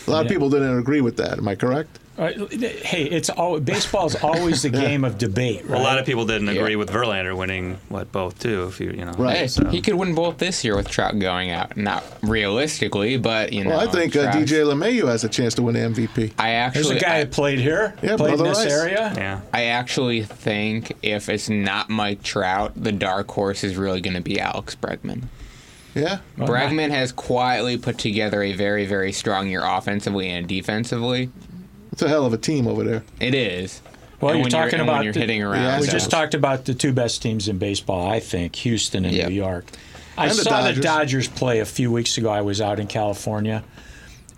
A 0.08 0.12
lot 0.12 0.26
of 0.26 0.32
people 0.32 0.50
didn't 0.50 0.78
agree 0.78 1.02
with 1.02 1.18
that. 1.18 1.38
Am 1.38 1.48
I 1.48 1.56
correct? 1.56 2.00
Uh, 2.18 2.32
hey, 2.50 3.04
it's 3.04 3.30
all 3.30 3.60
baseball's 3.60 4.16
always 4.24 4.62
the 4.62 4.70
game 4.86 5.04
of 5.04 5.18
debate. 5.18 5.62
Right? 5.64 5.72
Well, 5.72 5.82
a 5.82 5.84
lot 5.84 6.00
of 6.00 6.06
people 6.06 6.26
didn't 6.26 6.48
agree 6.48 6.72
Yeah. 6.72 6.76
with 6.78 6.90
Verlander 6.90 7.36
winning 7.36 7.78
what 7.90 8.10
both 8.14 8.40
too. 8.40 8.68
If 8.70 8.80
you 8.80 8.92
you 8.92 9.04
know, 9.04 9.12
Right. 9.18 9.50
So- 9.50 9.68
he 9.70 9.82
could 9.82 9.96
win 9.96 10.16
both 10.16 10.38
this 10.38 10.64
year 10.64 10.78
with 10.78 10.88
Trout 10.88 11.20
going 11.20 11.52
out. 11.52 11.76
Not 11.76 12.06
realistically, 12.24 13.18
but 13.18 13.52
you 13.52 13.64
know. 13.66 13.72
Well, 13.72 13.88
I 13.90 13.92
think 13.92 14.16
uh, 14.16 14.32
DJ 14.32 14.64
LeMahieu 14.64 15.08
has 15.08 15.24
a 15.26 15.30
chance 15.30 15.56
to 15.56 15.62
win 15.62 15.74
the 15.76 15.82
MVP. 15.82 16.32
I 16.40 16.52
actually, 16.52 16.84
There's 16.84 16.96
a 16.96 17.00
guy 17.00 17.16
I, 17.18 17.24
that 17.26 17.32
played 17.32 17.60
here, 17.60 17.94
Yeah, 18.02 18.16
played 18.16 18.36
in 18.40 18.44
this 18.46 18.60
Rice. 18.60 18.72
area. 18.72 19.14
Yeah. 19.16 19.42
I 19.54 19.66
actually 19.66 20.24
think 20.24 20.94
if 21.02 21.28
it's 21.28 21.50
not 21.50 21.90
Mike 21.90 22.24
Trout, 22.24 22.72
the 22.82 22.92
dark 22.94 23.30
horse 23.32 23.64
is 23.64 23.76
really 23.76 24.00
going 24.00 24.16
to 24.16 24.22
be 24.22 24.40
Alex 24.40 24.76
Bregman. 24.76 25.24
Yeah. 25.94 26.20
Bregman 26.38 26.90
has 26.92 27.12
quietly 27.12 27.78
put 27.78 27.98
together 27.98 28.42
a 28.44 28.52
very, 28.54 28.86
very 28.86 29.12
strong 29.12 29.48
year 29.50 29.62
offensively 29.64 30.30
and 30.30 30.46
defensively. 30.48 31.30
It's 31.92 32.02
a 32.02 32.10
hell 32.10 32.26
of 32.26 32.34
a 32.34 32.38
team 32.38 32.68
over 32.68 32.84
there. 32.84 33.04
It 33.20 33.34
is. 33.34 33.82
Well, 34.22 34.32
And 34.34 34.42
you're 34.42 34.50
talking 34.50 34.80
and 34.80 34.88
when 34.88 34.96
about 34.96 35.04
you're 35.04 35.14
the- 35.14 35.20
hitting 35.20 35.40
Yeah, 35.40 35.46
around. 35.48 35.82
We 35.82 35.88
Yeah. 35.88 35.92
just 35.94 36.10
talked 36.10 36.34
about 36.34 36.66
the 36.66 36.74
two 36.74 36.94
best 36.94 37.22
teams 37.22 37.48
in 37.48 37.58
baseball, 37.58 38.10
I 38.10 38.20
think, 38.20 38.56
Houston 38.58 39.06
and 39.06 39.14
Yep. 39.14 39.30
New 39.30 39.36
York. 39.36 39.66
I 40.18 40.24
And 40.28 40.32
the 40.32 40.44
saw 40.44 40.62
the 40.62 40.68
Dodgers. 40.70 40.84
Dodgers 40.84 41.28
play 41.28 41.60
a 41.60 41.66
few 41.66 41.92
weeks 41.92 42.18
ago. 42.18 42.30
I 42.30 42.42
was 42.42 42.62
out 42.62 42.80
in 42.80 42.88
California, 42.88 43.64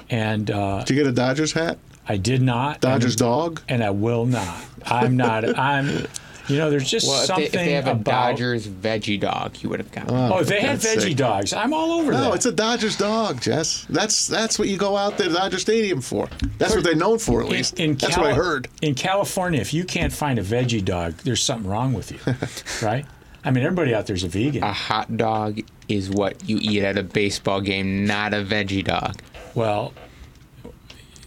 and 0.09 0.49
uh, 0.49 0.79
Did 0.83 0.89
you 0.91 0.95
get 1.03 1.07
a 1.07 1.11
Dodgers 1.11 1.53
hat? 1.53 1.77
I 2.09 2.17
did 2.17 2.41
not. 2.41 2.81
Dodgers 2.81 3.13
and, 3.13 3.19
dog? 3.19 3.61
and 3.69 3.83
I 3.83 3.89
will 3.91 4.25
not. 4.25 4.55
I'm 4.85 5.15
not. 5.17 5.57
I'm. 5.57 6.07
You 6.47 6.57
know, 6.57 6.69
there's 6.69 6.89
just 6.89 7.07
Well, 7.07 7.21
if 7.29 7.35
they, 7.35 7.43
if 7.45 7.51
they 7.51 7.71
have 7.73 7.87
a 7.87 7.91
about. 7.91 8.03
Dodgers 8.31 8.67
veggie 8.67 9.19
dog, 9.19 9.57
you 9.61 9.69
would 9.69 9.79
have 9.79 9.91
gotten. 9.91 10.11
oh, 10.13 10.35
oh 10.35 10.39
if 10.39 10.47
they 10.47 10.61
had 10.61 10.79
veggie 10.79 11.01
sake. 11.01 11.17
dogs, 11.17 11.53
I'm 11.53 11.73
all 11.73 11.91
over 11.93 12.11
No, 12.11 12.17
that. 12.17 12.23
No, 12.29 12.33
it's 12.33 12.45
a 12.45 12.51
Dodgers 12.51 12.95
dog, 12.95 13.41
Jess. 13.41 13.85
That's 13.89 14.27
that's 14.27 14.57
what 14.57 14.67
you 14.69 14.77
go 14.77 14.95
out 14.95 15.17
there 15.17 15.27
to 15.27 15.33
Dodger 15.33 15.59
Stadium 15.59 16.01
for. 16.01 16.27
That's 16.57 16.73
what 16.75 16.83
they're 16.83 16.95
known 16.95 17.19
for, 17.19 17.41
at 17.41 17.49
least. 17.49 17.79
in 17.79 17.95
that's 17.95 18.15
Cali- 18.15 18.27
what 18.27 18.33
I 18.33 18.35
heard. 18.35 18.67
In 18.81 18.95
California, 18.95 19.59
if 19.59 19.73
you 19.73 19.83
can't 19.83 20.13
find 20.13 20.39
a 20.39 20.43
veggie 20.43 20.83
dog, 20.83 21.13
there's 21.17 21.41
something 21.43 21.69
wrong 21.69 21.93
with 21.93 22.11
you, 22.11 22.19
right? 22.87 23.05
I 23.43 23.51
mean, 23.51 23.63
everybody 23.63 23.93
out 23.93 24.07
there's 24.07 24.23
a 24.23 24.27
vegan. 24.29 24.63
A 24.63 24.73
hot 24.73 25.15
dog 25.15 25.59
is 25.87 26.09
what 26.09 26.47
you 26.49 26.57
eat 26.61 26.83
at 26.83 26.97
a 26.97 27.03
baseball 27.03 27.61
game, 27.61 28.05
not 28.05 28.33
a 28.33 28.43
veggie 28.43 28.83
dog. 28.83 29.21
well, 29.55 29.93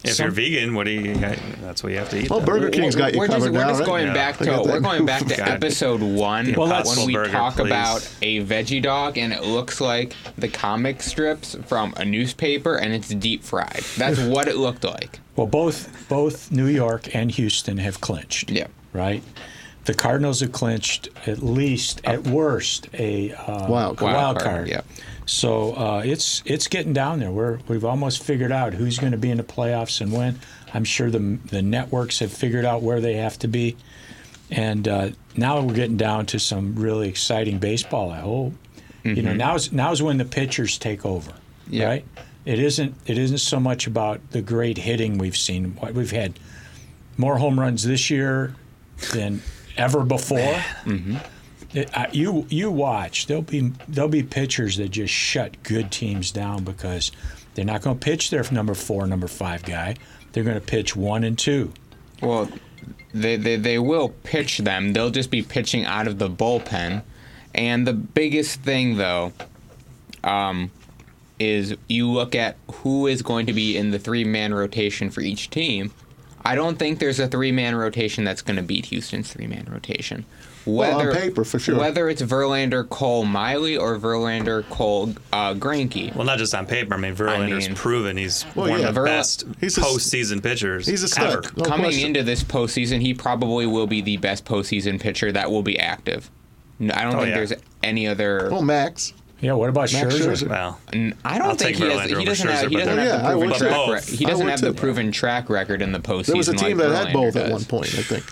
If 0.02 0.14
Some- 0.14 0.24
you're 0.26 0.32
vegan, 0.32 0.74
what 0.74 0.84
do 0.84 0.92
you? 0.92 1.14
That's 1.14 1.82
what 1.82 1.92
you 1.92 1.98
have 1.98 2.08
to 2.10 2.18
eat. 2.22 2.30
Well, 2.30 2.40
though. 2.40 2.46
Burger 2.46 2.70
King's 2.70 2.96
got 2.96 3.12
you 3.12 3.18
we're 3.18 3.26
covered 3.26 3.40
just, 3.48 3.52
we're 3.52 3.60
now, 3.60 3.68
just 3.68 3.84
going 3.84 4.06
Yeah. 4.06 4.14
back 4.14 4.38
They 4.38 4.46
to 4.46 4.62
we're 4.62 4.80
going 4.80 5.04
back 5.04 5.26
to 5.26 5.48
episode 5.50 6.00
one 6.00 6.54
Well, 6.56 6.68
let's- 6.68 6.96
when 6.96 7.06
we 7.06 7.12
Burger, 7.14 7.30
talk 7.32 7.56
please. 7.56 7.66
about 7.66 8.10
a 8.22 8.42
veggie 8.44 8.82
dog 8.82 9.18
and 9.18 9.32
it 9.32 9.42
looks 9.44 9.78
like 9.80 10.14
the 10.38 10.48
comic 10.48 11.02
strips 11.02 11.54
from 11.66 11.92
a 11.98 12.04
newspaper 12.04 12.76
and 12.76 12.94
it's 12.94 13.08
deep 13.10 13.44
fried. 13.44 13.82
That's 13.98 14.18
what 14.20 14.48
it 14.48 14.56
looked 14.56 14.84
like. 14.84 15.20
well, 15.36 15.46
both 15.46 16.08
both 16.08 16.50
New 16.50 16.66
York 16.66 17.14
and 17.14 17.30
Houston 17.32 17.76
have 17.78 18.00
clinched. 18.00 18.50
Yeah. 18.50 18.68
Right. 18.94 19.22
The 19.84 19.94
Cardinals 19.94 20.40
have 20.40 20.52
clinched 20.52 21.08
at 21.26 21.42
least, 21.42 22.00
at 22.04 22.26
worst, 22.26 22.88
a 22.94 23.32
uh, 23.32 23.66
Wild 23.68 23.96
card. 23.98 24.14
wild 24.14 24.38
card. 24.40 24.68
Yeah. 24.68 24.80
So 25.30 25.74
uh, 25.74 26.02
it's 26.04 26.42
it's 26.44 26.66
getting 26.66 26.92
down 26.92 27.20
there. 27.20 27.30
We're 27.30 27.60
we've 27.68 27.84
almost 27.84 28.20
figured 28.20 28.50
out 28.50 28.74
who's 28.74 28.98
going 28.98 29.12
to 29.12 29.18
be 29.18 29.30
in 29.30 29.36
the 29.36 29.44
playoffs 29.44 30.00
and 30.00 30.12
when. 30.12 30.40
I'm 30.74 30.82
sure 30.82 31.08
the 31.08 31.38
the 31.44 31.62
networks 31.62 32.18
have 32.18 32.32
figured 32.32 32.64
out 32.64 32.82
where 32.82 33.00
they 33.00 33.14
have 33.14 33.38
to 33.38 33.48
be, 33.48 33.76
and 34.50 34.88
uh, 34.88 35.10
now 35.36 35.60
we're 35.62 35.74
getting 35.74 35.96
down 35.96 36.26
to 36.26 36.40
some 36.40 36.74
really 36.74 37.08
exciting 37.08 37.60
baseball. 37.60 38.10
I 38.10 38.18
hope. 38.18 38.54
You 39.04 39.22
know, 39.22 39.32
now's 39.32 39.70
now's 39.70 40.02
when 40.02 40.18
the 40.18 40.24
pitchers 40.24 40.78
take 40.78 41.06
over. 41.06 41.32
Yeah. 41.68 41.86
Right. 41.86 42.04
It 42.44 42.58
isn't 42.58 42.96
it 43.06 43.16
isn't 43.16 43.38
so 43.38 43.60
much 43.60 43.86
about 43.86 44.32
the 44.32 44.42
great 44.42 44.78
hitting 44.78 45.16
we've 45.16 45.36
seen. 45.36 45.78
We've 45.92 46.10
had 46.10 46.40
more 47.16 47.38
home 47.38 47.58
runs 47.58 47.84
this 47.84 48.10
year 48.10 48.56
than 49.12 49.42
ever 49.76 50.02
before. 50.02 50.60
It, 50.86 51.22
I, 51.74 52.08
you 52.12 52.46
you 52.48 52.70
watch. 52.70 53.26
There'll 53.26 53.42
be 53.42 53.72
there'll 53.88 54.10
be 54.10 54.22
pitchers 54.22 54.76
that 54.78 54.90
just 54.90 55.12
shut 55.12 55.62
good 55.62 55.92
teams 55.92 56.32
down 56.32 56.64
because 56.64 57.12
they're 57.54 57.64
not 57.64 57.82
going 57.82 57.98
to 57.98 58.04
pitch 58.04 58.30
their 58.30 58.44
number 58.50 58.74
four, 58.74 59.06
number 59.06 59.28
five 59.28 59.62
guy. 59.62 59.96
They're 60.32 60.44
going 60.44 60.58
to 60.58 60.66
pitch 60.66 60.96
one 60.96 61.24
and 61.24 61.38
two. 61.38 61.72
Well, 62.20 62.48
they, 63.12 63.36
they 63.36 63.56
they 63.56 63.78
will 63.78 64.10
pitch 64.24 64.58
them. 64.58 64.92
They'll 64.92 65.10
just 65.10 65.30
be 65.30 65.42
pitching 65.42 65.84
out 65.84 66.06
of 66.06 66.18
the 66.18 66.28
bullpen. 66.28 67.02
And 67.54 67.86
the 67.86 67.92
biggest 67.92 68.60
thing 68.60 68.96
though, 68.96 69.32
um, 70.24 70.70
is 71.38 71.74
you 71.88 72.08
look 72.10 72.34
at 72.34 72.56
who 72.72 73.06
is 73.06 73.22
going 73.22 73.46
to 73.46 73.52
be 73.52 73.76
in 73.76 73.90
the 73.90 73.98
three 73.98 74.24
man 74.24 74.52
rotation 74.54 75.10
for 75.10 75.20
each 75.20 75.50
team. 75.50 75.92
I 76.42 76.54
don't 76.54 76.78
think 76.78 76.98
there's 76.98 77.20
a 77.20 77.28
three 77.28 77.52
man 77.52 77.76
rotation 77.76 78.24
that's 78.24 78.42
going 78.42 78.56
to 78.56 78.62
beat 78.62 78.86
Houston's 78.86 79.32
three 79.32 79.46
man 79.46 79.68
rotation. 79.70 80.24
Well, 80.66 81.00
on 81.00 81.12
paper, 81.14 81.44
for 81.44 81.58
sure. 81.58 81.78
Whether 81.78 82.08
it's 82.08 82.20
Verlander, 82.22 82.88
Cole, 82.88 83.24
Miley, 83.24 83.76
or 83.76 83.98
Verlander, 83.98 84.68
Cole, 84.68 85.14
uh, 85.32 85.54
Greinke. 85.54 86.14
Well, 86.14 86.26
not 86.26 86.38
just 86.38 86.54
on 86.54 86.66
paper. 86.66 86.94
I 86.94 86.98
mean, 86.98 87.16
Verlander's 87.16 87.66
mean- 87.68 87.74
proven 87.76 88.16
he's 88.16 88.44
Well, 88.54 88.68
one 88.68 88.80
yeah, 88.80 88.88
of 88.88 88.94
the 88.94 89.00
Verla- 89.00 89.04
best 89.06 89.44
He's 89.60 89.78
a- 89.78 89.80
postseason 89.80 90.42
pitchers. 90.42 90.86
he's 90.86 91.02
a 91.16 91.20
ever. 91.20 91.42
No 91.56 91.64
Coming 91.64 91.86
question. 91.86 92.06
into 92.08 92.22
this 92.22 92.44
postseason, 92.44 93.00
he 93.00 93.14
probably 93.14 93.66
will 93.66 93.86
be 93.86 94.00
the 94.02 94.18
best 94.18 94.44
postseason 94.44 95.00
pitcher 95.00 95.32
that 95.32 95.50
will 95.50 95.62
be 95.62 95.78
active. 95.78 96.30
No, 96.78 96.94
I 96.94 97.02
don't 97.04 97.14
Oh, 97.16 97.18
think 97.20 97.28
yeah. 97.30 97.34
there's 97.36 97.52
any 97.82 98.06
other. 98.06 98.48
Oh, 98.52 98.60
Max. 98.62 99.12
Yeah. 99.42 99.54
What 99.54 99.70
about 99.70 99.90
Max 99.92 100.14
Scherzer? 100.14 100.26
Scherzer. 100.32 100.48
Well, 100.50 100.78
N- 100.92 101.14
I 101.24 101.38
don't 101.38 101.48
I'll 101.48 101.54
think 101.54 101.76
he 101.78 101.84
has. 101.90 102.10
He 102.10 102.24
doesn't 102.24 102.48
have. 102.48 102.68
He 102.68 102.76
doesn't 102.76 102.98
have 102.98 103.06
Yeah, 103.06 103.16
the 103.16 103.38
proven 103.38 103.52
track. 103.58 103.88
Re- 103.88 104.16
he 104.16 104.24
doesn't 104.26 104.48
have 104.48 104.60
the 104.60 104.72
proven 104.74 105.12
track 105.12 105.48
record 105.48 105.80
in 105.80 105.92
the 105.92 105.98
postseason. 106.00 106.26
There 106.26 106.36
was 106.36 106.48
a 106.48 106.54
team 106.54 106.76
like 106.78 106.88
that 106.88 107.06
had 107.06 107.16
Verlander 107.16 107.32
both 107.32 107.36
at 107.36 107.50
one 107.50 107.64
point, 107.64 107.86
I 107.98 108.02
think. 108.02 108.24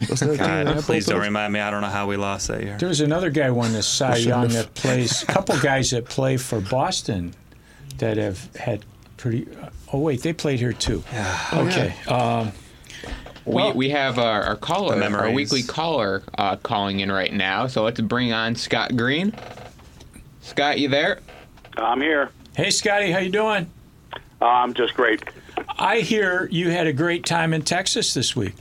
God, 0.00 0.66
had 0.66 0.78
please 0.82 1.06
don't 1.06 1.20
remind 1.20 1.52
me. 1.52 1.60
I 1.60 1.70
don't 1.70 1.80
know 1.80 1.88
how 1.88 2.06
we 2.06 2.16
lost 2.16 2.48
that 2.48 2.62
year. 2.62 2.76
There's 2.78 3.00
another 3.00 3.30
guy 3.30 3.50
won 3.50 3.72
the 3.72 3.82
Cy 3.82 4.16
Young 4.16 4.48
that 4.48 4.74
plays. 4.74 5.22
A 5.22 5.26
couple 5.32 5.58
guys 5.60 5.90
that 5.90 6.04
play 6.06 6.36
for 6.36 6.60
Boston 6.60 7.34
that 7.98 8.16
have 8.16 8.54
had 8.56 8.84
pretty. 9.16 9.46
Uh, 9.60 9.70
oh 9.92 10.00
wait, 10.00 10.22
they 10.22 10.32
played 10.32 10.58
here 10.58 10.72
too. 10.74 11.02
okay. 11.52 11.94
Um, 12.08 12.52
We, 13.46 13.54
Well- 13.54 13.74
we 13.74 13.90
have 13.90 14.18
our, 14.18 14.42
our 14.42 14.56
caller, 14.56 15.00
our 15.02 15.30
weekly 15.30 15.62
caller, 15.62 16.22
uh, 16.36 16.56
calling 16.56 17.00
in 17.00 17.10
right 17.12 17.32
now. 17.32 17.66
So 17.68 17.82
let's 17.84 18.00
bring 18.00 18.32
on 18.32 18.54
Scott 18.56 18.96
Green. 18.96 19.32
Scott, 20.42 20.78
you 20.78 20.88
there? 20.88 21.20
I'm 21.76 22.00
here. 22.00 22.30
hey, 22.56 22.70
Scotty, 22.70 23.10
how 23.12 23.18
you 23.18 23.30
doing? 23.30 23.70
I'm 24.40 24.74
just 24.74 24.94
great. 24.94 25.22
I 25.78 26.00
hear 26.00 26.48
you 26.50 26.70
had 26.70 26.86
a 26.86 26.92
great 26.92 27.24
time 27.24 27.52
in 27.54 27.62
Texas 27.62 28.12
this 28.14 28.36
week. 28.36 28.54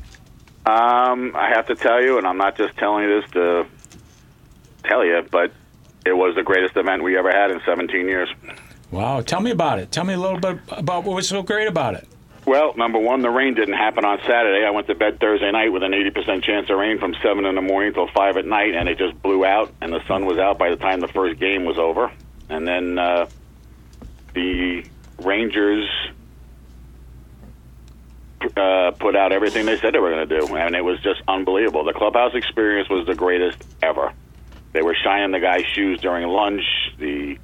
Um, 0.65 1.35
I 1.35 1.49
have 1.49 1.67
to 1.67 1.75
tell 1.75 2.01
you, 2.01 2.17
and 2.17 2.25
I'm 2.25 2.37
not 2.37 2.57
just 2.57 2.75
telling 2.77 3.03
you 3.03 3.21
this 3.21 3.31
to 3.31 3.67
tell 4.83 5.05
you, 5.05 5.25
but 5.29 5.51
it 6.05 6.13
was 6.13 6.35
the 6.35 6.43
greatest 6.43 6.75
event 6.75 7.03
we 7.03 7.17
ever 7.17 7.31
had 7.31 7.51
in 7.51 7.61
17 7.65 8.07
years. 8.07 8.29
Wow. 8.91 9.21
Tell 9.21 9.41
me 9.41 9.51
about 9.51 9.79
it. 9.79 9.91
Tell 9.91 10.03
me 10.03 10.13
a 10.13 10.19
little 10.19 10.39
bit 10.39 10.59
about 10.69 11.03
what 11.03 11.15
was 11.15 11.27
so 11.27 11.43
great 11.43 11.67
about 11.67 11.95
it. 11.95 12.07
Well, 12.45 12.75
number 12.77 12.99
one, 12.99 13.21
the 13.21 13.29
rain 13.29 13.55
didn't 13.55 13.73
happen 13.73 14.05
on 14.05 14.19
Saturday. 14.21 14.65
I 14.65 14.69
went 14.69 14.85
to 14.87 14.95
bed 14.95 15.19
Thursday 15.19 15.51
night 15.51 15.71
with 15.71 15.81
an 15.81 15.93
80% 15.93 16.43
chance 16.43 16.69
of 16.69 16.77
rain 16.77 16.99
from 16.99 17.15
7 17.21 17.43
in 17.43 17.55
the 17.55 17.61
morning 17.61 17.93
till 17.93 18.07
5 18.07 18.37
at 18.37 18.45
night, 18.45 18.75
and 18.75 18.87
it 18.87 18.99
just 18.99 19.19
blew 19.21 19.43
out, 19.43 19.73
and 19.81 19.91
the 19.91 20.05
sun 20.07 20.25
was 20.25 20.37
out 20.37 20.59
by 20.59 20.69
the 20.69 20.75
time 20.75 20.99
the 20.99 21.07
first 21.07 21.39
game 21.39 21.65
was 21.65 21.79
over. 21.79 22.11
And 22.47 22.67
then 22.67 22.99
uh, 22.99 23.27
the 24.35 24.85
Rangers 25.19 25.89
uh, 28.55 28.91
put 28.91 29.15
out 29.15 29.31
everything 29.31 29.65
they 29.65 29.77
said 29.77 29.93
they 29.93 29.99
were 29.99 30.11
going 30.11 30.27
to 30.27 30.39
do, 30.39 30.55
and 30.55 30.75
it 30.75 30.83
was 30.83 30.99
just 31.01 31.21
unbelievable. 31.27 31.83
The 31.83 31.93
clubhouse 31.93 32.33
experience 32.35 32.89
was 32.89 33.05
the 33.07 33.15
greatest 33.15 33.63
ever. 33.81 34.13
They 34.73 34.81
were 34.81 34.95
shining 34.95 35.31
the 35.31 35.39
guy's 35.39 35.65
shoes 35.65 36.01
during 36.01 36.27
lunch. 36.27 36.63
The 36.99 37.37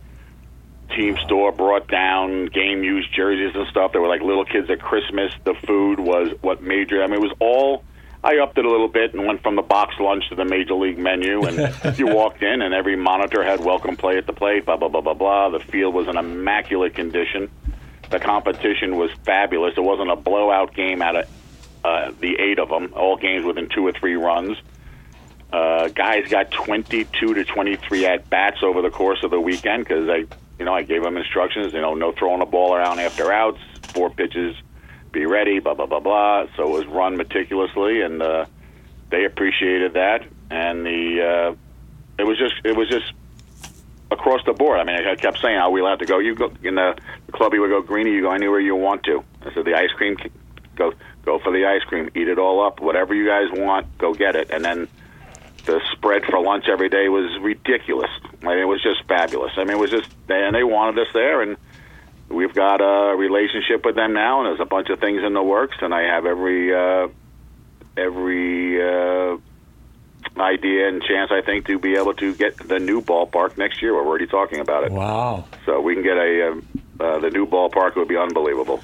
team 0.95 1.17
store 1.25 1.51
brought 1.51 1.87
down 1.87 2.47
game 2.47 2.83
used 2.83 3.13
jerseys 3.13 3.55
and 3.55 3.67
stuff. 3.67 3.93
They 3.93 3.99
were 3.99 4.07
like 4.07 4.21
little 4.21 4.45
kids 4.45 4.69
at 4.69 4.81
Christmas. 4.81 5.33
The 5.45 5.53
food 5.65 5.99
was 5.99 6.29
what 6.41 6.61
major. 6.61 7.01
I 7.01 7.07
mean, 7.07 7.15
it 7.15 7.21
was 7.21 7.33
all. 7.39 7.83
I 8.23 8.37
upped 8.37 8.57
it 8.57 8.65
a 8.65 8.69
little 8.69 8.87
bit 8.87 9.13
and 9.13 9.25
went 9.25 9.41
from 9.41 9.55
the 9.55 9.63
box 9.63 9.95
lunch 9.99 10.29
to 10.29 10.35
the 10.35 10.45
major 10.45 10.75
league 10.75 10.99
menu. 10.99 11.43
And 11.43 11.97
you 11.97 12.07
walked 12.07 12.43
in, 12.43 12.61
and 12.61 12.73
every 12.73 12.95
monitor 12.95 13.43
had 13.43 13.63
welcome 13.63 13.95
play 13.95 14.17
at 14.17 14.27
the 14.27 14.33
plate. 14.33 14.65
Blah 14.65 14.77
blah 14.77 14.89
blah 14.89 15.01
blah 15.01 15.13
blah. 15.13 15.49
The 15.49 15.59
field 15.59 15.93
was 15.93 16.07
in 16.07 16.17
immaculate 16.17 16.93
condition. 16.95 17.49
The 18.11 18.19
competition 18.19 18.97
was 18.97 19.09
fabulous. 19.23 19.73
It 19.77 19.81
wasn't 19.81 20.11
a 20.11 20.15
blowout 20.15 20.75
game 20.75 21.01
out 21.01 21.15
of 21.15 21.29
uh, 21.83 22.11
the 22.19 22.37
eight 22.39 22.59
of 22.59 22.69
them. 22.69 22.93
All 22.95 23.17
games 23.17 23.45
within 23.45 23.69
two 23.69 23.87
or 23.87 23.93
three 23.93 24.15
runs. 24.15 24.57
Uh, 25.51 25.87
guys 25.89 26.29
got 26.29 26.51
22 26.51 27.33
to 27.33 27.43
23 27.43 28.05
at 28.05 28.29
bats 28.29 28.63
over 28.63 28.81
the 28.81 28.89
course 28.89 29.23
of 29.23 29.31
the 29.31 29.39
weekend 29.39 29.85
because 29.85 30.07
I, 30.09 30.25
you 30.59 30.65
know, 30.65 30.73
I 30.73 30.83
gave 30.83 31.03
them 31.03 31.17
instructions. 31.17 31.73
You 31.73 31.81
know, 31.81 31.93
no 31.93 32.11
throwing 32.11 32.41
a 32.41 32.45
ball 32.45 32.73
around 32.73 32.99
after 32.99 33.31
outs, 33.31 33.59
four 33.93 34.09
pitches, 34.09 34.55
be 35.11 35.25
ready, 35.25 35.59
blah 35.59 35.73
blah 35.73 35.87
blah 35.87 35.99
blah. 35.99 36.47
So 36.55 36.67
it 36.67 36.71
was 36.79 36.85
run 36.87 37.17
meticulously, 37.17 38.01
and 38.01 38.21
uh, 38.21 38.45
they 39.09 39.25
appreciated 39.25 39.93
that. 39.93 40.23
And 40.49 40.85
the 40.85 41.21
uh, 41.21 41.55
it 42.17 42.23
was 42.23 42.37
just 42.37 42.55
it 42.63 42.75
was 42.75 42.87
just 42.87 43.11
across 44.11 44.43
the 44.45 44.53
board. 44.53 44.79
I 44.79 44.83
mean, 44.83 44.95
I 44.95 45.15
kept 45.15 45.39
saying, 45.39 45.57
"Are 45.57 45.71
we 45.71 45.81
allowed 45.81 45.99
to 45.99 46.05
go?" 46.05 46.19
You 46.19 46.35
go 46.35 46.51
in 46.63 46.75
the, 46.75 46.95
club. 47.31 47.53
You 47.53 47.61
would 47.61 47.69
go, 47.69 47.81
"Greeny, 47.81 48.11
you 48.11 48.21
go 48.21 48.31
anywhere 48.31 48.59
you 48.59 48.75
want 48.75 49.03
to." 49.03 49.23
I 49.45 49.53
said, 49.53 49.65
"The 49.65 49.75
ice 49.75 49.91
cream, 49.95 50.17
go 50.75 50.93
go 51.23 51.39
for 51.39 51.51
the 51.51 51.65
ice 51.65 51.83
cream. 51.83 52.09
Eat 52.15 52.27
it 52.27 52.37
all 52.37 52.65
up. 52.65 52.81
Whatever 52.81 53.15
you 53.15 53.25
guys 53.25 53.47
want, 53.51 53.97
go 53.97 54.13
get 54.13 54.35
it." 54.35 54.51
And 54.51 54.63
then 54.63 54.87
the 55.65 55.79
spread 55.93 56.25
for 56.25 56.39
lunch 56.41 56.65
every 56.67 56.89
day 56.89 57.07
was 57.07 57.39
ridiculous. 57.39 58.09
I 58.41 58.45
mean, 58.45 58.59
it 58.59 58.65
was 58.65 58.81
just 58.83 59.03
fabulous. 59.07 59.53
I 59.57 59.63
mean, 59.63 59.77
it 59.77 59.79
was 59.79 59.91
just 59.91 60.09
and 60.29 60.55
they 60.55 60.63
wanted 60.63 60.99
us 60.99 61.13
there, 61.13 61.41
and 61.41 61.57
we've 62.29 62.53
got 62.53 62.81
a 62.81 63.15
relationship 63.15 63.85
with 63.85 63.95
them 63.95 64.13
now, 64.13 64.39
and 64.39 64.47
there's 64.47 64.59
a 64.59 64.69
bunch 64.69 64.89
of 64.89 64.99
things 64.99 65.23
in 65.23 65.33
the 65.33 65.43
works, 65.43 65.77
and 65.81 65.93
I 65.93 66.03
have 66.03 66.25
every 66.25 66.75
uh, 66.75 67.07
every. 67.95 68.81
Uh, 68.81 69.37
idea 70.41 70.87
and 70.89 71.01
chance, 71.03 71.31
I 71.31 71.41
think, 71.41 71.67
to 71.67 71.79
be 71.79 71.95
able 71.95 72.13
to 72.15 72.33
get 72.35 72.57
the 72.67 72.79
new 72.79 73.01
ballpark 73.01 73.57
next 73.57 73.81
year. 73.81 73.93
We're 73.93 74.05
already 74.05 74.27
talking 74.27 74.59
about 74.59 74.83
it. 74.83 74.91
Wow. 74.91 75.45
So 75.65 75.79
we 75.79 75.93
can 75.93 76.03
get 76.03 76.17
a 76.17 76.51
um, 76.51 76.67
uh, 76.99 77.19
the 77.19 77.29
new 77.29 77.45
ballpark 77.45 77.95
would 77.95 78.07
be 78.07 78.17
unbelievable. 78.17 78.83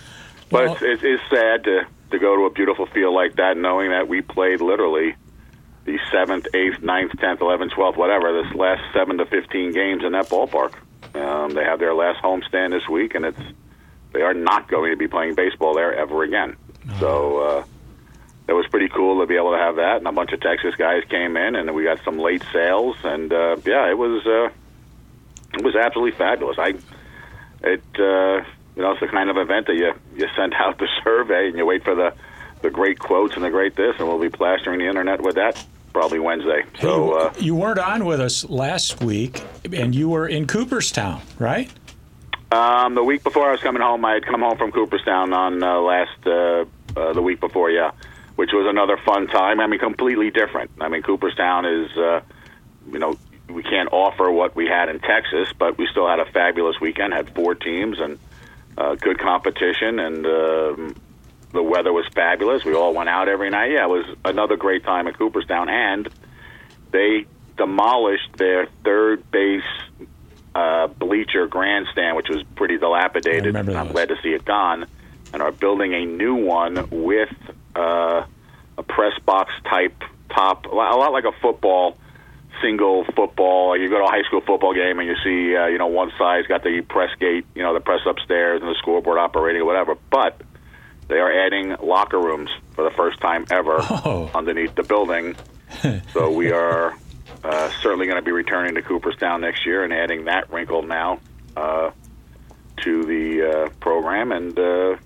But 0.50 0.66
Well- 0.66 0.74
it's, 0.74 0.82
it's, 0.84 1.04
it's 1.04 1.24
sad 1.30 1.64
to 1.66 1.88
to 2.12 2.20
go 2.20 2.38
to 2.38 2.44
a 2.44 2.50
beautiful 2.50 2.86
field 2.86 3.14
like 3.14 3.36
that, 3.36 3.58
knowing 3.58 3.92
that 3.92 4.08
we 4.08 4.22
played 4.22 4.62
literally 4.62 5.16
the 5.84 6.00
seventh, 6.10 6.48
eighth, 6.54 6.82
ninth, 6.82 7.12
tenth, 7.20 7.42
eleventh, 7.42 7.74
twelfth, 7.74 7.98
whatever, 7.98 8.42
this 8.42 8.54
last 8.56 8.82
seven 8.94 9.18
to 9.18 9.26
fifteen 9.26 9.74
games 9.74 10.04
in 10.06 10.14
that 10.14 10.30
ballpark. 10.30 10.74
Um, 11.14 11.54
they 11.54 11.64
have 11.64 11.80
their 11.80 11.94
last 11.94 12.24
homestand 12.24 12.72
this 12.72 12.88
week, 12.88 13.16
and 13.16 13.26
it's 13.26 13.42
they 14.14 14.22
are 14.22 14.34
not 14.34 14.70
going 14.70 14.92
to 14.92 14.98
be 14.98 15.08
playing 15.08 15.36
baseball 15.36 15.74
there 15.76 15.94
ever 15.94 16.24
again. 16.24 16.56
So. 17.00 17.40
Uh, 17.40 17.64
it 18.48 18.54
was 18.54 18.66
pretty 18.68 18.88
cool 18.88 19.20
to 19.20 19.28
be 19.28 19.36
able 19.36 19.52
to 19.52 19.58
have 19.58 19.76
that, 19.76 19.98
and 19.98 20.08
a 20.08 20.12
bunch 20.12 20.32
of 20.32 20.40
Texas 20.40 20.76
guys 20.76 21.04
came 21.10 21.36
in, 21.38 21.56
and 21.56 21.74
we 21.76 21.84
got 21.84 22.04
some 22.04 22.18
late 22.18 22.44
sales, 22.54 22.96
and 23.04 23.32
uh, 23.32 23.58
yeah, 23.66 23.90
it 23.90 23.98
was 23.98 24.26
uh, 24.26 24.50
it 25.58 25.64
was 25.64 25.76
absolutely 25.76 26.18
fabulous. 26.18 26.58
I 26.58 26.76
it 27.64 27.84
uh, 28.00 28.44
you 28.76 28.84
know 28.84 28.92
it's 28.92 29.02
the 29.02 29.08
kind 29.08 29.30
of 29.30 29.38
event 29.38 29.68
that 29.68 29.76
you 29.76 29.94
you 30.16 30.28
send 30.36 30.54
out 30.54 30.78
the 30.78 30.88
survey 31.04 31.50
and 31.50 31.58
you 31.58 31.66
wait 31.66 31.84
for 31.84 31.96
the 31.96 32.14
the 32.62 32.70
great 32.70 33.00
quotes 33.00 33.36
and 33.36 33.44
the 33.44 33.50
great 33.50 33.76
this, 33.76 33.96
and 34.00 34.08
we'll 34.08 34.20
be 34.20 34.30
plastering 34.30 34.80
the 34.80 34.88
internet 34.88 35.22
with 35.22 35.36
that 35.36 35.64
probably 35.94 36.20
Wednesday. 36.20 36.64
So 36.80 37.14
uh, 37.14 37.34
you 37.40 37.56
weren't 37.56 37.80
on 37.80 38.06
with 38.06 38.22
us 38.22 38.48
last 38.50 39.04
week, 39.04 39.44
and 39.74 39.96
you 39.96 40.10
were 40.10 40.28
in 40.28 40.48
Cooperstown, 40.48 41.22
right? 41.40 41.70
um, 42.52 42.96
the 42.96 43.04
week 43.04 43.24
before 43.24 43.50
I 43.50 43.52
was 43.52 43.62
coming 43.62 43.82
home, 43.82 44.06
I 44.06 44.14
had 44.14 44.26
come 44.26 44.42
home 44.42 44.58
from 44.58 44.72
Cooperstown 44.72 45.34
on 45.34 45.62
uh, 45.62 45.80
last 45.80 46.26
uh, 46.26 46.66
uh, 46.96 47.14
the 47.14 47.22
week 47.22 47.40
before, 47.40 47.70
yeah, 47.70 47.92
which 48.38 48.52
was 48.54 48.66
another 48.70 48.98
fun 48.98 49.28
time. 49.28 49.60
I 49.60 49.68
mean, 49.68 49.80
completely 49.80 50.32
different. 50.32 50.72
I 50.80 50.88
mean, 50.88 51.02
Cooperstown 51.02 51.66
is, 51.66 51.92
uh, 51.98 52.22
you 52.90 53.00
know, 53.00 53.18
we 53.50 53.64
can't 53.64 53.90
offer 53.92 54.32
what 54.32 54.56
we 54.56 54.68
had 54.68 54.88
in 54.90 55.00
Texas, 55.00 55.52
but 55.58 55.78
we 55.78 55.88
still 55.88 56.08
had 56.08 56.20
a 56.20 56.26
fabulous 56.26 56.80
weekend. 56.80 57.14
Had 57.14 57.34
four 57.34 57.56
teams 57.56 58.00
and 58.00 58.20
uh, 58.78 58.96
good 58.96 59.20
competition, 59.20 60.00
and 60.00 60.26
um 60.26 60.96
the 61.52 61.64
weather 61.64 61.94
was 61.94 62.06
fabulous. 62.14 62.66
We 62.66 62.74
all 62.74 62.94
went 62.94 63.10
out 63.10 63.30
every 63.30 63.50
night. 63.50 63.72
Yeah, 63.72 63.86
it 63.86 63.90
was 63.90 64.06
another 64.26 64.58
great 64.58 64.84
time 64.84 65.08
at 65.08 65.18
Cooperstown, 65.18 65.70
and 65.70 66.10
they 66.92 67.26
demolished 67.58 68.36
their 68.38 68.68
third 68.84 69.30
base 69.32 69.64
uh, 70.54 70.88
bleacher 70.88 71.48
grandstand, 71.48 72.18
which 72.18 72.30
was 72.30 72.44
pretty 72.56 72.78
dilapidated. 72.78 73.56
I'm 73.56 73.92
glad 73.92 74.10
to 74.10 74.18
see 74.22 74.34
it 74.34 74.44
gone, 74.44 74.88
and 75.34 75.42
are 75.42 75.52
building 75.52 75.94
a 75.94 76.06
new 76.06 76.36
one 76.36 76.90
with 76.92 77.34
uh, 77.78 78.26
a 78.78 78.84
press 78.84 79.14
box 79.26 79.54
type 79.70 80.04
top, 80.30 80.66
a 80.66 80.76
lot 80.76 81.12
like 81.14 81.26
a 81.26 81.32
football 81.42 81.98
single 82.62 83.06
football. 83.16 83.78
You 83.78 83.90
go 83.90 84.00
to 84.00 84.06
a 84.06 84.10
high 84.10 84.24
school 84.24 84.42
football 84.42 84.74
game 84.74 85.00
and 85.00 85.08
you 85.08 85.16
see, 85.24 85.56
uh, 85.56 85.68
you 85.68 85.78
know, 85.78 85.88
one 85.88 86.12
side's 86.18 86.48
got 86.48 86.64
the 86.64 86.82
press 86.82 87.12
gate, 87.20 87.46
you 87.56 87.62
know, 87.62 87.74
the 87.74 87.80
press 87.80 88.02
upstairs 88.06 88.62
and 88.62 88.70
the 88.70 88.76
scoreboard 88.80 89.18
operating 89.20 89.62
or 89.62 89.66
whatever. 89.66 89.96
But 90.10 90.42
they 91.08 91.20
are 91.20 91.32
adding 91.32 91.76
locker 91.82 92.20
rooms 92.20 92.50
for 92.74 92.84
the 92.84 92.92
first 92.92 93.20
time 93.20 93.46
ever 93.52 93.78
Oh. 93.82 94.30
underneath 94.34 94.76
the 94.76 94.84
building. 94.84 95.36
so 96.14 96.32
we 96.32 96.52
are 96.52 96.98
uh, 97.44 97.70
certainly 97.82 98.08
going 98.08 98.18
to 98.18 98.26
be 98.26 98.32
returning 98.32 98.76
to 98.76 98.82
Cooperstown 98.82 99.42
next 99.42 99.66
year 99.66 99.84
and 99.84 99.94
adding 99.94 100.26
that 100.26 100.52
wrinkle 100.52 100.82
now 100.82 101.20
uh, 101.56 101.92
to 102.78 103.04
the 103.06 103.44
uh, 103.50 103.70
program. 103.80 104.32
And 104.32 104.58
uh, 104.58 104.98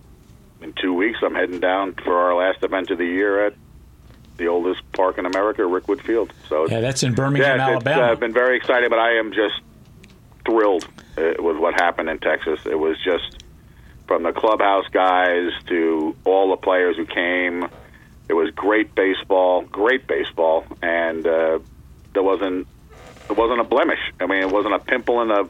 in 0.61 0.73
two 0.73 0.93
weeks, 0.93 1.19
I'm 1.23 1.35
heading 1.35 1.59
down 1.59 1.93
for 1.93 2.15
our 2.15 2.35
last 2.35 2.63
event 2.63 2.91
of 2.91 2.97
the 2.97 3.05
year 3.05 3.45
at 3.47 3.53
the 4.37 4.47
oldest 4.47 4.81
park 4.93 5.17
in 5.17 5.25
America, 5.25 5.61
Rickwood 5.63 6.01
Field. 6.01 6.33
So 6.47 6.67
Yeah, 6.67 6.79
that's 6.81 7.03
in 7.03 7.13
Birmingham, 7.13 7.57
yeah, 7.57 7.65
it's, 7.77 7.85
Alabama. 7.87 8.11
uh, 8.11 8.15
been 8.15 8.33
very 8.33 8.57
exciting, 8.57 8.89
but 8.89 8.99
I 8.99 9.17
am 9.17 9.31
just 9.33 9.59
thrilled 10.45 10.87
uh, 11.17 11.33
with 11.39 11.57
what 11.57 11.73
happened 11.75 12.09
in 12.09 12.19
Texas. 12.19 12.59
It 12.65 12.77
was 12.79 12.97
just 13.03 13.43
from 14.07 14.23
the 14.23 14.31
clubhouse 14.31 14.87
guys 14.91 15.51
to 15.67 16.15
all 16.25 16.49
the 16.51 16.57
players 16.57 16.97
who 16.97 17.05
came. 17.05 17.67
It 18.29 18.33
was 18.33 18.49
great 18.51 18.95
baseball, 18.95 19.61
great 19.63 20.07
baseball, 20.07 20.65
and 20.81 21.25
uh, 21.25 21.59
there 22.13 22.23
wasn't 22.23 22.67
there 23.27 23.35
wasn't 23.35 23.59
a 23.61 23.63
blemish. 23.63 23.99
I 24.19 24.25
mean, 24.25 24.41
it 24.41 24.49
wasn't 24.49 24.73
a 24.73 24.79
pimple 24.79 25.21
in 25.21 25.27
the 25.27 25.49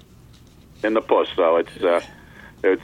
in 0.84 0.94
the 0.94 1.02
puss. 1.02 1.28
So 1.36 1.58
it's 1.58 1.78
uh, 1.84 2.02
it's 2.64 2.82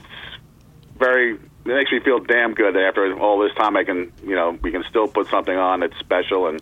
very 0.98 1.38
it 1.64 1.74
makes 1.74 1.92
me 1.92 2.00
feel 2.00 2.18
damn 2.18 2.54
good 2.54 2.74
that 2.74 2.82
after 2.82 3.18
all 3.18 3.38
this 3.38 3.54
time 3.54 3.76
I 3.76 3.84
can 3.84 4.12
you 4.24 4.34
know 4.34 4.58
we 4.62 4.70
can 4.70 4.84
still 4.88 5.08
put 5.08 5.28
something 5.28 5.56
on 5.56 5.80
that's 5.80 5.98
special 5.98 6.48
and 6.48 6.60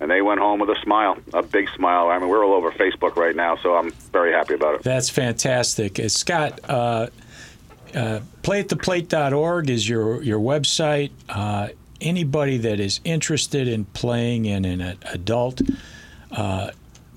and 0.00 0.10
they 0.10 0.22
went 0.22 0.40
home 0.40 0.60
with 0.60 0.70
a 0.70 0.80
smile, 0.82 1.18
a 1.34 1.42
big 1.42 1.68
smile. 1.76 2.08
I 2.08 2.18
mean, 2.18 2.28
we're 2.28 2.44
all 2.44 2.54
over 2.54 2.72
Facebook 2.72 3.16
right 3.16 3.36
now, 3.36 3.56
so 3.56 3.76
I'm 3.76 3.90
very 4.12 4.32
happy 4.32 4.54
about 4.54 4.76
it. 4.76 4.82
That's 4.82 5.10
fantastic. 5.10 6.00
Uh, 6.00 6.08
Scott, 6.08 6.58
uh, 6.64 7.08
uh, 7.94 8.20
playattheplate.org 8.42 9.68
is 9.68 9.86
your, 9.86 10.22
your 10.22 10.40
website. 10.40 11.10
Uh, 11.28 11.68
anybody 12.00 12.56
that 12.56 12.80
is 12.80 13.00
interested 13.04 13.68
in 13.68 13.84
playing 13.84 14.46
in 14.46 14.64
an 14.64 14.96
adult 15.12 15.60
uh, 16.32 16.70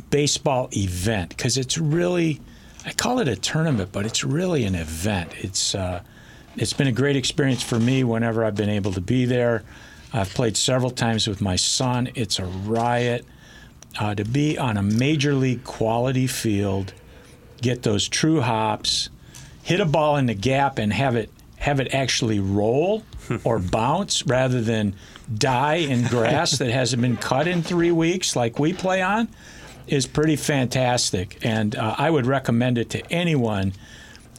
baseball 0.10 0.68
event, 0.74 1.30
because 1.30 1.58
it's 1.58 1.78
really, 1.78 2.42
I 2.86 2.92
call 2.92 3.20
it 3.20 3.30
a 3.30 3.38
tournament, 3.38 3.94
but 3.94 4.06
it's 4.06 4.26
really 4.26 4.66
an 4.66 4.76
event. 4.76 5.32
It's, 5.38 5.74
uh, 5.74 6.02
it's 6.56 6.74
been 6.74 6.88
a 6.88 6.92
great 6.92 7.16
experience 7.16 7.64
for 7.64 7.80
me 7.80 8.04
whenever 8.04 8.44
I've 8.46 8.56
been 8.56 8.70
able 8.70 8.94
to 8.94 9.02
be 9.02 9.26
there. 9.26 9.64
I've 10.12 10.34
played 10.34 10.56
several 10.56 10.92
times 10.92 11.28
with 11.28 11.42
my 11.42 11.56
son. 11.56 12.10
It's 12.16 12.40
a 12.40 12.46
riot. 12.46 13.26
Uh, 14.00 14.16
to 14.16 14.26
be 14.26 14.58
on 14.58 14.78
a 14.78 14.84
major 14.84 15.34
league 15.34 15.64
quality 15.64 16.28
field, 16.28 16.94
get 17.62 17.84
those 17.84 18.08
true 18.08 18.42
hops, 18.42 19.10
hit 19.64 19.80
a 19.80 19.86
ball 19.86 20.18
in 20.18 20.26
the 20.26 20.34
gap, 20.34 20.80
and 20.80 20.92
have 20.92 21.16
it 21.16 21.30
have 21.58 21.80
it 21.80 21.94
actually 21.94 22.40
roll 22.40 23.04
or 23.44 23.58
bounce 23.58 24.26
rather 24.28 24.62
than 24.62 24.96
die 25.34 25.76
in 25.76 26.06
grass 26.10 26.58
that 26.58 26.70
hasn't 26.70 27.02
been 27.02 27.18
cut 27.18 27.48
in 27.48 27.64
three 27.64 27.92
weeks, 27.92 28.36
like 28.36 28.60
we 28.60 28.74
play 28.74 29.02
on, 29.02 29.30
is 29.88 30.06
pretty 30.06 30.36
fantastic. 30.36 31.38
And 31.44 31.76
uh, 31.76 31.96
I 31.98 32.10
would 32.10 32.26
recommend 32.26 32.78
it 32.78 32.90
to 32.92 33.12
anyone 33.12 33.74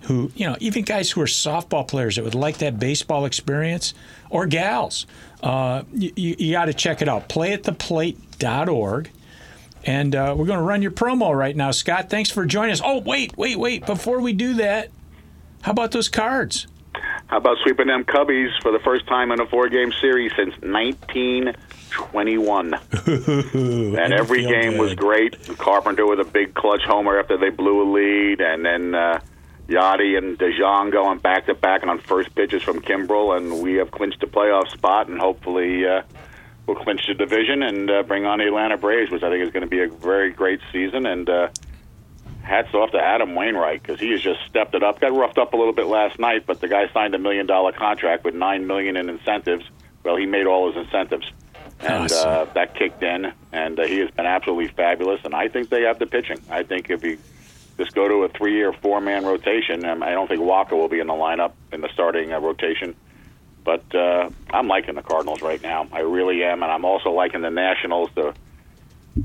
who, 0.04 0.30
you 0.34 0.46
know, 0.46 0.56
even 0.60 0.84
guys 0.84 1.10
who 1.10 1.20
are 1.20 1.26
softball 1.26 1.86
players 1.86 2.16
that 2.16 2.24
would 2.24 2.34
like 2.34 2.58
that 2.58 2.78
baseball 2.78 3.24
experience, 3.24 3.94
or 4.30 4.46
gals. 4.46 5.06
Uh, 5.42 5.82
you 5.92 6.12
you 6.16 6.52
got 6.52 6.66
to 6.66 6.74
check 6.74 7.02
it 7.02 7.08
out. 7.08 7.28
Playattheplate.org. 7.28 9.10
And 9.86 10.16
uh, 10.16 10.34
we're 10.36 10.46
going 10.46 10.58
to 10.58 10.64
run 10.64 10.82
your 10.82 10.92
promo 10.92 11.36
right 11.36 11.54
now, 11.54 11.70
Scott. 11.70 12.08
Thanks 12.08 12.30
for 12.30 12.46
joining 12.46 12.72
us. 12.72 12.80
Oh, 12.82 13.00
wait, 13.00 13.36
wait, 13.36 13.58
wait. 13.58 13.84
Before 13.84 14.18
we 14.20 14.32
do 14.32 14.54
that, 14.54 14.88
how 15.60 15.72
about 15.72 15.90
those 15.90 16.08
cards? 16.08 16.66
How 17.26 17.36
about 17.36 17.58
sweeping 17.62 17.88
them 17.88 18.04
Cubbies 18.04 18.48
for 18.62 18.72
the 18.72 18.78
first 18.78 19.06
time 19.06 19.30
in 19.30 19.40
a 19.40 19.46
four-game 19.46 19.92
series 20.00 20.32
since 20.36 20.54
1921? 20.62 22.74
and 23.06 24.12
every 24.12 24.42
game 24.42 24.78
was 24.78 24.94
great. 24.94 25.36
Carpenter 25.58 26.06
with 26.06 26.20
a 26.20 26.24
big 26.24 26.54
clutch 26.54 26.84
homer 26.84 27.18
after 27.18 27.36
they 27.36 27.50
blew 27.50 27.82
a 27.82 27.88
lead, 27.92 28.40
and 28.40 28.64
then 28.64 28.94
uh, 28.94 29.20
Yadi 29.68 30.18
and 30.18 30.38
DeJong 30.38 30.92
going 30.92 31.18
back 31.18 31.46
to 31.46 31.54
back 31.54 31.82
and 31.82 31.90
on 31.90 31.98
first 31.98 32.34
pitches 32.34 32.62
from 32.62 32.80
Kimbrel, 32.80 33.36
and 33.36 33.62
we 33.62 33.74
have 33.74 33.90
clinched 33.90 34.22
a 34.22 34.26
playoff 34.26 34.68
spot, 34.70 35.08
and 35.08 35.18
hopefully 35.18 35.86
uh, 35.86 36.02
we'll 36.66 36.76
clinch 36.76 37.02
the 37.08 37.14
division 37.14 37.62
and 37.62 37.90
uh, 37.90 38.02
bring 38.02 38.26
on 38.26 38.38
the 38.38 38.46
Atlanta 38.46 38.76
Braves, 38.76 39.10
which 39.10 39.22
I 39.22 39.30
think 39.30 39.42
is 39.44 39.50
going 39.50 39.62
to 39.62 39.68
be 39.68 39.82
a 39.82 39.88
very 39.88 40.30
great 40.32 40.60
season. 40.72 41.06
And 41.06 41.28
uh, 41.30 41.48
hats 42.42 42.74
off 42.74 42.90
to 42.90 42.98
Adam 42.98 43.34
Wainwright 43.34 43.82
because 43.82 43.98
he 43.98 44.10
has 44.10 44.20
just 44.20 44.40
stepped 44.48 44.74
it 44.74 44.82
up. 44.82 45.00
Got 45.00 45.14
roughed 45.16 45.38
up 45.38 45.54
a 45.54 45.56
little 45.56 45.72
bit 45.72 45.86
last 45.86 46.18
night, 46.18 46.44
but 46.46 46.60
the 46.60 46.68
guy 46.68 46.90
signed 46.92 47.14
a 47.14 47.18
million 47.18 47.46
dollar 47.46 47.72
contract 47.72 48.24
with 48.24 48.34
nine 48.34 48.66
million 48.66 48.96
in 48.98 49.08
incentives. 49.08 49.64
Well, 50.02 50.16
he 50.16 50.26
made 50.26 50.46
all 50.46 50.70
his 50.70 50.84
incentives, 50.84 51.26
and 51.80 52.04
Awesome. 52.04 52.28
uh, 52.28 52.44
that 52.52 52.74
kicked 52.74 53.02
in, 53.02 53.32
and 53.52 53.80
uh, 53.80 53.86
he 53.86 54.00
has 54.00 54.10
been 54.10 54.26
absolutely 54.26 54.68
fabulous. 54.68 55.22
And 55.24 55.34
I 55.34 55.48
think 55.48 55.70
they 55.70 55.84
have 55.84 55.98
the 55.98 56.04
pitching. 56.06 56.38
I 56.50 56.62
think 56.64 56.90
if 56.90 57.02
you 57.02 57.16
just 57.78 57.94
go 57.94 58.08
to 58.08 58.24
a 58.24 58.28
three 58.28 58.62
or 58.62 58.72
four 58.72 59.00
man 59.00 59.24
rotation, 59.24 59.84
um, 59.84 60.02
I 60.02 60.10
don't 60.12 60.28
think 60.28 60.40
Walker 60.40 60.76
will 60.76 60.88
be 60.88 61.00
in 61.00 61.06
the 61.06 61.14
lineup 61.14 61.52
in 61.72 61.80
the 61.80 61.88
starting 61.92 62.32
uh, 62.32 62.40
rotation. 62.40 62.94
But 63.64 63.94
uh, 63.94 64.28
I'm 64.50 64.68
liking 64.68 64.94
the 64.94 65.02
Cardinals 65.02 65.40
right 65.40 65.62
now. 65.62 65.88
I 65.90 66.00
really 66.00 66.44
am, 66.44 66.62
and 66.62 66.70
I'm 66.70 66.84
also 66.84 67.10
liking 67.12 67.40
the 67.40 67.50
Nationals 67.50 68.10
to 68.14 68.34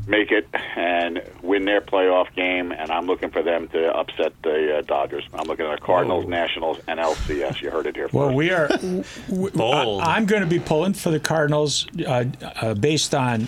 make 0.08 0.32
it 0.32 0.47
and 0.76 1.22
win 1.41 1.66
their 1.66 1.82
playoff 1.82 2.34
game. 2.36 2.72
And 2.72 2.89
I'm 2.89 3.06
looking 3.06 3.32
for 3.32 3.43
them 3.43 3.68
to 3.70 3.93
upset 3.93 4.34
the 4.43 4.78
uh, 4.78 4.82
Dodgers. 4.82 5.28
I'm 5.34 5.47
looking 5.47 5.66
at 5.66 5.80
the 5.80 5.86
Cardinals, 5.86 6.26
Nationals, 6.26 6.80
and 6.88 7.00
LCS. 7.00 7.62
You 7.62 7.72
heard 7.72 7.88
it 7.88 7.95
here 7.95 8.06
first. 8.06 8.14
Well, 8.14 8.34
we 8.34 8.52
are. 8.52 8.68
w- 8.68 9.04
w- 9.30 9.50
Bold. 9.52 10.02
I, 10.02 10.18
am 10.18 10.26
going 10.26 10.41
to 10.41 10.47
be 10.47 10.60
pulling 10.60 10.93
for 10.93 11.12
the 11.12 11.20
Cardinals 11.20 11.88
uh, 12.08 12.26
uh, 12.62 12.74
based 12.76 13.14
on 13.14 13.47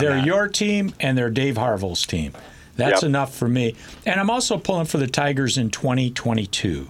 they're 0.00 0.16
not. 0.16 0.26
your 0.26 0.48
team 0.48 0.94
and 1.00 1.16
they're 1.16 1.30
Dave 1.30 1.56
Harville's 1.56 2.06
team. 2.06 2.32
That's 2.76 3.02
Yep. 3.02 3.08
enough 3.08 3.34
for 3.34 3.48
me. 3.48 3.74
And 4.06 4.18
I'm 4.20 4.30
also 4.30 4.58
pulling 4.58 4.86
for 4.86 4.98
the 4.98 5.06
Tigers 5.06 5.56
in 5.58 5.70
2022. 5.70 6.88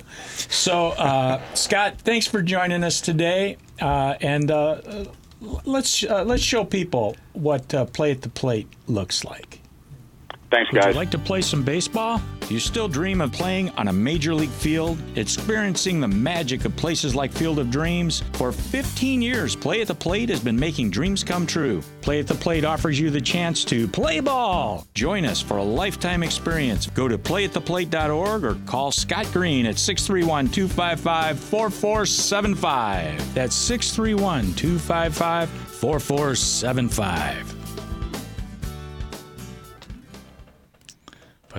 So, 0.49 0.89
uh, 0.91 1.41
Scott, 1.55 1.99
thanks 1.99 2.27
for 2.27 2.43
joining 2.43 2.83
us 2.85 3.01
today. 3.01 3.57
Uh, 3.81 4.15
and 4.21 4.51
uh, 4.51 4.77
let's 5.65 6.05
uh, 6.05 6.25
let's 6.25 6.43
show 6.43 6.65
people 6.65 7.17
what 7.33 7.73
uh, 7.75 7.85
play 7.87 8.11
at 8.13 8.23
the 8.23 8.29
plate 8.29 8.69
looks 8.87 9.25
like. 9.25 9.61
Thanks, 10.55 10.71
Would 10.71 10.83
guys. 10.83 10.95
you 10.95 11.01
like 11.01 11.11
to 11.11 11.19
play 11.19 11.43
some 11.43 11.65
baseball? 11.65 12.23
Do 12.47 12.55
you 12.55 12.61
still 12.61 12.87
dream 12.87 13.21
of 13.21 13.33
playing 13.33 13.71
on 13.71 13.89
a 13.89 13.93
major 13.93 14.33
league 14.33 14.51
field? 14.51 14.99
Experiencing 15.17 16.01
the 16.01 16.07
magic 16.07 16.65
of 16.65 16.77
places 16.77 17.13
like 17.13 17.33
Field 17.33 17.59
of 17.59 17.73
Dreams? 17.73 18.23
For 18.35 18.53
15 18.53 19.21
years, 19.21 19.57
Play 19.57 19.81
at 19.81 19.89
the 19.89 19.97
Plate 19.97 20.29
has 20.29 20.39
been 20.39 20.57
making 20.57 20.91
dreams 20.91 21.25
come 21.25 21.45
true. 21.45 21.83
Play 22.03 22.21
at 22.21 22.29
the 22.29 22.37
Plate 22.37 22.65
offers 22.65 23.01
you 23.01 23.11
the 23.11 23.21
chance 23.21 23.65
to 23.65 23.89
play 23.89 24.21
ball. 24.21 24.87
Join 24.95 25.25
us 25.25 25.41
for 25.41 25.57
a 25.57 25.65
lifetime 25.65 26.23
experience. 26.23 26.87
Go 26.87 27.09
to 27.09 27.19
playattheplate.org 27.19 28.45
or 28.45 28.55
call 28.67 28.93
Scott 28.93 29.29
Green 29.33 29.67
at 29.67 29.77
631 29.77 30.53
255 30.53 31.41
4475. 31.41 33.35
That's 33.35 33.57
631 33.57 34.55
255 34.55 35.49
4475. 35.49 37.54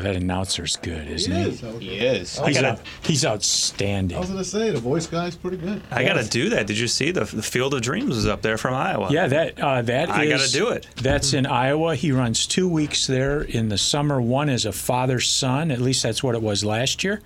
That 0.06 0.16
announcer's 0.16 0.76
good, 0.78 1.08
isn't 1.08 1.34
he? 1.34 1.52
He 1.80 1.98
is. 1.98 2.40
He's, 2.40 2.56
gotta- 2.56 2.68
out- 2.80 2.82
he's 3.04 3.26
outstanding. 3.26 4.16
I 4.18 4.22
was 4.22 4.30
gonna 4.30 4.44
say 4.44 4.72
the 4.72 4.80
voice 4.80 5.08
guy's 5.08 5.36
pretty 5.36 5.58
good. 5.58 5.82
I 5.92 6.04
got 6.04 6.14
to 6.14 6.28
do 6.28 6.50
that. 6.50 6.68
Did 6.68 6.78
you 6.78 6.88
see 6.88 7.12
the, 7.12 7.26
the 7.26 7.44
Field 7.44 7.74
of 7.74 7.82
Dreams 7.82 8.16
is 8.18 8.26
up 8.28 8.42
there 8.42 8.58
from 8.58 8.74
Iowa? 8.74 9.10
Yeah, 9.12 9.28
that 9.28 9.60
uh, 9.60 9.82
that 9.84 10.10
I 10.10 10.28
gotta 10.28 10.50
do 10.52 10.70
it. 10.70 10.88
That's 10.98 11.34
in 11.34 11.46
Iowa. 11.46 11.96
He 11.96 12.12
runs 12.12 12.48
two 12.48 12.68
weeks 12.70 13.08
there 13.08 13.42
in 13.42 13.70
the 13.70 13.78
summer. 13.78 14.22
One 14.22 14.50
is 14.50 14.66
a 14.66 14.72
father 14.72 15.20
son. 15.20 15.72
At 15.72 15.80
least 15.82 16.04
that's 16.04 16.24
what 16.24 16.36
it 16.36 16.42
was 16.42 16.64
last 16.64 17.04
year. 17.04 17.22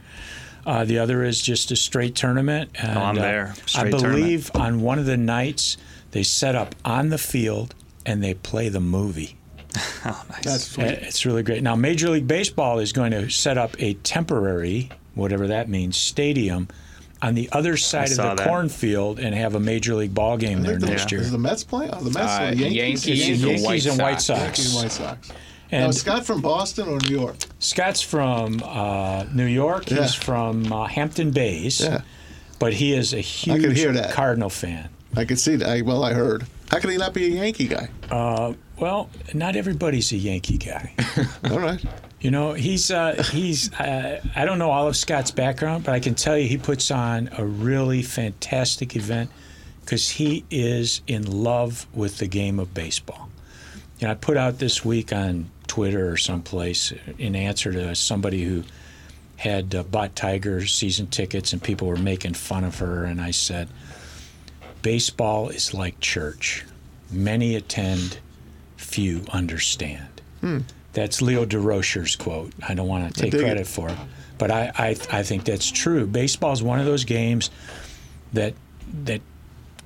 Uh, 0.66 0.86
the 0.86 1.00
other 1.00 1.24
is 1.24 1.42
just 1.42 1.72
a 1.72 1.76
straight 1.76 2.16
tournament. 2.16 2.70
And, 2.76 2.98
Oh, 2.98 3.02
I'm 3.02 3.18
uh, 3.18 3.22
there. 3.22 3.48
I 3.56 3.62
Straight 3.66 3.92
tournament. 3.92 4.16
believe 4.16 4.52
on 4.56 4.82
one 4.82 5.00
of 5.00 5.06
the 5.06 5.18
nights 5.18 5.78
they 6.12 6.22
set 6.24 6.54
up 6.56 6.76
on 6.86 7.10
the 7.10 7.18
field 7.18 7.74
and 8.06 8.24
they 8.24 8.34
play 8.34 8.70
the 8.70 8.80
movie. 8.82 9.36
Oh, 10.06 10.26
nice. 10.30 10.44
That's 10.44 10.64
sweet. 10.64 10.86
Uh, 10.88 10.92
It's 11.02 11.26
really 11.26 11.44
great. 11.44 11.62
Now, 11.62 11.76
Major 11.76 12.10
League 12.10 12.28
Baseball 12.28 12.80
is 12.80 12.92
going 12.94 13.12
to 13.12 13.30
set 13.30 13.58
up 13.58 13.76
a 13.82 13.94
temporary, 13.96 14.90
whatever 15.14 15.48
that 15.48 15.68
means, 15.70 15.98
stadium 15.98 16.68
on 17.22 17.36
the 17.36 17.50
other 17.52 17.76
side 17.76 18.12
of 18.12 18.16
the 18.18 18.36
that. 18.36 18.48
cornfield 18.48 19.20
and 19.20 19.36
have 19.36 19.56
a 19.56 19.60
Major 19.60 19.94
League 19.96 20.14
ball 20.14 20.38
game 20.38 20.62
there 20.62 20.78
the, 20.78 20.88
next 20.88 21.12
year. 21.12 21.20
Is 21.22 21.32
the 21.32 21.38
Mets 21.38 21.64
playing? 21.66 21.92
Oh, 21.94 22.02
the 22.02 22.12
Mets 22.12 22.32
Uh, 22.32 22.50
the 22.52 22.56
Yankees? 22.56 23.06
Yankees, 23.08 23.20
Yankees, 23.20 23.42
the 23.42 23.66
White 23.68 23.86
and 23.88 24.02
White 24.02 24.22
Sox. 24.22 24.40
Sox. 24.40 24.40
Yankees 24.40 24.66
and 24.74 24.84
White 24.84 24.92
Sox. 24.92 25.30
now, 25.30 25.36
And 25.72 25.90
is 25.90 26.00
Scott 26.00 26.26
from 26.26 26.42
Boston 26.42 26.88
or 26.88 26.98
New 27.00 27.16
York? 27.18 27.36
Scott's 27.60 28.02
from 28.02 28.62
uh, 28.64 29.26
New 29.34 29.46
York. 29.46 29.92
Yeah. 29.92 30.02
He's 30.04 30.16
from 30.16 30.72
uh, 30.72 30.86
Hampton 30.88 31.32
Bays. 31.32 31.82
Yeah. 31.82 32.02
But 32.58 32.74
he 32.74 32.94
is 32.94 33.14
a 33.14 33.20
huge 33.22 33.78
hear 33.78 33.92
that. 33.94 34.14
Cardinal 34.14 34.50
fan. 34.50 34.90
I 35.16 35.26
could 35.26 35.40
see 35.40 35.56
that. 35.58 35.70
I, 35.70 35.82
well, 35.82 36.04
I 36.04 36.14
heard. 36.14 36.46
How 36.72 36.80
can 36.80 36.90
he 36.92 36.98
not 36.98 37.14
be 37.14 37.26
a 37.26 37.30
Yankee 37.30 37.68
guy? 37.68 37.90
Well, 38.80 39.10
not 39.34 39.58
everybody's 39.58 40.12
a 40.14 40.18
Yankee 40.18 40.58
guy. 40.58 40.94
All 41.52 41.60
right. 41.60 41.84
You 42.22 42.32
know, 42.32 42.54
he's 42.54 42.92
uh, 42.92 43.24
he's. 43.32 43.74
Uh, 43.74 44.22
I 44.36 44.46
don't 44.46 44.60
know 44.60 44.72
all 44.72 44.88
of 44.88 44.96
Scott's 44.98 45.32
background, 45.32 45.86
but 45.86 45.94
I 45.94 46.00
can 46.00 46.16
tell 46.16 46.38
you 46.38 46.48
he 46.48 46.58
puts 46.58 46.92
on 46.92 47.30
a 47.38 47.46
really 47.46 48.02
fantastic 48.02 48.96
event 48.96 49.32
because 49.82 50.10
he 50.10 50.44
is 50.52 51.02
in 51.08 51.44
love 51.44 51.88
with 51.94 52.18
the 52.18 52.28
game 52.28 52.60
of 52.60 52.74
baseball. 52.74 53.30
You 54.00 54.08
know, 54.08 54.12
I 54.12 54.16
put 54.16 54.38
out 54.38 54.60
this 54.60 54.84
week 54.84 55.14
on 55.14 55.50
Twitter 55.68 56.12
or 56.12 56.18
someplace 56.18 56.94
in 57.18 57.36
answer 57.36 57.72
to 57.72 57.96
somebody 57.96 58.44
who 58.44 58.64
had 59.38 59.74
uh, 59.74 59.84
bought 59.84 60.16
Tiger 60.16 60.66
season 60.66 61.08
tickets 61.08 61.54
and 61.54 61.64
people 61.64 61.88
were 61.88 61.96
making 61.96 62.34
fun 62.34 62.66
of 62.66 62.80
her, 62.80 63.06
and 63.06 63.22
I 63.22 63.32
said, 63.32 63.70
baseball 64.82 65.50
is 65.50 65.74
like 65.74 66.00
church. 66.00 66.66
Many 67.12 67.56
attend, 67.56 68.20
few 68.78 69.24
understand. 69.32 70.22
Hmm. 70.42 70.60
That's 70.94 71.22
Leo 71.22 71.46
Durocher's 71.46 72.16
quote. 72.16 72.52
I 72.68 72.74
don't 72.74 72.88
want 72.88 73.14
to 73.14 73.22
take 73.22 73.32
dig 73.32 73.42
it. 73.42 73.44
credit 73.44 73.68
for 73.68 73.90
it, 73.90 73.98
but 74.38 74.52
I, 74.52 74.72
I, 74.76 74.88
I 75.12 75.24
think 75.24 75.44
that's 75.46 75.70
true. 75.70 76.06
Baseball 76.08 76.52
is 76.54 76.64
one 76.64 76.80
of 76.80 76.86
those 76.86 77.04
games 77.06 77.50
that 78.34 78.54
that 79.04 79.22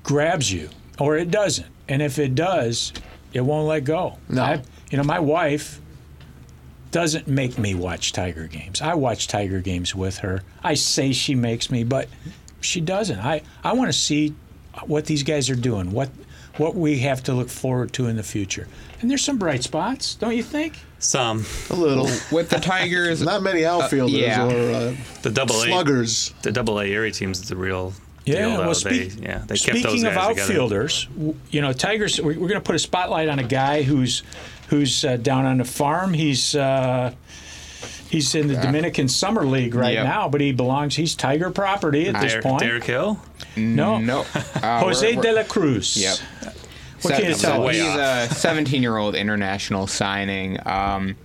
grabs 0.02 0.50
you, 0.52 0.70
or 0.98 1.16
it 1.16 1.30
doesn't. 1.30 1.66
And 1.88 2.00
if 2.00 2.18
it 2.18 2.34
does, 2.34 2.92
it 3.32 3.42
won't 3.42 3.66
let 3.68 3.84
go. 3.84 4.18
No. 4.28 4.42
I- 4.42 4.62
you 4.90 4.98
know, 4.98 5.04
my 5.04 5.18
wife 5.18 5.80
doesn't 6.92 7.26
make 7.26 7.58
me 7.58 7.74
watch 7.74 8.12
Tiger 8.12 8.46
games. 8.46 8.80
I 8.80 8.94
watch 8.94 9.26
Tiger 9.26 9.60
games 9.60 9.94
with 9.94 10.18
her. 10.18 10.42
I 10.62 10.74
say 10.74 11.12
she 11.12 11.34
makes 11.34 11.70
me, 11.70 11.82
but 11.84 12.08
she 12.60 12.80
doesn't. 12.80 13.18
I, 13.18 13.42
I 13.64 13.72
want 13.72 13.88
to 13.88 13.92
see 13.98 14.34
what 14.86 15.06
these 15.06 15.22
guys 15.22 15.48
are 15.50 15.56
doing, 15.56 15.90
what 15.92 16.08
what 16.56 16.76
we 16.76 17.00
have 17.00 17.20
to 17.24 17.32
look 17.32 17.48
forward 17.48 17.92
to 17.94 18.06
in 18.06 18.14
the 18.16 18.22
future. 18.22 18.68
And 19.00 19.10
there's 19.10 19.22
some 19.24 19.38
bright 19.38 19.64
spots, 19.64 20.14
don't 20.14 20.36
you 20.36 20.42
think? 20.44 20.74
Some 21.00 21.44
A 21.70 21.74
little. 21.74 22.04
With 22.30 22.48
the 22.48 22.60
Tigers, 22.60 23.20
Not 23.22 23.42
many 23.42 23.64
outfielders 23.66 24.14
yeah. 24.14 24.44
or 24.46 24.70
uh, 24.72 24.94
the 25.22 25.30
double 25.30 25.56
A 25.62 25.66
sluggers. 25.66 26.32
the 26.42 26.52
double 26.52 26.78
A 26.78 26.84
Erie 26.86 27.10
team's 27.10 27.46
the 27.48 27.56
real 27.56 27.92
Yeah, 28.24 28.48
deal. 28.50 28.58
well, 28.60 28.74
speak- 28.74 29.14
they, 29.14 29.22
yeah, 29.24 29.38
they 29.38 29.56
kept 29.56 29.78
Speaking 29.78 29.82
those 29.82 30.02
of 30.04 30.14
guys 30.14 30.28
together. 30.28 30.42
outfielders, 30.42 31.04
w- 31.16 31.34
you 31.50 31.60
know, 31.60 31.72
Tigers. 31.72 32.20
We're, 32.20 32.28
we're 32.38 32.48
going 32.48 32.52
to 32.52 32.60
put 32.60 32.76
a 32.76 32.78
spotlight 32.78 33.28
on 33.28 33.38
a 33.40 33.44
guy 33.44 33.82
who's 33.82 34.22
who's 34.68 35.04
uh, 35.04 35.16
down 35.16 35.44
on 35.46 35.58
the 35.58 35.64
farm. 35.64 36.14
He's 36.14 36.54
uh, 36.54 37.12
he's 38.08 38.34
in 38.34 38.48
the 38.48 38.56
Dominican 38.56 39.08
Summer 39.08 39.44
League 39.44 39.74
right 39.74 39.94
Yep. 39.94 40.04
now, 40.04 40.28
but 40.28 40.40
he 40.40 40.52
belongs. 40.52 40.96
He's 40.96 41.14
Tiger 41.14 41.50
property 41.50 42.08
at 42.08 42.20
this 42.20 42.32
Derek, 42.32 42.44
point. 42.44 42.60
Derek 42.60 42.84
Hill. 42.84 43.20
no, 43.56 43.98
no. 43.98 44.24
Uh, 44.62 44.80
Jose 44.80 45.06
we're- 45.06 45.22
de 45.22 45.28
we're- 45.28 45.42
la 45.42 45.48
Cruz. 45.48 45.96
Yep. 45.96 46.16
What 47.02 47.14
can 47.14 47.24
you 47.26 47.34
So- 47.34 47.48
tell 47.48 47.62
so 47.62 47.68
us? 47.68 47.74
He's 47.76 47.84
a 47.84 48.48
17-year-old 48.48 49.14
international 49.14 49.86
signing. 49.86 50.58
Um, 50.66 51.16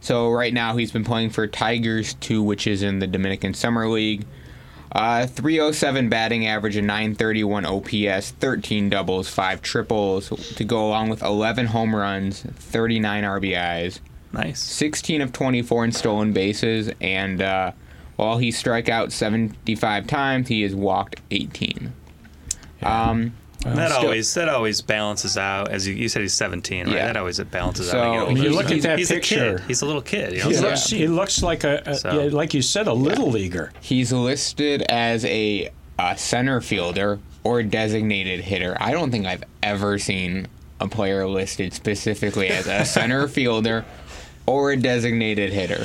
so 0.00 0.30
right 0.30 0.54
now 0.54 0.76
he's 0.76 0.90
been 0.92 1.04
playing 1.04 1.30
for 1.30 1.46
Tigers 1.46 2.14
2, 2.14 2.42
which 2.42 2.66
is 2.66 2.82
in 2.82 2.98
the 3.00 3.06
Dominican 3.06 3.52
Summer 3.52 3.88
League. 3.88 4.24
Uh, 4.90 5.26
307 5.26 6.08
batting 6.08 6.46
average, 6.46 6.76
a 6.76 6.80
931 6.80 7.66
OPS, 7.66 8.30
13 8.40 8.88
doubles, 8.88 9.28
5 9.28 9.60
triples, 9.60 10.30
to 10.56 10.64
go 10.64 10.86
along 10.88 11.10
with 11.10 11.22
11 11.22 11.66
home 11.66 11.94
runs, 11.94 12.40
39 12.56 13.22
RBIs, 13.22 14.00
Nice. 14.32 14.60
16 14.62 15.20
of 15.22 15.32
24 15.32 15.86
in 15.86 15.92
stolen 15.92 16.32
bases, 16.32 16.90
and 17.00 17.40
uh, 17.42 17.72
while 18.16 18.38
he 18.38 18.50
struck 18.50 18.88
out 18.88 19.10
75 19.12 20.06
times, 20.06 20.48
he 20.48 20.62
has 20.62 20.74
walked 20.74 21.20
18. 21.30 21.92
Um, 22.82 23.32
that 23.64 23.90
still- 23.90 24.02
always 24.04 24.32
that 24.34 24.48
always 24.48 24.80
balances 24.82 25.36
out. 25.36 25.70
As 25.70 25.86
you, 25.88 25.94
you 25.94 26.08
said, 26.08 26.22
he's 26.22 26.32
17, 26.34 26.86
right? 26.86 26.94
Yeah. 26.94 27.06
That 27.06 27.16
always 27.16 27.40
it 27.40 27.50
balances 27.50 27.90
So, 27.90 27.98
out. 28.00 28.04
I 28.04 28.20
You, 28.20 28.26
mean, 28.28 28.34
get 28.36 28.42
you 28.44 28.48
older. 28.50 28.56
look 28.56 28.64
at 28.66 28.70
He's- 28.72 28.82
that 28.84 28.98
he's 28.98 29.08
picture. 29.08 29.54
A 29.54 29.58
kid. 29.58 29.66
He's 29.66 29.82
a 29.82 29.86
little 29.86 30.02
kid. 30.02 30.32
You 30.34 30.38
know? 30.44 30.48
He 30.50 30.56
looks, 30.58 30.86
he 30.90 31.08
looks 31.08 31.42
like 31.42 31.64
a, 31.64 31.82
a 31.86 31.94
So- 31.96 32.22
yeah, 32.22 32.30
like 32.30 32.54
you 32.54 32.62
said, 32.62 32.86
a 32.86 32.92
little 32.92 33.30
leaguer. 33.30 33.72
He's 33.80 34.12
listed 34.12 34.82
as 34.82 35.24
a, 35.24 35.70
a 35.98 36.16
center 36.16 36.60
fielder 36.60 37.18
or 37.42 37.62
designated 37.64 38.40
hitter. 38.40 38.76
I 38.78 38.92
don't 38.92 39.10
think 39.10 39.26
I've 39.26 39.44
ever 39.62 39.98
seen 39.98 40.46
a 40.80 40.86
player 40.86 41.26
listed 41.26 41.72
specifically 41.72 42.48
as 42.48 42.68
a 42.68 42.84
center 42.84 43.26
fielder 43.26 43.84
or 44.48 44.72
a 44.72 44.76
designated 44.76 45.52
hitter. 45.52 45.84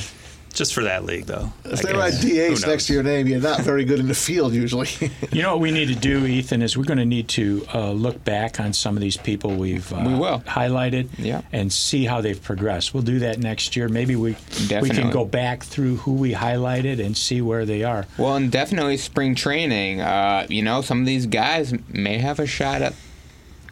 Just 0.54 0.76
for 0.76 0.84
that 0.84 1.04
league, 1.04 1.26
though. 1.26 1.52
If 1.66 1.82
they 1.82 1.94
write 1.94 2.14
Who 2.14 2.56
DH 2.56 2.68
next 2.68 2.86
to 2.86 2.94
your 2.94 3.02
name, 3.02 3.26
you're 3.26 3.42
not 3.42 3.62
very 3.62 3.86
good 3.86 4.00
in 4.00 4.08
the 4.08 4.14
field 4.14 4.54
usually. 4.54 4.88
You 5.32 5.42
know 5.42 5.54
what 5.54 5.62
we 5.62 5.72
need 5.72 5.88
to 5.88 5.96
do, 5.96 6.28
Ethan, 6.28 6.62
is 6.62 6.78
we're 6.78 6.84
going 6.84 7.00
to 7.00 7.06
need 7.06 7.28
to 7.30 7.66
uh, 7.74 7.90
look 7.92 8.24
back 8.24 8.60
on 8.60 8.72
some 8.72 8.96
of 8.96 9.02
these 9.02 9.18
people 9.18 9.56
we've 9.56 9.92
uh, 9.92 10.04
We 10.06 10.14
will. 10.14 10.42
highlighted 10.42 11.10
Yeah. 11.18 11.42
and 11.52 11.74
see 11.74 12.06
how 12.06 12.22
they've 12.22 12.40
progressed. 12.40 12.94
We'll 12.94 13.02
do 13.02 13.18
that 13.20 13.40
next 13.40 13.76
year. 13.76 13.90
Maybe 13.90 14.16
we 14.16 14.36
we 14.80 14.90
can 14.92 15.10
go 15.10 15.26
back 15.26 15.64
through 15.64 15.96
who 15.98 16.14
we 16.14 16.34
highlighted 16.34 17.04
and 17.04 17.18
see 17.18 17.42
where 17.42 17.66
they 17.66 17.84
are. 17.84 18.06
Well, 18.20 18.36
and 18.36 18.52
definitely 18.52 18.98
spring 18.98 19.34
training. 19.34 20.02
Uh, 20.02 20.46
you 20.52 20.62
know, 20.62 20.84
some 20.84 21.00
of 21.00 21.08
these 21.08 21.26
guys 21.26 21.74
may 21.90 22.20
have 22.20 22.38
a 22.40 22.46
shot 22.46 22.84
at 22.84 22.94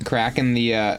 cracking 0.04 0.56
the 0.56 0.74
uh, 0.74 0.98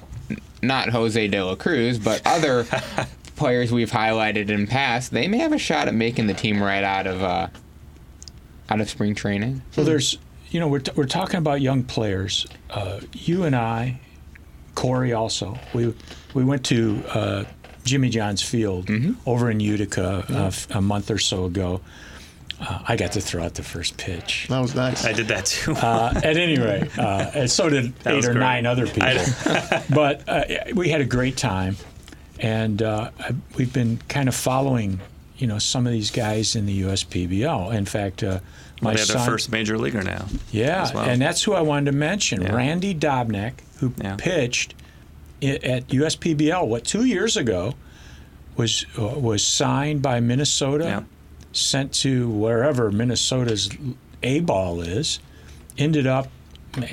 not 0.63 0.91
Jose 0.91 1.27
De 1.27 1.43
La 1.45 1.57
Cruz, 1.57 1.99
but 1.99 2.23
other 2.25 2.67
players 3.43 3.73
we've 3.73 3.91
highlighted 3.91 4.51
in 4.51 4.69
past, 4.69 5.11
they 5.11 5.27
may 5.27 5.39
have 5.39 5.53
a 5.53 5.59
shot 5.59 5.89
at 5.89 5.95
making 5.95 6.29
the 6.29 6.35
team 6.35 6.63
right 6.63 6.85
out 6.85 7.09
of 7.09 7.21
uh, 7.25 7.49
out 8.71 8.81
of 8.81 8.89
spring 8.89 9.17
training. 9.17 9.63
Well, 9.77 9.85
there's, 9.85 10.17
you 10.51 10.61
know, 10.61 10.69
we're, 10.69 10.79
t- 10.79 10.93
we're 10.95 11.07
talking 11.07 11.39
about 11.39 11.61
young 11.61 11.83
players. 11.83 12.47
Uh, 12.71 13.01
you 13.13 13.43
and 13.43 13.57
I, 13.57 13.99
Corey 14.77 15.13
also, 15.13 15.59
we 15.75 15.93
we 16.35 16.45
went 16.45 16.65
to 16.67 17.03
uh, 17.09 17.45
Jimmy 17.83 18.11
John's 18.11 18.43
Field 18.43 18.89
over 19.27 19.51
in 19.51 19.59
Utica 19.59 20.25
uh, 20.31 20.47
f- 20.47 20.71
a 20.71 20.81
month 20.81 21.11
or 21.11 21.19
so 21.19 21.47
ago. 21.47 21.81
Uh, 22.61 22.79
I 22.87 22.95
got 22.95 23.11
to 23.13 23.21
throw 23.21 23.43
out 23.43 23.55
the 23.55 23.65
first 23.65 23.97
pitch. 23.97 24.47
That 24.49 24.61
was 24.61 24.77
nice. 24.77 25.05
I 25.05 25.13
did 25.13 25.27
that 25.29 25.47
too. 25.47 25.73
Uh, 25.73 26.13
at 26.15 26.37
any 26.37 26.59
rate, 26.61 26.97
uh, 26.97 27.29
and 27.35 27.51
so 27.51 27.69
did 27.69 27.93
That 28.05 28.15
eight 28.15 28.25
or 28.25 28.35
great. 28.35 28.41
nine 28.41 28.67
other 28.67 28.87
people. 28.87 29.11
but 29.93 30.23
uh, 30.29 30.45
we 30.77 30.89
had 30.89 31.01
a 31.01 31.05
great 31.05 31.37
time, 31.37 31.77
and 32.43 32.83
uh, 32.83 33.11
I- 33.19 33.35
we've 33.57 33.73
been 33.73 33.99
kind 34.09 34.29
of 34.29 34.35
following, 34.35 35.01
you 35.39 35.47
know, 35.47 35.59
some 35.59 35.87
of 35.87 35.93
these 35.93 36.11
guys 36.11 36.55
in 36.57 36.67
the 36.67 36.83
USPBL. 36.83 37.73
In 37.75 37.87
fact, 37.87 38.23
uh, 38.23 38.41
my 38.83 38.97
son, 38.97 39.17
their 39.17 39.27
first 39.27 39.51
major 39.51 39.79
leaguer 39.79 40.03
now. 40.03 40.27
yeah, 40.51 40.91
well. 40.93 41.09
and 41.09 41.23
that's 41.23 41.43
who 41.45 41.53
I 41.55 41.61
wanted 41.63 41.87
to 41.93 41.97
mention, 41.97 42.43
Yeah. 42.43 42.55
Randy 42.55 42.95
Dobnak, 42.95 43.53
who 43.79 43.95
Yeah. 44.03 44.17
pitched 44.17 44.75
at 45.41 45.89
USPBL. 45.89 46.67
What 46.67 46.85
two 46.85 47.05
years 47.05 47.37
ago 47.37 47.75
was 48.57 48.85
uh, 48.99 49.03
was 49.19 49.47
signed 49.47 50.03
by 50.03 50.21
Minnesota, 50.21 50.85
Yeah. 50.85 51.01
sent 51.53 51.93
to 51.95 52.29
wherever 52.29 52.91
Minnesota's 52.91 53.71
A 54.25 54.41
ball 54.41 54.81
is. 54.81 55.21
Ended 55.79 56.07
up, 56.07 56.29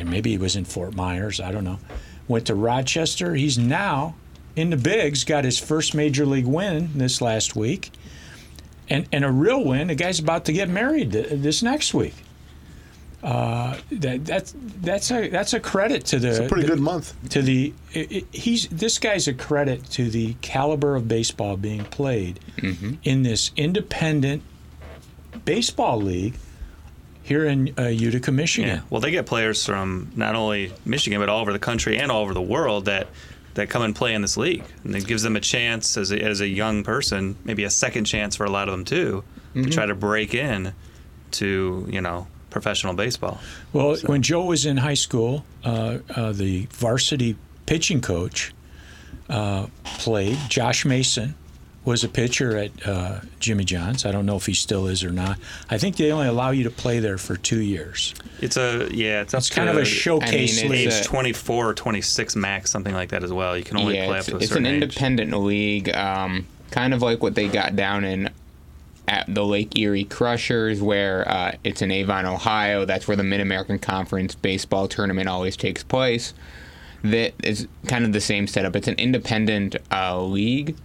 maybe 0.06 0.32
he 0.32 0.38
was 0.38 0.56
in 0.56 0.66
Fort 0.66 0.95
Myers. 0.95 1.39
I 1.39 1.52
don't 1.52 1.64
know. 1.64 1.80
Went 2.28 2.45
to 2.45 2.56
Rochester. 2.56 3.36
He's 3.36 3.58
now 3.58 4.16
in 4.56 4.70
the 4.70 4.78
bigs. 4.78 5.24
Got 5.24 5.43
his 5.45 5.58
first 5.60 5.93
major 5.95 6.26
league 6.26 6.45
win 6.47 6.89
this 6.95 7.22
last 7.22 7.56
week, 7.56 7.91
and 8.89 9.08
and 9.12 9.24
a 9.26 9.32
real 9.32 9.64
win. 9.64 9.88
The 9.88 9.95
guy's 9.95 10.20
about 10.20 10.45
to 10.45 10.54
get 10.54 10.70
married 10.70 11.12
th- 11.14 11.28
this 11.32 11.62
next 11.64 11.93
week. 11.93 12.16
Uh, 13.22 13.78
that 13.91 14.24
that's 14.26 14.54
that's 14.82 15.12
a 15.12 15.28
that's 15.28 15.52
a 15.54 15.60
credit 15.60 16.06
to 16.06 16.20
the 16.20 16.30
It's 16.30 16.39
a 16.39 16.47
pretty 16.47 16.64
the- 16.64 16.70
good 16.76 16.80
month. 16.80 17.14
to 17.32 17.41
the 17.41 17.74
it, 17.93 18.12
it- 18.12 18.26
he's 18.32 18.68
this 18.70 18.97
guy's 18.97 19.28
a 19.28 19.34
credit 19.34 19.84
to 19.91 20.10
the 20.10 20.36
caliber 20.41 20.95
of 20.95 21.08
baseball 21.10 21.58
being 21.58 21.84
played 21.84 22.39
in 23.04 23.24
this 23.24 23.52
independent 23.58 24.41
baseball 25.43 26.02
league 26.02 26.36
here 27.22 27.43
in 27.45 27.74
uh, 27.78 27.84
Utica, 27.88 28.32
Michigan. 28.32 28.70
Yeah. 28.78 28.82
Well, 28.89 29.02
they 29.02 29.12
get 29.12 29.26
players 29.26 29.66
from 29.66 30.12
not 30.16 30.36
only 30.36 30.72
Michigan 30.86 31.20
but 31.20 31.28
all 31.28 31.41
over 31.41 31.52
the 31.52 31.60
country 31.60 31.97
and 31.97 32.10
all 32.12 32.22
over 32.22 32.34
the 32.34 32.41
world 32.41 32.86
that 32.86 33.08
that 33.60 33.70
come 33.70 33.82
and 33.82 33.93
play 33.93 34.14
in 34.14 34.22
this 34.22 34.38
league, 34.38 34.64
and 34.86 34.95
it 34.95 35.05
gives 35.05 35.22
them 35.22 35.36
a 35.36 35.41
chance 35.41 35.97
as 35.97 36.12
a, 36.12 36.24
as 36.24 36.39
a 36.39 36.47
young 36.47 36.82
person, 36.82 37.36
maybe 37.43 37.66
a 37.66 37.70
second 37.70 38.05
chance 38.05 38.34
for 38.38 38.45
a 38.45 38.49
lot 38.49 38.70
of 38.70 38.72
them 38.72 38.86
too, 38.86 39.24
to 39.53 39.70
try 39.70 39.86
to 39.86 39.93
break 39.93 40.34
in 40.34 40.74
to 41.32 41.86
you 41.89 41.99
know 41.99 42.26
professional 42.49 42.93
baseball. 42.93 43.38
Well, 43.74 43.97
when 44.05 44.22
Joe 44.22 44.45
was 44.45 44.66
in 44.66 44.78
high 44.78 44.93
school, 44.93 45.43
uh, 45.66 45.99
uh, 46.16 46.32
the 46.32 46.68
varsity 46.72 47.36
pitching 47.66 47.99
coach 47.99 48.53
uh, 49.30 49.68
played. 49.84 50.38
Josh 50.47 50.86
Mason 50.86 51.36
was 51.86 52.03
a 52.03 52.09
pitcher 52.09 52.57
at 52.57 52.88
uh, 52.88 53.21
Jimmy 53.39 53.63
John's. 53.63 54.05
I 54.05 54.11
don't 54.11 54.25
know 54.25 54.36
if 54.36 54.45
he 54.45 54.53
still 54.53 54.88
is 54.88 55.03
or 55.03 55.11
not. 55.11 55.39
I 55.69 55.77
think 55.77 55.95
they 55.95 56.11
only 56.11 56.27
allow 56.27 56.51
you 56.51 56.63
to 56.65 56.69
play 56.69 56.99
there 56.99 57.17
for 57.17 57.36
two 57.38 57.61
years. 57.61 58.13
It's 58.41 58.57
a 58.57 58.89
yeah, 58.91 59.21
it's 59.21 59.34
up 59.34 59.39
It's 59.39 59.49
kind 59.49 59.67
to 59.67 59.75
of 59.75 59.82
a 59.82 59.86
showcase 59.86 60.59
I 60.59 60.63
mean, 60.63 60.71
league. 60.71 60.88
it's 60.88 60.99
age 60.99 61.05
a- 61.05 61.09
24 61.09 61.69
or 61.69 61.73
26 61.73 62.36
max, 62.36 62.69
something 62.71 62.93
like 62.93 63.09
that 63.09 63.23
as 63.23 63.32
well. 63.34 63.57
You 63.57 63.63
can 63.63 63.77
only 63.77 63.95
yeah, 63.95 64.07
play 64.07 64.19
it's, 64.19 64.27
up 64.30 64.32
to 64.34 64.38
a 64.38 64.41
certain 64.41 64.43
it's 64.43 64.49
certain 64.51 64.65
an 64.65 64.75
age. 64.75 64.84
independent 64.84 65.34
league, 65.43 65.89
um, 65.95 66.45
kind 66.71 66.93
of 66.93 67.01
like 67.01 67.23
what 67.23 67.36
they 67.36 67.47
got 67.47 67.75
down 67.75 68.03
in 68.03 68.30
at 69.07 69.34
the 69.34 69.43
Lake 69.43 69.75
Erie 69.80 70.03
Crushers, 70.03 70.82
where 70.84 71.27
uh, 71.27 71.55
it's 71.63 71.82
in 71.82 71.89
Avon, 71.91 72.27
Ohio. 72.27 72.86
That's 72.86 73.07
where 73.07 73.17
the 73.17 73.23
Mid 73.23 73.39
American 73.39 73.80
Conference 73.80 74.36
baseball 74.36 74.88
tournament 74.88 75.27
always 75.27 75.57
takes 75.57 75.82
place. 75.82 76.34
That 77.03 77.34
is 77.43 77.67
kind 77.88 78.05
of 78.05 78.13
the 78.13 78.21
same 78.21 78.45
setup. 78.45 78.75
It's 78.75 78.88
an 78.89 78.95
independent 78.99 79.77
uh, 79.91 80.21
league, 80.21 80.75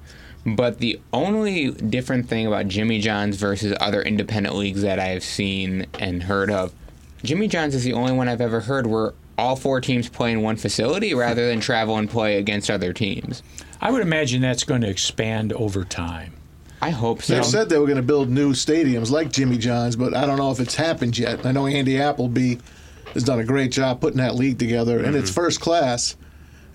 but 0.47 0.79
the 0.79 1.01
only 1.13 1.71
different 1.71 2.29
thing 2.29 2.47
about 2.47 2.69
Jimmy 2.69 2.99
John's 3.01 3.37
versus 3.37 3.75
other 3.81 4.03
independent 4.03 4.55
leagues 4.57 4.83
that 4.83 4.99
I've 4.99 5.25
seen 5.25 5.87
and 5.99 6.23
heard 6.25 6.51
of, 6.51 6.73
Jimmy 7.23 7.49
John's 7.49 7.75
is 7.75 7.85
the 7.85 7.95
only 7.95 8.13
one 8.13 8.29
I've 8.29 8.41
ever 8.43 8.61
heard 8.61 8.87
where 8.87 9.15
all 9.39 9.57
four 9.57 9.81
teams 9.81 10.09
play 10.09 10.31
in 10.33 10.43
one 10.43 10.57
facility 10.57 11.15
rather 11.15 11.49
than 11.49 11.61
travel 11.61 11.97
and 11.97 12.09
play 12.09 12.39
against 12.39 12.71
other 12.71 12.93
teams. 12.93 13.43
I 13.81 13.91
would 13.91 14.03
imagine 14.03 14.43
that's 14.43 14.65
going 14.65 14.83
to 14.83 14.89
expand 14.89 15.53
over 15.55 15.85
time. 15.85 16.35
I 16.81 16.91
hope 16.91 17.23
so. 17.23 17.37
They 17.37 17.43
said 17.43 17.69
they 17.71 17.79
were 17.79 17.87
going 17.87 17.97
to 17.97 18.03
build 18.03 18.29
new 18.29 18.53
stadiums 18.53 19.11
like 19.11 19.33
Jimmy 19.33 19.57
John's, 19.57 19.97
but 19.97 20.15
I 20.15 20.27
don't 20.27 20.37
know 20.37 20.51
if 20.51 20.61
it's 20.61 20.75
happened 20.75 21.17
yet. 21.19 21.45
I 21.47 21.53
know 21.53 21.67
Andy 21.67 21.99
Appleby 21.99 22.57
has 23.15 23.25
done 23.25 23.41
a 23.41 23.45
great 23.45 23.73
job 23.73 24.01
putting 24.03 24.19
that 24.19 24.35
league 24.35 24.59
together, 24.59 24.99
and 24.99 25.09
Mm-hmm. 25.09 25.17
it's 25.17 25.31
first 25.31 25.61
class 25.61 26.17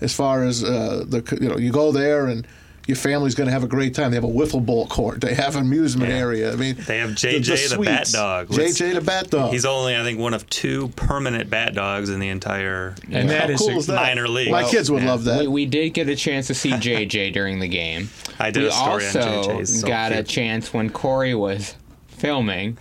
as 0.00 0.12
far 0.14 0.42
as 0.42 0.64
uh, 0.64 1.04
the 1.06 1.22
you 1.40 1.48
know 1.48 1.56
you 1.58 1.70
go 1.70 1.92
there 1.92 2.26
and 2.26 2.44
your 2.90 2.96
family's 2.96 3.36
going 3.36 3.46
to 3.46 3.52
have 3.52 3.62
a 3.62 3.68
great 3.68 3.94
time. 3.94 4.10
They 4.10 4.16
have 4.16 4.24
a 4.24 4.26
wiffle 4.26 4.64
ball 4.66 4.86
court. 4.88 5.20
They 5.20 5.34
have 5.34 5.54
an 5.54 5.62
amusement 5.62 6.10
Yeah. 6.10 6.18
area. 6.18 6.52
I 6.52 6.56
mean, 6.56 6.76
They 6.86 6.98
have 6.98 7.10
JJ 7.10 7.68
the 7.68 7.78
bat 7.84 8.06
suites. 8.08 8.12
dog. 8.12 8.48
JJ 8.48 8.94
the 8.94 9.00
bat 9.00 9.30
dog. 9.30 9.52
He's 9.52 9.64
only, 9.64 9.96
I 9.96 10.02
think, 10.02 10.18
one 10.18 10.34
of 10.34 10.48
two 10.50 10.88
permanent 10.96 11.48
bat 11.48 11.72
dogs 11.74 12.10
in 12.10 12.18
the 12.18 12.28
entire 12.28 12.96
And 13.10 13.30
that 13.30 13.44
How 13.44 13.48
is 13.54 13.60
cool 13.60 13.78
is 13.78 13.86
that? 13.86 13.94
minor 13.94 14.26
league. 14.28 14.50
My 14.50 14.62
Well, 14.62 14.70
kids 14.72 14.90
would 14.90 15.02
Yeah. 15.04 15.10
love 15.10 15.24
that. 15.24 15.40
We, 15.40 15.46
we 15.46 15.66
did 15.66 15.90
get 15.94 16.08
a 16.08 16.16
chance 16.16 16.48
to 16.48 16.54
see 16.54 16.72
JJ 16.72 17.30
during 17.32 17.60
the 17.60 17.68
game. 17.68 18.10
I 18.40 18.50
did 18.50 18.64
we 18.64 18.68
a 18.68 18.72
story 18.72 19.06
also 19.06 19.20
on 19.20 19.44
JJ's. 19.60 19.80
So 19.80 19.86
got 19.86 20.12
a 20.12 20.22
chance 20.24 20.74
when 20.74 20.90
Corey 20.90 21.34
was 21.34 21.74
filming, 22.20 22.76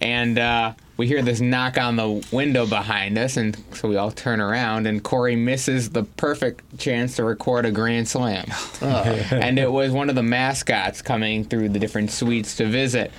and 0.00 0.38
uh, 0.38 0.72
we 0.96 1.06
hear 1.06 1.22
this 1.22 1.40
knock 1.40 1.78
on 1.78 1.96
the 1.96 2.26
window 2.32 2.66
behind 2.66 3.18
us, 3.18 3.36
and 3.36 3.56
so 3.72 3.88
we 3.88 3.96
all 3.96 4.10
turn 4.10 4.40
around, 4.40 4.86
and 4.86 5.02
Corey 5.02 5.36
misses 5.36 5.90
the 5.90 6.02
perfect 6.04 6.78
chance 6.78 7.16
to 7.16 7.24
record 7.24 7.66
a 7.66 7.70
grand 7.70 8.08
slam. 8.08 8.46
and 8.80 9.58
it 9.58 9.70
was 9.70 9.92
one 9.92 10.08
of 10.08 10.14
the 10.14 10.22
mascots 10.22 11.02
coming 11.02 11.44
through 11.44 11.68
the 11.68 11.78
different 11.78 12.10
suites 12.10 12.56
to 12.56 12.66
visit, 12.66 13.12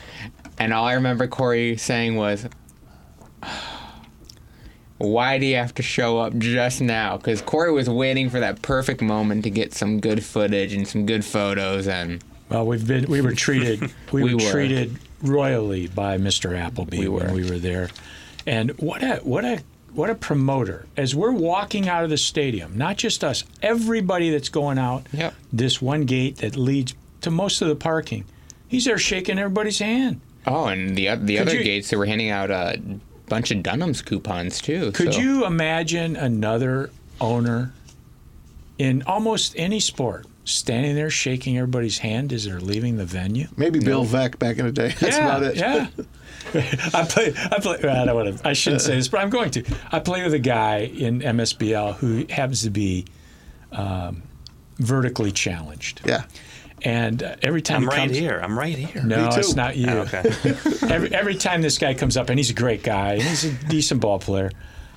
and 0.58 0.74
all 0.74 0.86
I 0.86 0.94
remember 0.94 1.28
Corey 1.28 1.78
saying 1.78 2.16
was. 2.16 2.48
Why 4.98 5.38
do 5.40 5.46
you 5.46 5.56
have 5.56 5.74
to 5.76 5.82
show 5.82 6.18
up 6.20 6.38
just 6.38 6.82
now? 6.82 7.16
Because 7.16 7.42
Corey 7.42 7.72
was 7.72 7.90
waiting 7.90 8.30
for 8.30 8.42
that 8.42 8.62
perfect 8.62 9.02
moment 9.02 9.44
to 9.46 9.50
get 9.50 9.74
some 9.74 10.02
good 10.02 10.26
footage 10.26 10.74
and 10.74 10.86
some 10.86 11.06
good 11.06 11.24
photos, 11.24 11.88
and 11.88 12.22
Well, 12.50 12.66
we've 12.66 12.86
been 12.86 13.06
we 13.06 13.22
were 13.22 13.32
treated 13.34 13.80
we, 14.12 14.24
We 14.24 14.36
were, 14.36 14.44
were. 14.44 14.52
treated 14.52 15.00
royally 15.22 15.88
by 15.88 16.18
Mr. 16.18 16.58
Appleby 16.58 17.00
We 17.00 17.08
when 17.10 17.34
we 17.34 17.50
were 17.50 17.60
there, 17.60 17.90
and 18.46 18.72
what 18.80 19.04
a 19.04 19.18
what 19.24 19.46
a 19.46 19.62
what 19.94 20.10
a 20.10 20.16
promoter! 20.16 20.86
As 20.96 21.16
we're 21.16 21.32
walking 21.32 21.90
out 21.90 22.04
of 22.04 22.10
the 22.10 22.18
stadium, 22.18 22.78
not 22.78 22.98
just 22.98 23.24
us, 23.24 23.44
everybody 23.62 24.30
that's 24.30 24.50
going 24.50 24.78
out 24.78 25.08
Yep. 25.12 25.34
this 25.52 25.82
one 25.82 26.06
gate 26.06 26.38
that 26.38 26.56
leads 26.56 26.94
to 27.22 27.32
most 27.32 27.62
of 27.62 27.68
the 27.68 27.76
parking, 27.76 28.26
he's 28.68 28.86
there 28.86 28.98
shaking 29.00 29.40
everybody's 29.40 29.80
hand. 29.80 30.22
Oh, 30.48 30.66
and 30.66 30.96
the 30.96 31.16
the 31.16 31.38
Could 31.38 31.48
other 31.48 31.58
you- 31.58 31.64
gates 31.64 31.90
they 31.90 31.98
were 31.98 32.06
handing 32.06 32.30
out 32.30 32.52
a 32.52 32.80
bunch 33.28 33.52
of 33.52 33.62
Dunham's 33.64 34.02
coupons 34.02 34.62
too. 34.62 34.92
Could 34.92 35.14
so- 35.14 35.20
you 35.20 35.46
imagine 35.46 36.16
another 36.16 36.92
owner 37.20 37.74
in 38.78 39.04
almost 39.06 39.54
any 39.58 39.80
sport 39.80 40.26
standing 40.50 40.96
there 40.96 41.10
shaking 41.10 41.58
everybody's 41.58 41.98
hand 42.00 42.34
as 42.34 42.46
they're 42.46 42.60
leaving 42.60 42.98
the 42.98 43.06
venue? 43.06 43.48
Maybe 43.58 43.80
Bill 43.80 44.06
Veeck 44.06 44.40
back 44.40 44.58
in 44.58 44.66
the 44.66 44.72
day. 44.72 44.90
That's 45.00 45.18
yeah, 45.18 45.26
about 45.26 45.44
it. 45.44 45.56
Yeah. 45.56 45.88
I 46.94 47.06
play. 47.06 47.34
I 47.36 47.60
play. 47.60 47.78
I 47.90 48.06
don't 48.06 48.16
want 48.16 48.38
to. 48.40 48.48
I 48.48 48.54
shouldn't 48.54 48.82
say 48.82 48.96
this, 48.96 49.08
but 49.08 49.20
I'm 49.20 49.30
going 49.30 49.52
to. 49.52 49.64
I 49.92 50.00
play 50.00 50.24
with 50.24 50.34
a 50.34 50.40
guy 50.40 50.80
in 50.80 51.20
MSBL 51.22 51.96
who 51.96 52.26
happens 52.30 52.64
to 52.64 52.70
be 52.70 53.06
um, 53.72 54.24
vertically 54.78 55.32
challenged, 55.32 56.02
Yeah. 56.06 56.24
and 56.82 57.22
uh, 57.22 57.36
every 57.44 57.62
time 57.62 57.78
I'm 57.78 57.82
he 57.84 57.88
right 57.88 58.08
comes, 58.08 58.18
here. 58.18 58.40
I'm 58.42 58.58
right 58.58 58.76
here. 58.76 59.04
No, 59.04 59.26
Me 59.28 59.32
too. 59.34 59.40
it's 59.42 59.56
not 59.56 59.78
you. 59.78 59.90
Oh, 59.90 59.98
okay. 60.00 60.24
every 60.94 61.14
every 61.14 61.36
time 61.36 61.62
this 61.62 61.78
guy 61.78 61.94
comes 61.94 62.18
up, 62.18 62.30
and 62.30 62.40
he's 62.40 62.50
a 62.50 62.56
great 62.56 62.82
guy, 62.84 63.14
and 63.14 63.22
he's 63.22 63.44
a 63.46 63.52
decent 63.68 64.02
ball 64.02 64.18
player, 64.18 64.50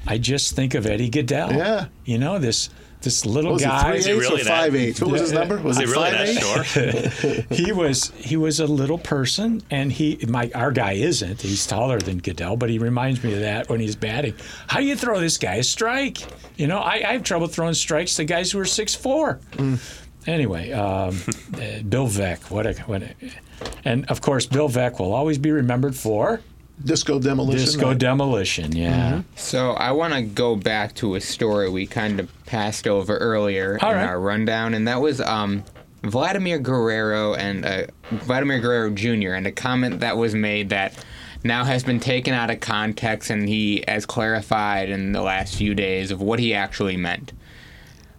I 0.07 0.17
just 0.19 0.55
think 0.57 0.75
of 0.75 0.87
Eddie 0.87 1.11
Gaedel. 1.11 1.53
Yeah. 1.55 1.87
You 2.05 2.19
know 2.19 2.39
this 2.39 2.71
this 3.03 3.27
little 3.27 3.51
What 3.53 3.55
was 3.55 3.63
guy. 3.65 3.79
it, 3.97 4.03
three 4.03 4.13
he 4.13 4.19
eighths 4.19 4.29
really 4.31 4.41
or 4.41 4.45
that- 4.45 4.51
five 4.51 4.75
eighths? 4.75 5.01
What 5.01 5.11
was 5.11 5.21
his 5.23 5.33
number? 5.33 5.59
Was 5.61 5.77
he 5.79 5.85
it 5.85 5.89
really 5.89 6.11
that 6.11 6.41
short? 6.41 7.47
he 7.59 7.73
was 7.73 8.11
he 8.17 8.37
was 8.37 8.61
a 8.61 8.67
little 8.67 8.99
person, 8.99 9.63
and 9.71 9.93
he 9.93 10.19
my 10.29 10.51
our 10.55 10.71
guy 10.73 10.93
isn't. 10.93 11.41
He's 11.43 11.67
taller 11.67 11.99
than 11.99 12.21
Gaedel, 12.21 12.59
but 12.59 12.71
he 12.71 12.79
reminds 12.79 13.23
me 13.25 13.35
of 13.35 13.41
that 13.41 13.69
when 13.69 13.81
he's 13.81 13.97
batting. 13.97 14.35
How 14.69 14.81
do 14.81 14.87
you 14.87 14.97
throw 14.97 15.21
this 15.21 15.39
guy 15.39 15.57
a 15.57 15.63
strike? 15.63 16.19
You 16.57 16.67
know, 16.67 16.79
I, 16.79 17.03
I 17.07 17.13
have 17.15 17.23
trouble 17.25 17.47
throwing 17.49 17.75
strikes 17.75 18.17
to 18.17 18.25
guys 18.25 18.51
who 18.53 18.59
are 18.61 18.65
six 18.65 18.95
four. 18.95 19.41
Anyway, 20.27 20.71
um, 20.73 21.17
uh, 21.55 21.83
Bill 21.89 22.07
Veeck, 22.07 22.51
what 22.51 22.67
a 22.67 22.75
what, 22.83 23.03
a, 23.03 23.15
and 23.85 24.05
of 24.11 24.21
course 24.21 24.47
Bill 24.47 24.69
Veeck 24.69 25.01
will 25.01 25.13
always 25.13 25.39
be 25.39 25.51
remembered 25.51 25.97
for 25.97 26.41
Disco 26.85 27.19
demolition. 27.19 27.65
Disco 27.65 27.89
right? 27.89 27.99
demolition. 27.99 28.75
Yeah. 28.75 29.23
So 29.37 29.73
I 29.73 29.93
want 29.93 30.15
to 30.15 30.23
go 30.23 30.57
back 30.57 30.95
to 30.97 31.15
a 31.15 31.21
story 31.21 31.71
we 31.71 31.87
kind 31.87 32.21
of 32.21 32.31
passed 32.47 32.87
over 32.87 33.17
earlier 33.19 33.79
All 33.83 33.91
in 33.91 33.97
right. 33.97 34.07
our 34.07 34.21
rundown, 34.21 34.75
and 34.75 34.87
that 34.89 35.01
was 35.01 35.21
um, 35.21 35.65
Vladimir 36.03 36.59
Guerrero 36.59 37.35
and 37.35 37.65
uh, 37.65 37.87
Vladimir 38.11 38.61
Guerrero 38.61 38.91
Jr. 38.91 39.35
and 39.35 39.47
a 39.47 39.53
comment 39.53 40.01
that 40.01 40.17
was 40.17 40.35
made 40.35 40.71
that 40.71 41.05
now 41.45 41.65
has 41.65 41.85
been 41.85 42.01
taken 42.01 42.35
out 42.35 42.51
of 42.51 42.61
context, 42.61 43.31
and 43.31 43.49
he 43.49 43.85
has 43.89 44.07
clarified 44.07 44.89
in 44.89 45.13
the 45.13 45.23
last 45.23 45.57
few 45.57 45.75
days 45.75 46.11
of 46.11 46.21
what 46.21 46.39
he 46.39 46.55
actually 46.55 46.97
meant. 46.97 47.33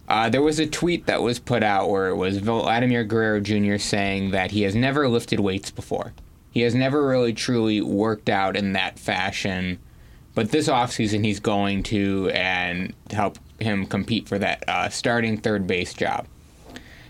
Uh, 0.07 0.29
there 0.29 0.41
was 0.41 0.59
a 0.59 0.67
tweet 0.67 1.05
that 1.05 1.21
was 1.21 1.39
put 1.39 1.63
out 1.63 1.89
where 1.89 2.09
it 2.09 2.15
was 2.15 2.37
Vladimir 2.37 3.03
Guerrero 3.03 3.39
Jr. 3.39 3.77
saying 3.77 4.31
that 4.31 4.51
he 4.51 4.63
has 4.63 4.75
never 4.75 5.07
lifted 5.07 5.39
weights 5.39 5.71
before. 5.71 6.13
He 6.53 6.61
has 6.61 6.75
never 6.75 7.05
really 7.07 7.33
truly 7.33 7.81
worked 7.81 8.29
out 8.29 8.55
in 8.55 8.73
that 8.73 8.99
fashion, 8.99 9.79
but 10.35 10.51
this 10.51 10.67
offseason 10.69 11.25
he's 11.25 11.39
going 11.39 11.81
to 11.83 12.29
and 12.31 12.93
help 13.09 13.39
him 13.59 13.87
compete 13.87 14.27
for 14.27 14.37
that 14.37 14.63
uh, 14.69 14.89
starting 14.89 15.37
third 15.37 15.65
base 15.65 15.95
job. 15.95 16.27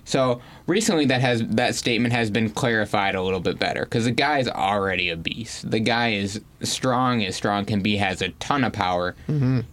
So 0.06 0.42
recently, 0.66 1.06
that 1.08 1.20
has 1.20 1.46
that 1.46 1.76
statement 1.76 2.14
has 2.14 2.30
been 2.30 2.50
clarified 2.52 3.16
a 3.16 3.22
little 3.22 3.40
bit 3.42 3.60
better 3.60 3.84
because 3.84 4.06
the 4.06 4.12
guy 4.12 4.40
is 4.40 4.48
already 4.48 5.10
a 5.10 5.18
beast. 5.18 5.70
The 5.70 5.80
guy 5.80 6.12
is 6.14 6.40
strong 6.62 7.22
as 7.24 7.36
strong 7.36 7.66
can 7.66 7.82
be, 7.82 7.98
has 7.98 8.22
a 8.22 8.30
ton 8.30 8.64
of 8.64 8.72
power. 8.74 9.14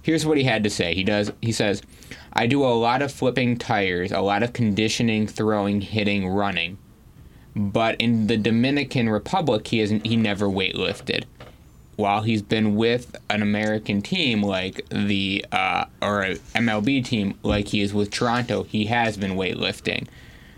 Here's 0.03 0.27
what 0.27 0.37
he 0.37 0.45
had 0.45 0.65
to 0.65 0.71
say. 0.71 0.95
He 0.95 1.03
does. 1.05 1.33
He 1.43 1.53
says, 1.53 1.83
"I 2.33 2.47
do 2.49 2.65
a 2.65 2.75
lot 2.75 3.03
of 3.03 3.13
flipping 3.13 3.57
tires, 3.57 4.11
a 4.13 4.21
lot 4.21 4.43
of 4.45 4.53
conditioning, 4.53 5.27
throwing, 5.29 5.81
hitting, 5.81 6.29
running, 6.29 6.79
but 7.55 8.01
in 8.01 8.27
the 8.27 8.37
Dominican 8.37 9.09
Republic, 9.09 9.67
he 9.67 9.79
hasn't. 9.79 10.07
He 10.07 10.17
never 10.17 10.47
weightlifted." 10.47 11.25
While 11.97 12.23
he's 12.23 12.41
been 12.41 12.77
with 12.77 13.15
an 13.29 13.43
American 13.43 14.01
team 14.01 14.43
like 14.43 14.87
the 14.89 15.45
uh, 15.53 15.85
or 16.01 16.23
a 16.23 16.37
MLB 16.55 17.05
team 17.05 17.39
like 17.43 17.69
he 17.69 17.83
is 17.83 17.93
with 17.93 18.11
Toronto, 18.11 18.63
he 18.63 18.87
has 18.87 19.19
been 19.19 19.33
weightlifting. 19.33 20.07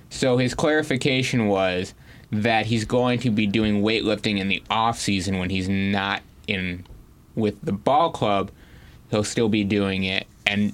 So 0.08 0.36
his 0.36 0.54
clarification 0.54 1.48
was 1.48 1.94
that 2.30 2.66
he's 2.66 2.84
going 2.84 3.18
to 3.20 3.30
be 3.30 3.46
doing 3.46 3.82
weightlifting 3.82 4.38
in 4.38 4.48
the 4.48 4.62
off 4.70 4.98
season 4.98 5.38
when 5.38 5.50
he's 5.50 5.68
not 5.68 6.22
in 6.46 6.86
with 7.34 7.60
the 7.62 7.72
ball 7.72 8.10
club. 8.10 8.50
He'll 9.10 9.24
still 9.24 9.48
be 9.48 9.64
doing 9.64 10.04
it 10.04 10.26
and 10.46 10.72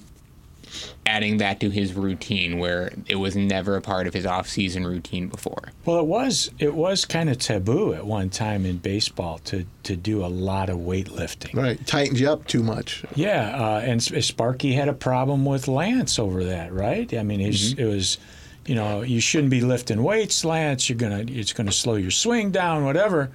adding 1.07 1.39
that 1.39 1.61
to 1.61 1.70
his 1.70 1.95
routine 1.95 2.59
where 2.59 2.93
it 3.07 3.16
was 3.16 3.35
never 3.37 3.76
a 3.76 3.81
part 3.81 4.07
of 4.07 4.14
his 4.14 4.26
off 4.26 4.49
season 4.49 4.87
routine 4.87 5.29
before. 5.29 5.72
Well, 5.85 5.99
it 6.01 6.07
was 6.07 6.51
it 6.59 6.74
was 6.74 7.05
kind 7.05 7.31
of 7.31 7.39
taboo 7.39 7.95
at 7.95 8.05
one 8.05 8.31
time 8.31 8.66
in 8.66 8.79
baseball 8.79 9.39
to 9.45 9.64
to 9.85 9.97
do 9.97 10.24
a 10.24 10.29
lot 10.29 10.68
of 10.68 10.79
weightlifting. 10.79 11.55
Right, 11.55 11.85
tightens 11.87 12.20
you 12.20 12.31
up 12.31 12.47
too 12.47 12.62
much. 12.62 13.05
Yeah, 13.14 13.57
uh, 13.57 13.81
and 13.81 14.03
Sparky 14.03 14.72
had 14.74 14.89
a 14.89 14.93
problem 14.93 15.45
with 15.45 15.66
Lance 15.66 16.18
over 16.18 16.45
that, 16.45 16.72
right? 16.72 17.12
I 17.14 17.22
mean, 17.22 17.41
he's, 17.41 17.72
it 17.72 17.87
was, 17.87 18.18
you 18.66 18.74
know, 18.74 19.01
you 19.01 19.20
shouldn't 19.20 19.51
be 19.51 19.62
lifting 19.62 20.03
weights, 20.03 20.45
Lance. 20.45 20.89
You're 20.91 20.99
gonna, 20.99 21.24
it's 21.26 21.55
gonna 21.55 21.72
slow 21.72 21.95
your 21.95 22.11
swing 22.11 22.51
down, 22.51 22.85
whatever. 22.85 23.31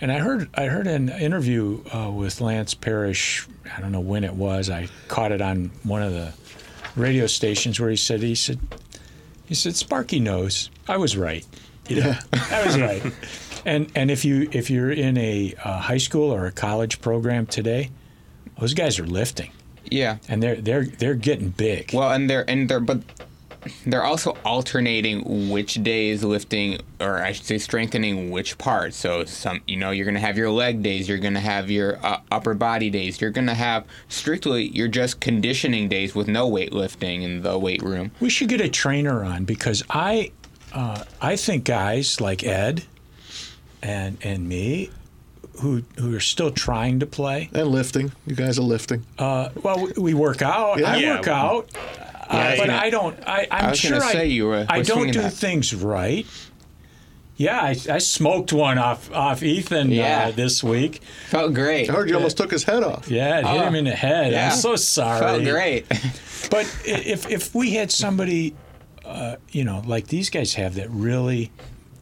And 0.00 0.10
I 0.10 0.18
heard, 0.18 0.50
I 0.54 0.64
heard 0.64 0.88
an 0.88 1.08
interview 1.08 1.80
uh, 1.94 2.10
with 2.10 2.40
Lance 2.40 2.74
Parrish. 2.74 3.46
I 3.74 3.80
don't 3.80 3.92
know 3.92 4.00
when 4.00 4.24
it 4.24 4.34
was. 4.34 4.68
I 4.68 4.88
caught 5.06 5.30
it 5.30 5.40
on 5.40 5.70
one 5.84 6.02
of 6.02 6.12
the 6.12 6.32
radio 6.96 7.26
stations 7.26 7.78
where 7.80 7.90
he 7.90 7.96
said, 7.96 8.20
he 8.20 8.34
said, 8.34 8.58
he 9.46 9.54
said, 9.54 9.76
Sparky 9.76 10.20
knows. 10.20 10.70
I 10.88 10.96
was 10.96 11.16
right. 11.16 11.44
You 11.88 12.00
know, 12.00 12.14
I 12.50 12.64
was 12.64 12.78
right. 12.88 13.02
And 13.64 13.90
and 13.94 14.10
if 14.10 14.24
you 14.24 14.48
if 14.52 14.70
you're 14.70 14.90
in 14.92 15.16
a 15.18 15.54
uh, 15.62 15.78
high 15.78 15.98
school 15.98 16.30
or 16.32 16.46
a 16.46 16.52
college 16.52 17.00
program 17.00 17.46
today, 17.46 17.90
those 18.58 18.74
guys 18.74 18.98
are 18.98 19.06
lifting 19.06 19.50
Yeah. 19.90 20.18
and 20.28 20.42
they're 20.42 20.56
they're 20.56 20.84
they're 20.86 21.14
getting 21.14 21.50
big. 21.50 21.92
Well, 21.92 22.10
and 22.12 22.28
they're 22.30 22.48
and 22.48 22.68
they're 22.68 22.80
but 22.80 23.00
they're 23.86 24.02
also 24.04 24.36
alternating 24.44 25.50
which 25.50 25.74
days 25.82 26.24
lifting 26.24 26.80
or 27.00 27.18
I 27.22 27.32
should 27.32 27.46
say 27.46 27.58
strengthening 27.58 28.30
which 28.30 28.58
part. 28.58 28.94
So 28.94 29.24
some 29.24 29.60
you 29.66 29.76
know 29.76 29.90
you're 29.90 30.04
gonna 30.06 30.18
have 30.20 30.36
your 30.36 30.50
leg 30.50 30.82
days, 30.82 31.08
you're 31.08 31.18
gonna 31.18 31.40
have 31.40 31.70
your 31.70 32.04
uh, 32.04 32.20
upper 32.30 32.54
body 32.54 32.90
days, 32.90 33.20
you're 33.20 33.30
gonna 33.30 33.54
have 33.54 33.84
strictly 34.08 34.68
you're 34.68 34.88
just 34.88 35.20
conditioning 35.20 35.88
days 35.88 36.14
with 36.14 36.28
no 36.28 36.50
weightlifting 36.50 37.22
in 37.22 37.42
the 37.42 37.58
weight 37.58 37.82
room. 37.82 38.10
we 38.20 38.28
should 38.30 38.48
get 38.48 38.60
a 38.60 38.68
trainer 38.68 39.22
on 39.24 39.44
because 39.44 39.82
I 39.90 40.32
uh, 40.72 41.04
I 41.20 41.36
think 41.36 41.64
guys 41.64 42.20
like 42.20 42.42
Ed 42.44 42.84
and 43.82 44.16
and 44.22 44.48
me 44.48 44.90
who 45.60 45.82
who 45.98 46.16
are 46.16 46.20
still 46.20 46.50
trying 46.50 47.00
to 47.00 47.06
play. 47.06 47.50
And 47.52 47.68
lifting. 47.68 48.10
You 48.26 48.34
guys 48.34 48.58
are 48.58 48.62
lifting. 48.62 49.04
Uh, 49.18 49.50
well, 49.62 49.84
we- 49.96 50.02
we 50.02 50.14
work 50.14 50.40
out. 50.42 50.82
I 50.82 50.96
Yeah. 50.96 51.16
work 51.16 51.28
out, 51.28 51.70
uh, 52.32 52.56
but 52.56 52.70
I 52.70 52.90
don't. 52.90 53.16
I, 53.26 53.46
I'm 53.50 53.66
I 53.66 53.70
was 53.70 53.78
sure 53.78 53.98
gonna 54.00 54.18
I, 54.18 54.22
you 54.22 54.46
were- 54.46 54.66
I 54.68 54.82
don't 54.82 55.10
do 55.12 55.22
that. 55.22 55.32
things 55.32 55.74
right. 55.74 56.26
Yeah, 57.36 57.60
I, 57.60 57.70
I 57.90 57.98
smoked 57.98 58.52
one 58.52 58.78
off 58.78 59.10
off 59.12 59.42
Ethan 59.42 59.90
Yeah. 59.90 60.26
uh, 60.28 60.30
this 60.32 60.62
week. 60.62 61.00
Felt 61.28 61.54
great. 61.54 61.88
I 61.88 61.92
heard 61.94 62.08
you 62.08 62.14
almost 62.16 62.36
took 62.36 62.50
his 62.50 62.62
head 62.62 62.82
off. 62.84 63.10
Yeah, 63.10 63.38
it 63.40 63.46
hit 63.46 63.60
Oh, 63.60 63.64
him 63.66 63.74
in 63.74 63.84
the 63.84 63.90
head. 63.92 64.32
yeah. 64.32 64.50
I'm 64.52 64.56
so 64.56 64.76
sorry. 64.76 65.20
Felt 65.20 65.42
great. 65.44 65.86
But 66.50 66.66
if 66.84 67.30
if 67.30 67.54
we 67.54 67.70
had 67.74 67.90
somebody, 67.90 68.54
uh, 69.06 69.36
you 69.52 69.64
know, 69.64 69.82
like 69.86 70.08
these 70.08 70.28
guys 70.28 70.52
have 70.54 70.74
that 70.74 70.90
really, 70.90 71.50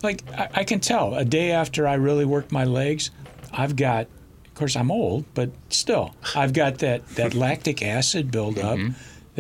like 0.03 0.25
I, 0.33 0.49
I 0.55 0.65
can 0.65 0.81
tell 0.81 1.15
a 1.15 1.25
day 1.25 1.53
after 1.53 1.87
I 1.87 1.95
really 1.95 2.25
worked 2.25 2.51
my 2.51 2.65
legs, 2.65 3.11
I've 3.53 3.77
got. 3.77 4.07
Of 4.47 4.55
course, 4.55 4.77
I'm 4.77 4.91
old, 4.91 5.25
but 5.35 5.51
still, 5.69 6.15
I've 6.35 6.53
got 6.53 6.79
that 6.79 7.07
that 7.15 7.35
lactic 7.35 7.83
acid 7.83 8.31
buildup 8.33 8.79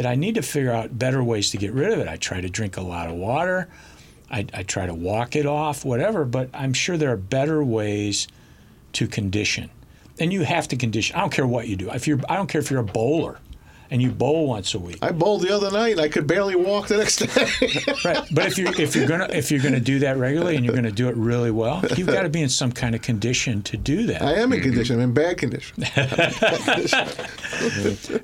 that 0.00 0.08
I 0.08 0.14
need 0.14 0.36
to 0.36 0.42
figure 0.42 0.72
out 0.72 0.98
better 0.98 1.22
ways 1.22 1.50
to 1.50 1.58
get 1.58 1.74
rid 1.74 1.92
of 1.92 1.98
it. 1.98 2.08
I 2.08 2.16
try 2.16 2.40
to 2.40 2.48
drink 2.48 2.78
a 2.78 2.80
lot 2.80 3.10
of 3.10 3.16
water. 3.16 3.68
I, 4.30 4.46
I 4.54 4.62
try 4.62 4.86
to 4.86 4.94
walk 4.94 5.36
it 5.36 5.44
off, 5.44 5.84
whatever. 5.84 6.24
But 6.24 6.48
I'm 6.54 6.72
sure 6.72 6.96
there 6.96 7.12
are 7.12 7.18
better 7.18 7.62
ways 7.62 8.26
to 8.94 9.06
condition, 9.06 9.68
and 10.18 10.32
you 10.32 10.42
have 10.44 10.68
to 10.68 10.76
condition. 10.76 11.16
I 11.16 11.20
don't 11.20 11.32
care 11.32 11.46
what 11.46 11.68
you 11.68 11.76
do. 11.76 11.90
If 11.90 12.08
you're, 12.08 12.18
I 12.30 12.36
don't 12.36 12.46
care 12.46 12.62
if 12.62 12.70
you're 12.70 12.80
a 12.80 12.82
bowler, 12.82 13.40
and 13.90 14.00
you 14.00 14.10
bowl 14.10 14.46
once 14.46 14.74
a 14.74 14.78
week. 14.78 14.98
I 15.02 15.10
bowled 15.12 15.42
the 15.42 15.54
other 15.54 15.70
night 15.70 15.92
and 15.92 16.00
I 16.00 16.08
could 16.08 16.26
barely 16.26 16.54
walk 16.56 16.88
the 16.88 16.96
next 16.98 17.16
day. 17.16 17.26
Right, 18.04 18.24
but 18.32 18.46
if 18.46 18.56
you're 18.58 18.80
if 18.80 18.94
you're 18.96 19.06
gonna 19.08 19.28
if 19.30 19.50
you're 19.50 19.60
gonna 19.62 19.80
do 19.80 19.98
that 20.00 20.16
regularly 20.16 20.56
and 20.56 20.64
you're 20.64 20.74
gonna 20.74 20.90
do 20.92 21.08
it 21.08 21.16
really 21.16 21.50
well, 21.50 21.82
you've 21.96 22.06
got 22.06 22.22
to 22.22 22.28
be 22.28 22.40
in 22.40 22.48
some 22.48 22.72
kind 22.72 22.94
of 22.94 23.02
condition 23.02 23.62
to 23.62 23.76
do 23.76 24.06
that. 24.06 24.22
I 24.22 24.34
am 24.34 24.52
in 24.52 24.60
condition. 24.62 24.96
I'm 24.96 25.02
in 25.02 25.12
bad 25.14 25.36
condition. 25.38 25.84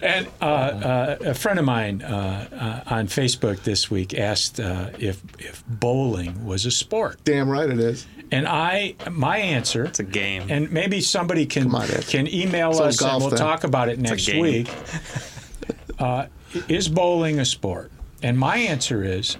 And 0.02 0.26
uh, 0.40 0.44
uh, 0.44 1.16
a 1.26 1.34
friend 1.34 1.58
of 1.58 1.64
mine 1.64 2.02
uh, 2.02 2.82
uh, 2.88 2.94
on 2.94 3.06
Facebook 3.08 3.62
this 3.62 3.90
week 3.90 4.14
asked 4.18 4.60
uh, 4.60 4.90
if 4.98 5.22
if 5.38 5.62
bowling 5.66 6.44
was 6.44 6.64
a 6.66 6.70
sport, 6.70 7.18
Damn 7.24 7.48
right 7.48 7.68
it 7.68 7.78
is. 7.78 8.06
and 8.30 8.46
I 8.48 8.94
my 9.10 9.38
answer 9.38 9.84
It's 9.84 10.00
a 10.00 10.04
game. 10.04 10.46
and 10.48 10.70
maybe 10.70 11.00
somebody 11.00 11.46
can 11.46 11.72
on, 11.74 11.86
can 12.02 12.26
email 12.32 12.70
It's 12.70 12.80
us 12.80 13.02
and 13.02 13.20
we'll 13.20 13.30
thing. 13.30 13.38
talk 13.38 13.64
about 13.64 13.88
it 13.88 13.98
next 13.98 14.28
week. 14.32 14.68
Uh, 15.98 16.26
is 16.68 16.88
bowling 16.88 17.38
a 17.40 17.44
sport? 17.44 17.90
And 18.22 18.38
my 18.38 18.56
answer 18.58 19.02
is, 19.04 19.36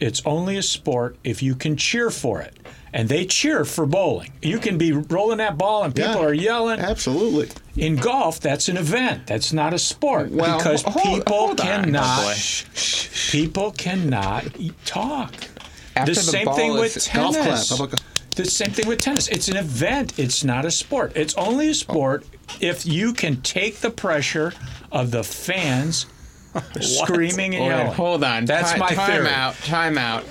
it's 0.00 0.22
only 0.24 0.56
a 0.56 0.62
sport 0.62 1.16
if 1.24 1.42
you 1.42 1.54
can 1.54 1.76
cheer 1.76 2.10
for 2.10 2.40
it. 2.40 2.56
And 2.92 3.08
they 3.08 3.26
cheer 3.26 3.66
for 3.66 3.84
bowling. 3.84 4.32
You 4.40 4.58
can 4.58 4.78
be 4.78 4.92
rolling 4.92 5.38
that 5.38 5.58
ball 5.58 5.84
and 5.84 5.94
people 5.94 6.12
Yeah. 6.14 6.26
are 6.26 6.32
yelling. 6.32 6.80
Absolutely. 6.80 7.48
In 7.76 7.96
golf, 7.96 8.40
that's 8.40 8.68
an 8.70 8.78
event. 8.78 9.26
That's 9.26 9.52
not 9.52 9.74
a 9.74 9.78
sport 9.78 10.30
Well, 10.30 10.56
because 10.56 10.82
hold- 10.82 11.16
people 11.18 11.36
hold 11.36 11.58
cannot. 11.58 12.18
Oh, 12.20 12.28
boy. 12.28 12.34
people 13.30 13.72
cannot 13.72 14.44
talk. 14.86 15.34
After 15.96 16.14
the 16.14 16.20
the 16.20 16.26
same 16.26 16.44
ball 16.46 16.56
thing 16.56 16.72
is- 16.74 16.80
with 16.80 17.08
Golf 17.12 17.34
tennis. 17.34 17.68
clap. 17.68 17.78
How 17.78 17.84
about 17.84 18.00
The 18.38 18.44
same 18.44 18.70
thing 18.70 18.86
with 18.86 19.00
tennis. 19.00 19.26
It's 19.28 19.48
an 19.48 19.56
event. 19.56 20.16
It's 20.16 20.44
not 20.44 20.64
a 20.64 20.70
sport. 20.70 21.12
It's 21.16 21.34
only 21.34 21.70
a 21.70 21.74
sport 21.74 22.24
if 22.60 22.86
you 22.86 23.12
can 23.12 23.42
take 23.42 23.78
the 23.80 23.90
pressure 23.90 24.52
of 24.92 25.10
the 25.10 25.24
fans 25.24 26.06
screaming 26.80 27.56
and 27.56 27.64
Wait, 27.64 27.70
yelling. 27.70 27.92
hold 27.92 28.22
on. 28.22 28.44
That's 28.44 28.72
Ti- 28.74 28.78
my 28.78 28.90
time 28.90 29.10
theory. 29.10 29.28
out. 29.28 29.56
Time 29.64 29.98
out. 29.98 30.24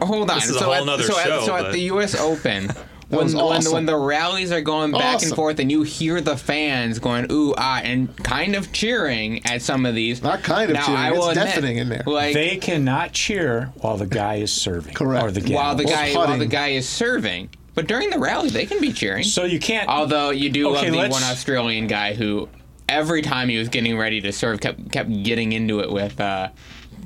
Hold 0.00 0.30
on. 0.30 0.36
This 0.38 0.48
is 0.48 0.56
a 0.56 0.58
so 0.60 0.64
whole 0.64 0.74
at, 0.74 0.86
nother 0.86 1.02
so 1.02 1.12
show, 1.12 1.40
At, 1.40 1.44
so 1.44 1.54
at 1.56 1.62
but- 1.64 1.72
the 1.72 1.80
U.S. 1.80 2.18
Open. 2.18 2.70
When, 3.16 3.24
was 3.24 3.34
when, 3.34 3.44
awesome. 3.44 3.72
when 3.72 3.86
the 3.86 3.96
rallies 3.96 4.52
are 4.52 4.60
going 4.60 4.92
back 4.92 5.22
and 5.22 5.34
forth 5.34 5.58
and 5.60 5.70
you 5.70 5.82
hear 5.82 6.20
the 6.20 6.36
fans 6.36 6.98
going 6.98 7.26
ooh 7.30 7.54
ah 7.56 7.80
and 7.82 8.16
kind 8.24 8.54
of 8.56 8.72
cheering 8.72 9.44
at 9.46 9.62
some 9.62 9.86
of 9.86 9.94
these 9.94 10.22
Not 10.22 10.42
kind 10.42 10.70
of 10.70 10.74
now, 10.74 10.86
cheering, 10.86 10.98
I 11.00 11.10
it's 11.14 11.26
admit, 11.28 11.44
deafening 11.46 11.76
in 11.78 11.88
there. 11.88 12.02
like 12.06 12.34
They 12.34 12.56
cannot 12.56 13.12
cheer 13.12 13.72
while 13.76 13.96
the 13.96 14.06
guy 14.06 14.36
is 14.36 14.52
serving. 14.52 14.94
Correct. 14.94 15.24
Or 15.24 15.30
the 15.30 15.40
gal. 15.40 15.56
while 15.56 15.74
the 15.74 15.84
Or 15.84 15.88
guy 15.88 16.14
while 16.14 16.38
the 16.38 16.46
guy 16.46 16.68
is 16.68 16.88
serving 16.88 17.50
but 17.74 17.86
during 17.88 18.10
the 18.10 18.18
rally 18.18 18.50
they 18.50 18.66
can 18.66 18.80
be 18.80 18.92
cheering 18.92 19.24
So 19.24 19.44
you 19.44 19.58
can't. 19.58 19.88
Although 19.88 20.30
you 20.30 20.48
do 20.50 20.68
Okay, 20.68 20.82
love 20.82 20.92
the 20.92 20.98
let's- 20.98 21.12
one 21.12 21.22
Australian 21.24 21.86
guy 21.88 22.14
who, 22.14 22.48
every 22.88 23.22
time 23.22 23.48
he 23.48 23.56
was 23.58 23.68
getting 23.68 23.96
ready 23.98 24.20
to 24.20 24.32
serve, 24.32 24.60
kept 24.60 24.92
kept 24.92 25.10
getting 25.24 25.52
into 25.52 25.80
it 25.80 25.90
with 25.90 26.20
uh, 26.20 26.50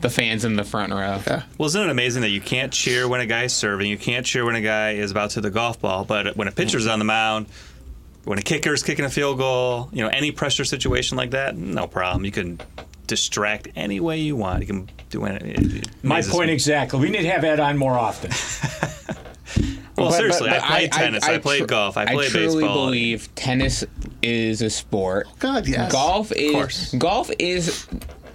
the 0.01 0.11
fans 0.11 0.44
in 0.44 0.55
the 0.57 0.64
front 0.64 0.92
row. 0.92 1.20
Well, 1.59 1.66
isn't 1.66 1.80
it 1.82 1.90
amazing 1.90 2.22
that 2.22 2.30
you 2.30 2.40
can't 2.40 2.72
cheer 2.72 3.09
when 3.09 3.20
a 3.20 3.26
guy's 3.26 3.53
serving, 3.55 3.88
you 3.90 3.99
can't 3.99 4.24
cheer 4.24 4.44
when 4.44 4.55
a 4.55 4.61
guy 4.61 4.92
is 4.92 5.11
about 5.11 5.30
to 5.30 5.34
hit 5.36 5.42
the 5.42 5.51
golf 5.51 5.80
ball, 5.80 6.05
but 6.05 6.36
when 6.36 6.46
a 6.49 6.53
pitcher's 6.53 6.86
on 6.86 6.99
the 6.99 7.05
mound, 7.05 7.46
when 8.24 8.38
a 8.38 8.42
kicker's 8.42 8.82
kicking 8.82 9.05
a 9.05 9.11
field 9.11 9.38
goal, 9.38 9.88
you 9.92 10.03
know, 10.05 10.09
any 10.11 10.30
pressure 10.32 10.64
situation 10.64 11.16
like 11.16 11.30
that, 11.30 11.57
no 11.57 11.86
problem. 11.86 12.24
You 12.24 12.30
can 12.30 12.61
distract 13.07 13.68
any 13.74 14.01
way 14.01 14.18
you 14.18 14.36
want. 14.36 14.61
You 14.61 14.66
can 14.66 14.90
do 15.11 15.24
it. 15.24 15.42
it- 15.42 15.72
it 15.76 15.88
My 16.03 16.20
point 16.22 16.49
me. 16.49 16.53
exactly. 16.53 17.01
We 17.01 17.09
need 17.11 17.22
to 17.22 17.30
have 17.30 17.42
Ed 17.44 17.59
on 17.59 17.76
more 17.78 17.99
often. 17.99 18.30
Well, 19.96 20.11
But- 20.11 20.16
seriously, 20.16 20.49
but- 20.51 20.62
I 20.62 20.68
played 20.68 20.90
but 20.92 20.96
tennis. 20.96 21.24
I, 21.24 21.38
played 21.38 21.59
tr- 21.61 21.66
golf. 21.66 21.96
I 21.96 22.05
played 22.07 22.32
baseball. 22.32 22.40
I 22.40 22.44
truly 22.46 22.62
baseball. 22.62 22.84
believe 22.86 23.34
tennis 23.34 23.84
is 24.22 24.62
a 24.62 24.70
sport. 24.70 25.26
God, 25.40 25.66
yes. 25.66 25.90
Golf 25.90 26.30
is 26.30 26.53
course. 26.53 26.94
golf 26.94 27.30
is 27.40 27.88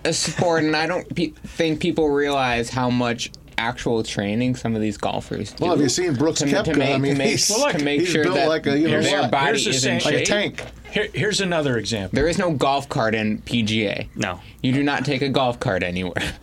a 0.06 0.14
sport, 0.14 0.64
and 0.64 0.76
I 0.76 0.86
don't 0.88 1.14
pe- 1.16 1.28
think 1.32 1.80
people 1.80 2.10
realize 2.10 2.70
how 2.70 2.90
much 2.90 3.32
actual 3.58 4.02
training 4.04 4.56
some 4.56 4.76
of 4.76 4.82
these 4.82 4.98
golfers 4.98 5.52
do. 5.54 5.64
Well, 5.66 5.74
have 5.76 5.82
you 5.82 5.90
seen 5.90 6.16
Brooks 6.16 6.40
to, 6.40 6.46
Koepka? 6.48 6.64
to 6.66 6.74
make, 6.76 6.90
I 6.96 6.98
mean, 6.98 7.14
to 7.14 7.18
make, 7.18 7.30
he's- 7.30 7.48
to 7.48 7.54
Well, 7.54 7.68
look, 7.74 7.82
make 7.84 8.00
he's 8.02 8.10
sure 8.10 8.24
built 8.24 8.36
that 8.36 8.48
like 8.50 8.66
a, 8.68 8.78
you 8.78 8.90
know 8.90 9.02
their 9.02 9.30
body 9.30 9.64
the 9.64 9.70
is 9.70 9.86
in 9.86 9.96
like 9.96 10.06
like 10.06 10.14
a 10.16 10.26
tank. 10.26 10.64
Here, 10.92 11.08
here's 11.14 11.42
another 11.42 11.78
example. 11.78 12.16
There 12.16 12.28
is 12.28 12.38
no 12.38 12.52
golf 12.52 12.88
cart 12.90 13.16
in 13.16 13.42
PGA. 13.42 14.10
No. 14.16 14.40
You 14.62 14.74
do 14.74 14.84
not 14.84 15.06
take 15.06 15.22
a 15.24 15.30
golf 15.30 15.60
cart 15.60 15.82
anywhere. 15.84 16.34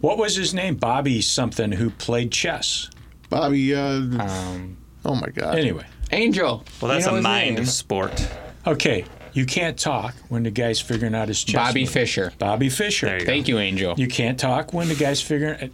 What 0.00 0.18
was 0.18 0.36
his 0.36 0.52
name? 0.54 0.76
Bobby 0.76 1.20
something 1.22 1.72
who 1.72 1.90
played 1.90 2.30
chess. 2.30 2.90
Bobby. 3.30 3.74
Uh, 3.74 3.80
Um, 4.20 4.76
oh 5.04 5.14
my 5.14 5.28
God. 5.28 5.58
Anyway, 5.58 5.84
Angel. 6.12 6.62
Well, 6.80 6.90
that's 6.92 7.06
you 7.06 7.12
know 7.12 7.18
a 7.18 7.22
mind 7.22 7.56
name? 7.56 7.64
sport. 7.64 8.28
okay, 8.66 9.04
you 9.36 9.44
can't 9.44 9.78
talk 9.78 10.14
when 10.30 10.44
the 10.44 10.50
guy's 10.50 10.80
figuring 10.80 11.14
out 11.14 11.28
his 11.28 11.44
chess. 11.44 11.68
Bobby 11.68 11.82
move. 11.82 11.90
Fischer. 11.90 12.32
Bobby 12.38 12.70
Fischer. 12.70 13.06
There 13.06 13.18
you 13.18 13.20
go. 13.20 13.26
Thank 13.26 13.48
you, 13.48 13.58
Angel. 13.58 13.94
You 13.98 14.08
can't 14.08 14.40
talk 14.40 14.72
when 14.72 14.88
the 14.88 14.94
guy's 14.94 15.20
figuring. 15.20 15.70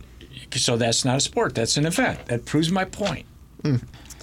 So 0.52 0.76
that's 0.76 1.04
not 1.04 1.18
a 1.18 1.20
sport. 1.20 1.54
That's 1.54 1.76
an 1.76 1.86
event. 1.86 2.26
That 2.26 2.44
proves 2.44 2.72
my 2.72 2.84
point. 2.84 3.24
Hmm. 3.62 3.76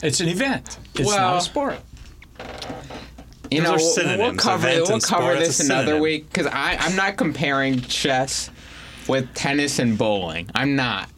It's 0.03 0.19
an 0.19 0.27
event. 0.27 0.77
It's 0.95 1.09
not 1.09 1.37
a 1.37 1.41
sport. 1.41 1.79
You 3.49 3.61
Those 3.61 3.63
know, 3.63 3.73
are 3.73 3.77
we'll, 3.77 3.89
synonyms, 3.89 4.19
we'll 4.19 4.35
cover 4.35 4.67
we'll 4.67 4.91
and 4.91 5.03
cover 5.03 5.35
this 5.35 5.61
another 5.61 5.99
week 6.01 6.29
because 6.29 6.47
I'm 6.51 6.95
not 6.97 7.15
comparing 7.15 7.79
chess 7.79 8.49
with 9.07 9.33
tennis 9.33 9.79
and 9.79 9.97
bowling. 9.97 10.49
I'm 10.53 10.75
not. 10.75 11.09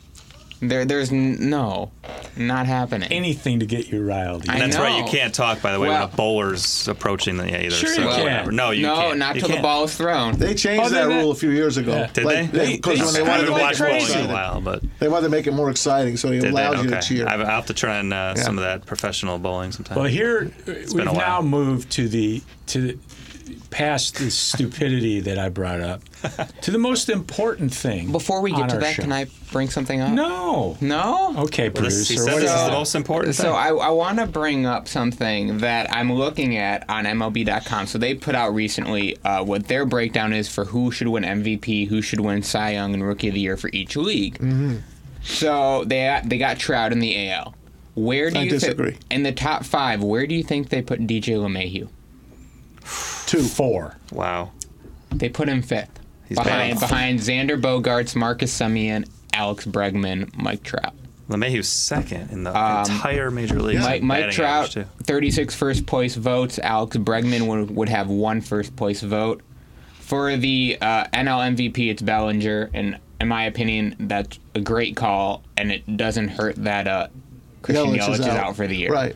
There, 0.63 0.85
there's 0.85 1.11
n- 1.11 1.49
no, 1.49 1.91
not 2.37 2.67
happening. 2.67 3.11
Anything 3.11 3.61
to 3.61 3.65
get 3.65 3.87
you 3.91 4.05
riled. 4.05 4.47
I 4.47 4.59
That's 4.59 4.77
right. 4.77 5.03
You 5.03 5.09
can't 5.09 5.33
talk, 5.33 5.59
by 5.61 5.71
the 5.71 5.79
way, 5.79 5.87
Well- 5.89 6.01
when 6.05 6.13
a 6.13 6.15
bowler's 6.15 6.87
approaching 6.87 7.37
the 7.37 7.45
either. 7.47 7.71
Sure 7.75 7.89
so 7.95 8.01
you 8.03 8.07
can. 8.09 8.19
whatever. 8.23 8.51
No, 8.51 8.69
you 8.69 8.83
no, 8.85 8.95
can't. 8.95 9.17
not 9.17 9.33
You 9.35 9.41
till 9.41 9.47
the 9.49 9.53
can't. 9.55 9.63
ball 9.63 9.85
is 9.85 9.95
thrown. 9.95 10.37
They 10.37 10.53
changed 10.53 10.85
Oh, 10.85 10.89
that 10.89 11.07
they- 11.07 11.15
rule 11.15 11.31
a 11.31 11.35
few 11.35 11.49
years 11.49 11.77
ago. 11.77 11.93
Yeah. 11.93 12.09
Did 12.13 12.25
Like, 12.25 12.51
they? 12.51 12.75
Because 12.75 12.99
when 12.99 13.07
they 13.07 13.13
they 13.13 13.21
wanted 13.21 13.45
to 13.47 13.53
haven't 13.53 13.53
make 13.55 13.61
watched 13.63 13.79
it 13.79 13.83
more 13.83 13.89
bowling 13.89 14.01
in 14.01 14.01
a 14.01 14.05
exciting, 14.05 14.31
while, 14.31 14.61
but 14.61 14.83
they 14.99 15.07
wanted 15.07 15.23
to 15.23 15.29
make 15.29 15.47
it 15.47 15.53
more 15.53 15.69
exciting, 15.71 16.17
so 16.17 16.27
they 16.29 16.35
did 16.35 16.43
they? 16.43 16.49
allowed 16.49 16.73
you 16.83 16.89
Okay. 16.91 16.99
to 17.01 17.07
cheer. 17.07 17.27
I- 17.27 17.33
I'll 17.37 17.45
have 17.47 17.65
to 17.65 17.73
try 17.73 17.97
and 17.97 18.13
uh, 18.13 18.35
some 18.35 18.59
of 18.59 18.63
that 18.63 18.85
professional 18.85 19.39
bowling 19.39 19.71
sometime. 19.71 19.97
Well, 19.97 20.05
here 20.07 20.51
been 20.65 20.85
we've 20.93 21.07
a 21.07 21.11
while. 21.11 21.15
now 21.15 21.41
moved 21.41 21.89
to 21.93 22.07
the 22.07 22.43
to 22.67 22.81
the, 22.81 22.97
past 23.69 24.15
the 24.15 24.29
stupidity 24.29 25.19
that 25.21 25.37
I 25.37 25.49
brought 25.49 25.81
up 25.81 26.01
to 26.61 26.71
the 26.71 26.77
most 26.77 27.09
important 27.09 27.73
thing. 27.73 28.11
Before 28.11 28.41
we 28.41 28.51
get 28.51 28.69
to 28.69 28.77
that, 28.77 28.95
show. 28.95 29.03
can 29.03 29.11
I 29.11 29.27
bring 29.51 29.69
something 29.69 29.99
up? 30.01 30.11
No. 30.11 30.77
No. 30.81 31.33
Okay, 31.37 31.69
Well, 31.69 31.83
this, 31.83 32.07
producer. 32.07 32.23
said 32.25 32.33
What 32.33 32.41
this 32.41 32.51
is 32.51 32.59
is 32.59 32.65
the 32.65 32.71
most 32.71 32.95
important 32.95 33.35
So 33.35 33.43
thing. 33.43 33.53
I, 33.53 33.67
I 33.69 33.89
want 33.89 34.19
to 34.19 34.27
bring 34.27 34.65
up 34.65 34.87
something 34.87 35.59
that 35.59 35.93
I'm 35.95 36.11
looking 36.11 36.57
at 36.57 36.87
on 36.89 37.05
MLB.com. 37.05 37.87
So 37.87 37.97
they 37.97 38.13
put 38.15 38.35
out 38.35 38.53
recently 38.53 39.17
uh, 39.23 39.43
what 39.43 39.67
their 39.67 39.85
breakdown 39.85 40.33
is 40.33 40.47
for 40.47 40.65
who 40.65 40.91
should 40.91 41.07
win 41.07 41.23
MVP, 41.23 41.87
who 41.87 42.01
should 42.01 42.19
win 42.21 42.43
Cy 42.43 42.71
Young 42.71 42.93
and 42.93 43.03
Rookie 43.03 43.29
of 43.29 43.33
the 43.33 43.39
Year 43.41 43.57
for 43.57 43.69
each 43.73 43.95
league. 43.95 44.35
Mm-hmm. 44.39 44.77
So 45.23 45.83
they 45.85 46.19
they 46.25 46.37
got 46.37 46.57
Trout 46.57 46.91
in 46.91 46.99
the 46.99 47.29
AL. 47.29 47.53
Where 47.93 48.31
do 48.31 48.39
I 48.39 48.43
you 48.43 48.51
thi- 48.51 48.55
disagree. 48.57 48.97
in 49.09 49.23
the 49.23 49.31
top 49.31 49.65
five? 49.65 50.01
Where 50.01 50.25
do 50.25 50.33
you 50.33 50.43
think 50.43 50.69
they 50.69 50.81
put 50.81 51.01
DJ 51.01 51.35
LeMahieu? 51.35 51.89
Two. 53.31 53.43
Four. 53.43 53.95
wow. 54.11 54.51
They 55.09 55.29
put 55.29 55.47
him 55.47 55.61
fifth, 55.61 56.01
He's 56.27 56.37
behind 56.37 56.79
bad. 56.79 56.89
behind 56.89 57.19
Xander 57.19 57.61
Bogaerts, 57.61 58.13
Marcus 58.13 58.57
Semien, 58.57 59.07
Alex 59.33 59.65
Bregman, 59.65 60.35
Mike 60.35 60.63
Trout. 60.63 60.93
LeMahieu's 61.29 61.69
second 61.69 62.29
in 62.31 62.43
the 62.43 62.49
entire 62.49 63.31
major 63.31 63.61
league. 63.61 63.79
Mike, 63.79 64.03
Mike 64.03 64.31
Trout, 64.31 64.75
36 65.03 65.55
first 65.55 65.85
place 65.85 66.15
votes. 66.15 66.59
Alex 66.59 66.97
Bregman 66.97 67.47
would, 67.47 67.73
would 67.73 67.87
have 67.87 68.09
one 68.09 68.41
first 68.41 68.75
place 68.75 69.01
vote. 69.01 69.41
For 69.93 70.35
the 70.35 70.77
uh, 70.81 71.05
NL 71.13 71.55
MVP, 71.55 71.89
it's 71.89 72.01
Bellinger, 72.01 72.69
and 72.73 72.99
in 73.21 73.29
my 73.29 73.45
opinion, 73.45 73.95
that's 73.97 74.39
a 74.55 74.59
great 74.59 74.97
call, 74.97 75.41
and 75.55 75.71
it 75.71 75.95
doesn't 75.95 76.27
hurt 76.27 76.57
that 76.57 76.85
uh, 76.85 77.07
Christian 77.61 77.93
Yelich, 77.93 78.19
is, 78.19 78.21
out. 78.21 78.57
for 78.57 78.67
the 78.67 78.75
year. 78.75 78.91
Right. 78.91 79.15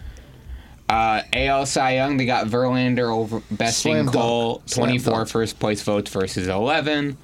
Uh, 0.96 1.22
AL 1.34 1.66
Cy 1.66 1.96
Young, 1.96 2.16
they 2.16 2.26
got 2.26 2.48
Verlander 2.48 3.14
over 3.14 3.42
besting 3.52 3.92
Slam 3.92 4.06
dunk. 4.06 4.16
Cole, 4.16 4.62
Slam 4.66 4.88
24 4.88 5.14
dunk. 5.14 5.30
first 5.30 5.60
place 5.60 5.82
votes 5.82 6.10
versus 6.10 6.48
11. 6.48 7.18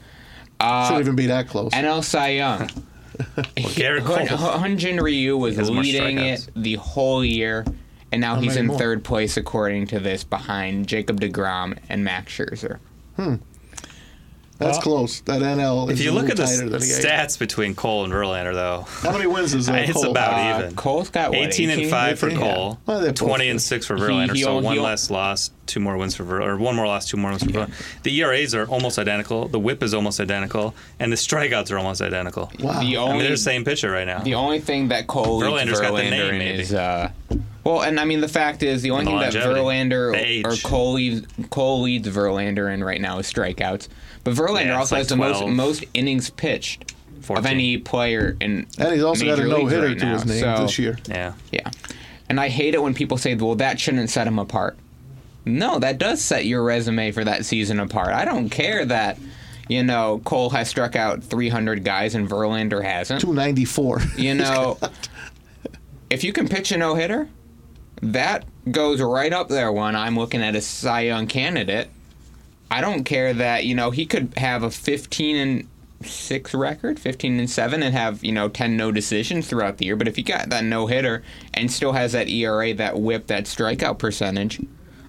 Shouldn't 0.62 1.00
even 1.00 1.16
be 1.16 1.28
that 1.28 1.48
close. 1.48 1.72
NL 1.72 2.04
Cy 2.04 2.30
Young. 2.30 2.68
Gerrit 3.56 4.04
Cole. 4.04 4.18
Hyun 4.28 4.76
Jin 4.78 4.98
Ryu 4.98 5.38
was 5.38 5.58
leading 5.70 6.18
it 6.20 6.50
the 6.54 6.76
whole 6.76 7.24
year, 7.24 7.66
and 8.12 8.20
now 8.20 8.36
he's 8.36 8.58
in 8.58 8.68
more? 8.68 8.78
third 8.78 9.06
place 9.06 9.38
according 9.38 9.88
to 9.88 10.02
this, 10.02 10.26
behind 10.26 10.88
Jacob 10.88 11.22
Degrom 11.22 11.78
and 11.88 12.04
Max 12.04 12.34
Scherzer. 12.34 12.80
That's 14.62 14.78
Well, 14.78 14.82
close. 14.82 15.22
That 15.22 15.42
NL 15.42 15.90
is 15.90 16.00
If 16.00 16.06
you 16.06 16.12
a 16.12 16.14
look 16.14 16.30
at 16.30 16.38
the 16.38 16.44
the 16.44 16.78
stats 16.78 17.38
between 17.40 17.74
Cole 17.76 18.04
and 18.06 18.14
Verlander, 18.14 18.54
though, 18.54 18.86
How 19.02 19.12
many 19.12 19.26
wins 19.28 19.54
is 19.54 19.70
uh, 19.70 19.74
it's 19.76 19.94
Cole? 19.94 20.12
about 20.12 20.34
Uh, 20.34 20.60
even. 20.64 20.76
Cole's 20.76 21.10
got 21.10 21.32
what, 21.32 21.40
18 21.40 21.70
and 21.72 21.90
5 21.90 22.20
for 22.20 22.28
18? 22.28 22.40
Cole, 22.40 22.80
Well, 22.86 23.12
20 23.14 23.50
and 23.50 23.62
6 23.62 23.86
for 23.86 23.98
Verlander, 23.98 24.36
he 24.36 24.44
so 24.44 24.58
al- 24.58 24.62
one 24.62 24.76
he 24.76 24.80
less 24.82 25.10
loss, 25.10 25.50
two 25.66 25.80
more 25.80 25.98
wins 25.98 26.16
for 26.16 26.24
Verlander, 26.24 26.46
or 26.48 26.58
one 26.58 26.76
more 26.76 26.86
loss, 26.88 27.08
two 27.08 27.18
more 27.18 27.32
wins 27.32 27.44
for 27.44 27.50
Verlander. 27.50 28.02
The 28.04 28.16
ERAs 28.22 28.54
are 28.56 28.68
almost 28.68 29.00
identical, 29.00 29.48
the 29.48 29.60
whip 29.60 29.82
is 29.84 29.94
almost 29.94 30.20
identical, 30.20 30.76
and 31.00 31.12
the 31.12 31.16
strikeouts 31.18 31.72
are 31.72 31.78
almost 31.78 32.02
identical. 32.02 32.52
Wow. 32.60 32.80
The 32.80 32.98
I 32.98 33.10
mean, 33.14 33.20
they're 33.20 33.32
the 33.32 33.38
same 33.38 33.66
pitcher 33.66 33.90
right 33.90 34.06
now. 34.08 34.20
the 34.20 34.36
only 34.36 34.60
thing 34.60 34.90
that 34.90 35.08
Cole 35.08 35.38
leads 35.40 35.72
Verlander's 35.72 35.82
got 35.82 35.96
the 35.96 36.04
name, 36.10 36.38
maybe. 36.38 36.62
is 36.62 36.74
uh, 36.74 37.12
well, 37.64 37.82
and 37.82 38.00
I 38.00 38.06
mean 38.06 38.22
the 38.22 38.28
fact 38.28 38.64
is 38.64 38.82
the 38.82 38.92
only 38.92 39.06
the 39.06 39.12
thing 39.12 39.20
that 39.20 39.34
Verlander 39.34 40.16
age. 40.16 40.46
or 40.46 40.56
Cole 40.68 40.94
leads, 40.94 41.28
Cole 41.50 41.82
leads 41.82 42.08
Verlander 42.08 42.74
in 42.74 42.84
right 42.84 43.00
now 43.02 43.20
is 43.20 43.32
strikeouts, 43.32 43.88
but 44.24 44.34
Verlander 44.34 44.66
Yeah, 44.68 44.78
also 44.80 44.96
like 44.96 45.02
has 45.02 45.08
the 45.10 45.16
most 45.18 45.46
most 45.48 45.84
innings 45.94 46.30
pitched 46.30 46.94
14. 47.22 47.38
of 47.38 47.46
any 47.52 47.78
player 47.78 48.36
in 48.42 48.66
And 48.80 48.94
he's 48.94 49.04
also 49.04 49.26
got 49.26 49.40
a 49.40 49.46
no 49.48 49.66
hitter 49.68 49.88
right 49.88 50.00
to 50.00 50.06
now, 50.06 50.14
his 50.14 50.26
name 50.26 50.40
so- 50.42 50.64
this 50.64 50.80
year. 50.80 50.98
Yeah. 51.08 51.34
Yeah. 51.52 51.70
And 52.30 52.40
I 52.40 52.48
hate 52.50 52.74
it 52.74 52.82
when 52.82 52.94
people 52.94 53.18
say, 53.18 53.36
well, 53.36 53.56
that 53.56 53.80
shouldn't 53.80 54.10
set 54.10 54.26
him 54.26 54.40
apart. 54.40 54.78
No, 55.46 55.80
that 55.80 55.98
does 55.98 56.22
set 56.22 56.46
your 56.46 56.64
resume 56.64 57.12
for 57.12 57.24
that 57.26 57.46
season 57.46 57.80
apart. 57.80 58.10
I 58.14 58.24
don't 58.26 58.50
care 58.50 58.86
that, 58.86 59.18
you 59.68 59.84
know, 59.84 60.22
Cole 60.24 60.50
has 60.52 60.70
struck 60.70 60.96
out 60.96 61.24
300 61.24 61.84
guys 61.84 62.16
and 62.16 62.30
Verlander 62.30 62.82
hasn't. 62.84 63.20
294. 63.22 64.02
You 64.18 64.34
know, 64.36 64.78
if 66.10 66.24
you 66.24 66.32
can 66.32 66.48
pitch 66.48 66.72
a 66.72 66.78
no 66.78 66.96
hitter, 66.96 67.28
that 68.02 68.46
goes 68.70 69.02
right 69.02 69.32
up 69.32 69.50
there 69.50 69.72
when 69.72 69.96
I'm 69.96 70.18
looking 70.18 70.42
at 70.42 70.56
a 70.56 70.62
Cy 70.62 71.02
Young 71.02 71.28
candidate. 71.28 71.90
I 72.70 72.82
don't 72.82 73.04
care 73.04 73.34
that, 73.34 73.66
you 73.66 73.76
know, 73.76 73.92
he 73.92 74.06
could 74.06 74.34
have 74.38 74.64
a 74.64 74.72
15 74.72 75.36
and 75.36 75.68
6 76.04 76.54
record, 76.54 77.00
15 77.00 77.40
and 77.40 77.50
7, 77.50 77.84
and 77.84 77.94
have, 77.94 78.24
you 78.24 78.32
know, 78.32 78.48
10 78.48 78.78
no 78.78 78.92
decisions 78.92 79.48
throughout 79.48 79.78
the 79.78 79.86
year. 79.86 79.96
But 79.96 80.08
if 80.08 80.16
he 80.16 80.24
got 80.24 80.50
that 80.50 80.64
no 80.64 80.88
hitter 80.88 81.22
and 81.54 81.72
still 81.72 81.92
has 81.92 82.14
that 82.14 82.30
ERA, 82.30 82.74
that 82.74 83.00
whip, 83.00 83.28
that 83.28 83.44
strikeout 83.46 84.00
percentage, 84.00 84.62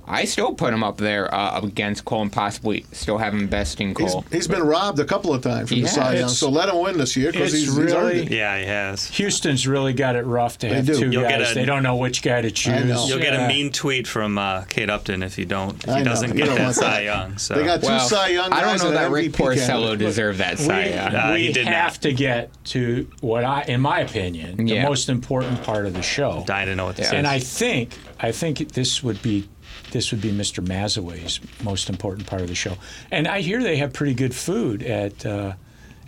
I 0.07 0.25
still 0.25 0.53
put 0.55 0.75
him 0.75 0.83
up 0.83 0.97
there 0.99 1.33
uh, 1.33 1.61
against 1.63 2.05
Cole 2.05 2.23
and 2.23 2.33
possibly 2.33 2.85
still 2.93 3.19
have 3.19 3.33
him 3.33 3.47
besting 3.47 3.95
He's, 3.97 4.13
Cole. 4.13 4.25
he's 4.33 4.49
been 4.49 4.63
robbed 4.63 4.99
a 4.99 5.05
couple 5.05 5.33
of 5.33 5.43
times 5.43 5.69
from 5.69 5.77
He 5.77 5.83
the 5.83 5.89
Cy 5.89 6.11
has. 6.13 6.21
Young, 6.21 6.29
so 6.29 6.51
let 6.51 6.69
him 6.69 6.79
win 6.81 6.99
this 6.99 7.17
year 7.17 7.31
because 7.31 7.55
it's 7.55 7.65
he's, 7.67 7.77
he's 7.77 7.95
really- 7.95 8.23
it. 8.23 8.31
Yeah, 8.33 8.59
he 8.59 8.65
has. 8.67 9.07
Houston's 9.09 9.67
really 9.67 9.93
got 9.93 10.17
it 10.17 10.23
rough 10.27 10.59
to 10.59 10.69
have 10.69 10.87
do. 10.87 10.99
two 10.99 11.11
You'll 11.11 11.23
guys. 11.23 11.53
a- 11.53 11.55
they 11.55 11.65
don't 11.65 11.83
know 11.83 11.97
which 11.97 12.23
guy 12.23 12.41
to 12.41 12.51
choose. 12.51 13.09
You'll 13.09 13.21
get 13.21 13.35
a 13.35 13.47
mean 13.47 13.71
tweet 13.71 14.07
from 14.07 14.39
uh, 14.39 14.63
Kate 14.65 14.91
Upton 14.91 15.23
if 15.23 15.39
you 15.39 15.45
don't 15.45 15.75
if 15.77 15.85
he 15.85 15.99
know. 15.99 16.05
doesn't 16.05 16.31
You 16.31 16.35
get 16.37 16.47
don't 16.47 16.57
that 16.57 16.63
want 16.65 16.75
Cy 16.77 16.91
that. 16.91 17.05
Young. 17.05 17.39
So 17.39 17.55
They 17.55 17.65
got 17.65 17.81
two 17.81 17.87
Well, 17.87 18.01
Cy 18.01 18.29
Young 18.29 18.53
I 18.53 18.61
don't 18.61 18.83
know 18.83 18.91
that 18.91 19.07
an 19.07 19.13
Rick 19.13 19.33
MVP 19.33 19.37
Porcello 19.57 19.97
deserved 19.97 20.39
that 20.41 20.59
we, 20.59 20.65
Cy 20.65 20.87
Young. 20.89 21.15
Uh, 21.15 21.31
we 21.35 21.53
did 21.53 21.67
have 21.69 21.95
not. 21.95 22.03
to 22.03 22.13
get 22.13 22.51
to 22.65 23.09
what 23.21 23.45
I, 23.45 23.63
in 23.63 23.81
my 23.81 24.01
opinion, 24.01 24.67
Yeah. 24.67 24.83
the 24.83 24.89
most 24.89 25.09
important 25.09 25.63
part 25.63 25.87
of 25.87 25.95
the 25.95 26.03
show. 26.03 26.45
I 26.49 26.65
didn't 26.65 26.77
know 26.79 26.87
what 26.87 26.97
to 26.97 27.03
Yeah. 27.03 27.11
say. 27.11 27.17
And 27.19 27.27
I 27.27 27.39
think 27.39 27.97
I 28.21 28.31
think 28.33 28.73
this 28.73 29.03
would 29.03 29.21
be 29.23 29.49
this 29.91 30.11
would 30.11 30.21
be 30.21 30.31
Mr. 30.31 30.65
Mazawey's 30.65 31.41
most 31.63 31.89
important 31.91 32.27
part 32.27 32.43
of 32.43 32.49
the 32.49 32.55
show. 32.55 32.77
And 33.11 33.27
I 33.29 33.41
hear 33.41 33.63
they 33.63 33.77
have 33.77 33.93
pretty 33.93 34.15
good 34.15 34.35
food 34.35 34.83
at 34.83 35.25
uh, 35.27 35.53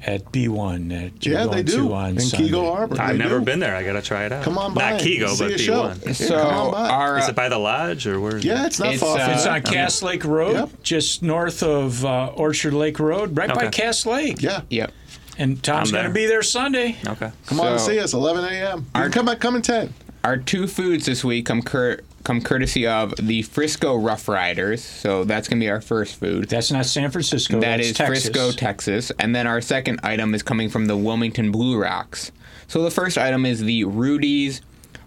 at 0.06 0.24
B1 0.32 0.90
that 0.90 1.24
you're 1.24 1.38
Yeah, 1.38 1.46
they 1.46 1.62
do. 1.62 1.92
on 1.94 2.10
In 2.10 2.20
Sunday. 2.20 2.48
Keego 2.50 2.70
Harbor. 2.74 3.00
I've 3.00 3.16
never 3.16 3.38
do. 3.38 3.44
been 3.46 3.58
there. 3.58 3.74
I 3.74 3.82
gotta 3.84 4.02
try 4.02 4.26
it 4.26 4.32
out. 4.32 4.44
Come 4.44 4.58
on 4.58 4.74
by. 4.74 4.90
Not 4.92 5.00
Keego, 5.00 5.38
but. 5.38 5.52
B1. 5.52 6.06
Yeah, 6.06 6.12
So 6.12 6.38
come 6.42 6.74
our 6.74 7.18
Is 7.18 7.28
it 7.28 7.34
by 7.34 7.48
the 7.48 7.56
lodge 7.58 8.06
or 8.06 8.20
where? 8.20 8.36
Is 8.36 8.44
Yeah, 8.44 8.64
it? 8.64 8.66
it's 8.66 8.78
not 8.80 8.92
It's, 8.94 9.02
far. 9.02 9.18
uh, 9.18 9.32
It's 9.32 9.44
here. 9.44 9.52
on 9.52 9.62
Cass 9.62 10.02
Lake 10.02 10.24
Road, 10.24 10.52
Yep. 10.56 10.82
just 10.82 11.22
north 11.22 11.62
of 11.62 12.04
uh, 12.04 12.26
Orchard 12.34 12.74
Lake 12.74 12.98
Road, 13.00 13.36
right 13.36 13.48
by 13.48 13.66
Okay. 13.66 13.70
Cass 13.70 14.04
Lake. 14.04 14.42
Yeah. 14.42 14.60
Yep. 14.68 14.92
And 15.38 15.62
Tom's 15.62 15.90
going 15.90 16.04
to 16.04 16.10
be 16.12 16.26
there 16.26 16.42
Sunday. 16.42 16.96
Okay. 17.06 17.30
Come 17.46 17.60
on 17.60 17.72
and 17.72 17.80
see 17.80 17.98
us, 17.98 18.12
11 18.12 18.44
a.m. 18.44 18.86
You 18.94 19.08
come 19.08 19.26
back, 19.26 19.40
come 19.40 19.56
in 19.56 19.62
10. 19.62 19.92
Our 20.22 20.36
two 20.36 20.66
foods 20.68 21.06
this 21.06 21.24
week 21.24 21.46
come 21.46 21.60
cur- 21.62 22.00
come 22.24 22.40
courtesy 22.40 22.86
of 22.86 23.14
the 23.16 23.42
Frisco 23.42 23.94
Rough 23.96 24.28
Riders. 24.28 24.82
So 24.82 25.24
that's 25.24 25.46
going 25.46 25.60
to 25.60 25.64
be 25.64 25.70
our 25.70 25.80
first 25.80 26.16
food. 26.16 26.48
That's 26.48 26.72
not 26.72 26.86
San 26.86 27.10
Francisco. 27.10 27.60
That 27.60 27.76
that's 27.76 27.88
is 27.88 27.96
Texas. 27.96 28.24
Frisco, 28.28 28.50
Texas. 28.52 29.12
And 29.18 29.34
then 29.36 29.46
our 29.46 29.60
second 29.60 30.00
item 30.02 30.34
is 30.34 30.42
coming 30.42 30.68
from 30.68 30.86
the 30.86 30.96
Wilmington 30.96 31.52
Blue 31.52 31.78
Rocks. 31.80 32.32
So 32.66 32.82
the 32.82 32.90
first 32.90 33.18
item 33.18 33.44
is 33.46 33.60
the 33.60 33.84
Rudy's 33.84 34.62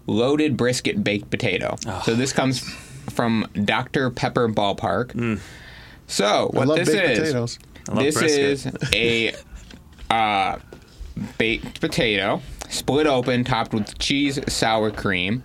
Loaded 0.06 0.56
Brisket 0.56 1.02
Baked 1.04 1.28
Potato. 1.30 1.76
Ah. 1.86 2.02
So 2.06 2.14
this 2.14 2.32
comes 2.32 2.60
from 3.10 3.46
Dr. 3.64 4.10
Pepper 4.10 4.48
Ballpark. 4.48 5.40
So 6.06 6.24
I 6.54 6.56
what 6.56 6.68
love 6.68 6.78
this 6.78 6.88
baked 6.88 7.10
is, 7.10 7.18
potatoes. 7.18 7.58
I 7.88 7.92
love 7.92 8.04
this 8.04 8.18
brisket. 8.18 8.40
is 8.40 8.66
a 8.94 9.34
uh, 10.10 10.58
baked 11.36 11.80
potato, 11.80 12.40
split 12.70 13.06
open, 13.06 13.44
topped 13.44 13.74
with 13.74 13.98
cheese, 13.98 14.38
sour 14.50 14.90
cream. 14.90 15.42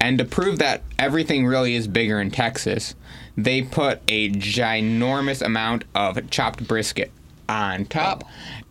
And 0.00 0.18
to 0.18 0.24
prove 0.24 0.58
that 0.58 0.82
everything 0.98 1.46
really 1.46 1.74
is 1.74 1.88
bigger 1.88 2.20
in 2.20 2.30
Texas, 2.30 2.94
they 3.36 3.62
put 3.62 4.00
a 4.08 4.30
ginormous 4.30 5.42
amount 5.42 5.84
of 5.94 6.30
chopped 6.30 6.66
brisket 6.66 7.10
on 7.48 7.86
top. 7.86 8.24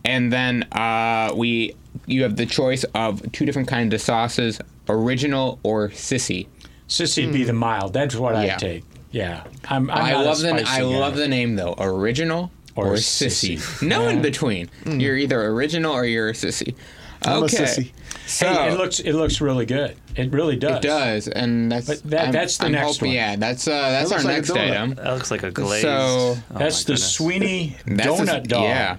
And 0.04 0.32
then 0.32 0.64
uh, 0.72 1.32
we 1.34 1.74
you 2.06 2.22
have 2.22 2.36
the 2.36 2.46
choice 2.46 2.84
of 2.94 3.30
two 3.32 3.44
different 3.46 3.68
kinds 3.68 3.92
of 3.94 4.00
sauces, 4.00 4.60
original 4.88 5.58
or 5.62 5.88
sissy. 5.88 6.46
Sissy 6.88 7.32
be 7.32 7.42
the 7.44 7.52
mild. 7.52 7.92
That's 7.92 8.14
what 8.14 8.34
Yeah. 8.44 8.54
I 8.54 8.58
take. 8.58 8.84
Yeah, 9.10 9.44
I'm. 9.68 9.90
I'm 9.90 10.04
I 10.04 10.14
love 10.22 10.38
the 10.40 10.52
I 10.54 10.62
guy. 10.62 10.80
love 10.82 11.16
the 11.16 11.26
name 11.28 11.56
though. 11.56 11.74
Original 11.78 12.50
or, 12.76 12.88
Or 12.88 12.92
sissy. 12.94 13.54
sissy. 13.54 13.86
No 13.88 14.08
in 14.08 14.16
Yeah. 14.16 14.22
between. 14.22 14.68
You're 14.84 15.16
either 15.16 15.42
original 15.46 15.92
or 15.92 16.04
you're 16.04 16.28
a 16.28 16.32
sissy. 16.34 16.74
I'm 17.22 17.42
a 17.42 17.44
okay. 17.46 17.56
sissy. 17.64 17.92
So 18.26 18.46
Hey, 18.48 18.72
it 18.72 18.78
looks 18.78 18.98
it 19.00 19.12
looks 19.14 19.40
really 19.40 19.66
good. 19.66 19.96
It 20.16 20.32
really 20.32 20.56
does. 20.56 20.76
it 20.78 20.82
does, 20.82 21.28
and 21.28 21.70
that's 21.70 21.86
But 21.86 22.02
that- 22.10 22.32
that's 22.32 22.56
the 22.58 22.66
I'm 22.66 22.72
next 22.72 22.96
hoping- 22.96 23.08
one. 23.08 23.16
Yeah, 23.16 23.36
that's 23.36 23.68
uh, 23.68 23.70
that's 23.90 24.10
That 24.10 24.18
our 24.18 24.24
like 24.24 24.34
next 24.36 24.50
item. 24.50 24.94
That 24.94 25.14
looks 25.14 25.30
like 25.30 25.42
a 25.42 25.50
glazed. 25.50 25.82
So- 25.82 26.36
oh 26.36 26.42
That's 26.58 26.84
the 26.84 26.92
goodness. 26.94 27.12
Sweeney 27.12 27.76
That's 27.86 28.08
donut 28.08 28.42
the, 28.42 28.48
dog. 28.48 28.62
Yeah. 28.64 28.96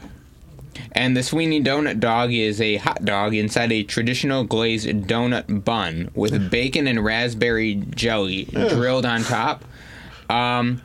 And 0.91 1.18
the 1.18 1.24
Sweeney 1.24 1.61
Donut 1.61 1.99
Dog 1.99 2.32
is 2.32 2.61
a 2.61 2.76
hot 2.78 3.03
dog 3.03 3.34
inside 3.34 3.72
a 3.72 3.84
traditional 3.84 4.43
glazed 4.43 4.88
donut 4.88 5.63
bun 5.65 6.09
with 6.13 6.49
bacon 6.51 6.88
and 6.88 7.03
raspberry 7.03 7.76
jelly 7.95 8.45
drilled 8.45 9.05
on 9.05 9.24
top. 9.24 9.65
Um, 10.30 10.82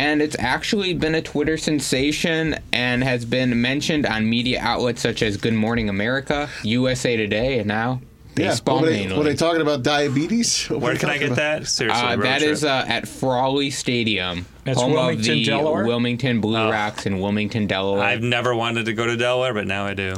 and 0.00 0.22
it's 0.22 0.36
actually 0.38 0.94
been 0.94 1.14
a 1.14 1.22
Twitter 1.22 1.56
sensation 1.56 2.56
and 2.72 3.04
has 3.04 3.24
been 3.24 3.60
mentioned 3.60 4.06
on 4.06 4.28
media 4.28 4.58
outlets 4.60 5.02
such 5.02 5.22
as 5.22 5.36
Good 5.36 5.54
Morning 5.54 5.88
America, 5.88 6.48
USA 6.62 7.16
Today, 7.16 7.58
and 7.58 7.68
now 7.68 8.00
Yeah. 8.36 8.48
Baseball 8.48 8.76
What 8.76 8.84
were, 8.84 8.90
they, 8.90 9.00
Mainly. 9.00 9.18
were 9.18 9.24
they 9.24 9.34
talking 9.34 9.60
about 9.60 9.82
diabetes? 9.82 10.66
What 10.70 10.80
Where 10.80 10.96
can 10.96 11.10
I 11.10 11.18
get 11.18 11.26
about? 11.26 11.36
that? 11.36 11.66
Seriously, 11.66 12.02
Uh, 12.02 12.16
that 12.16 12.38
trip. 12.38 12.50
is 12.50 12.64
uh, 12.64 12.84
at 12.88 13.06
Frawley 13.08 13.70
Stadium, 13.70 14.46
That's 14.64 14.80
home 14.80 14.92
Wilmington, 14.92 15.32
of 15.32 15.36
the 15.38 15.44
Delaware? 15.44 15.84
Wilmington 15.86 16.40
Blue 16.40 16.56
Oh. 16.58 16.70
Rocks 16.70 17.04
in 17.06 17.20
Wilmington, 17.20 17.66
Delaware. 17.66 18.02
I've 18.04 18.22
never 18.22 18.54
wanted 18.54 18.86
to 18.86 18.92
go 18.94 19.04
to 19.06 19.16
Delaware, 19.16 19.52
but 19.52 19.66
now 19.66 19.84
I 19.84 19.94
do. 19.94 20.14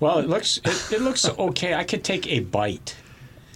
Well, 0.00 0.18
it 0.18 0.28
looks 0.28 0.58
it, 0.64 0.94
it 0.94 1.00
looks 1.02 1.28
okay. 1.28 1.74
I 1.74 1.84
could 1.84 2.02
take 2.02 2.26
a 2.26 2.40
bite. 2.40 2.96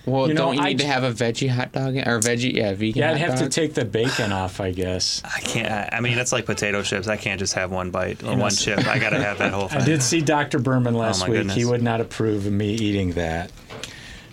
Well, 0.07 0.29
You 0.29 0.35
know, 0.35 0.43
don't 0.47 0.55
you 0.55 0.61
I 0.63 0.69
need 0.69 0.79
to 0.79 0.87
have 0.87 1.03
a 1.03 1.11
veggie 1.11 1.49
hot 1.49 1.73
dog 1.73 1.97
or 1.97 2.21
veggie? 2.21 2.53
Yeah, 2.55 2.73
vegan. 2.75 3.01
Yeah, 3.01 3.11
I'd 3.11 3.19
hot 3.19 3.31
have 3.31 3.39
to 3.41 3.49
take 3.49 3.75
the 3.75 3.85
bacon 3.85 4.31
off, 4.31 4.61
I 4.61 4.71
guess. 4.71 5.21
I 5.37 5.41
can't. 5.41 5.69
I- 5.71 5.97
I 5.97 6.01
mean, 6.01 6.17
it's 6.17 6.31
like 6.33 6.47
potato 6.47 6.83
chips. 6.83 7.09
I 7.09 7.17
can't 7.17 7.41
just 7.41 7.55
have 7.55 7.73
one 7.73 7.91
bite 7.91 8.23
or 8.23 8.27
know, 8.37 8.43
one 8.43 8.47
s- 8.53 8.63
chip. 8.63 8.87
I 8.87 8.99
gotta 9.01 9.19
have 9.21 9.39
that 9.39 9.53
whole 9.53 9.67
thing. 9.69 9.81
I 9.83 9.85
did 9.85 10.03
see 10.03 10.21
Dr. 10.21 10.61
Berman 10.61 10.95
last 10.95 11.21
my 11.23 11.29
week. 11.29 11.39
goodness. 11.39 11.57
He 11.57 11.65
would 11.65 11.83
not 11.83 12.01
approve 12.01 12.47
of 12.47 12.53
me 12.53 12.75
eating 12.75 13.13
that. 13.13 13.51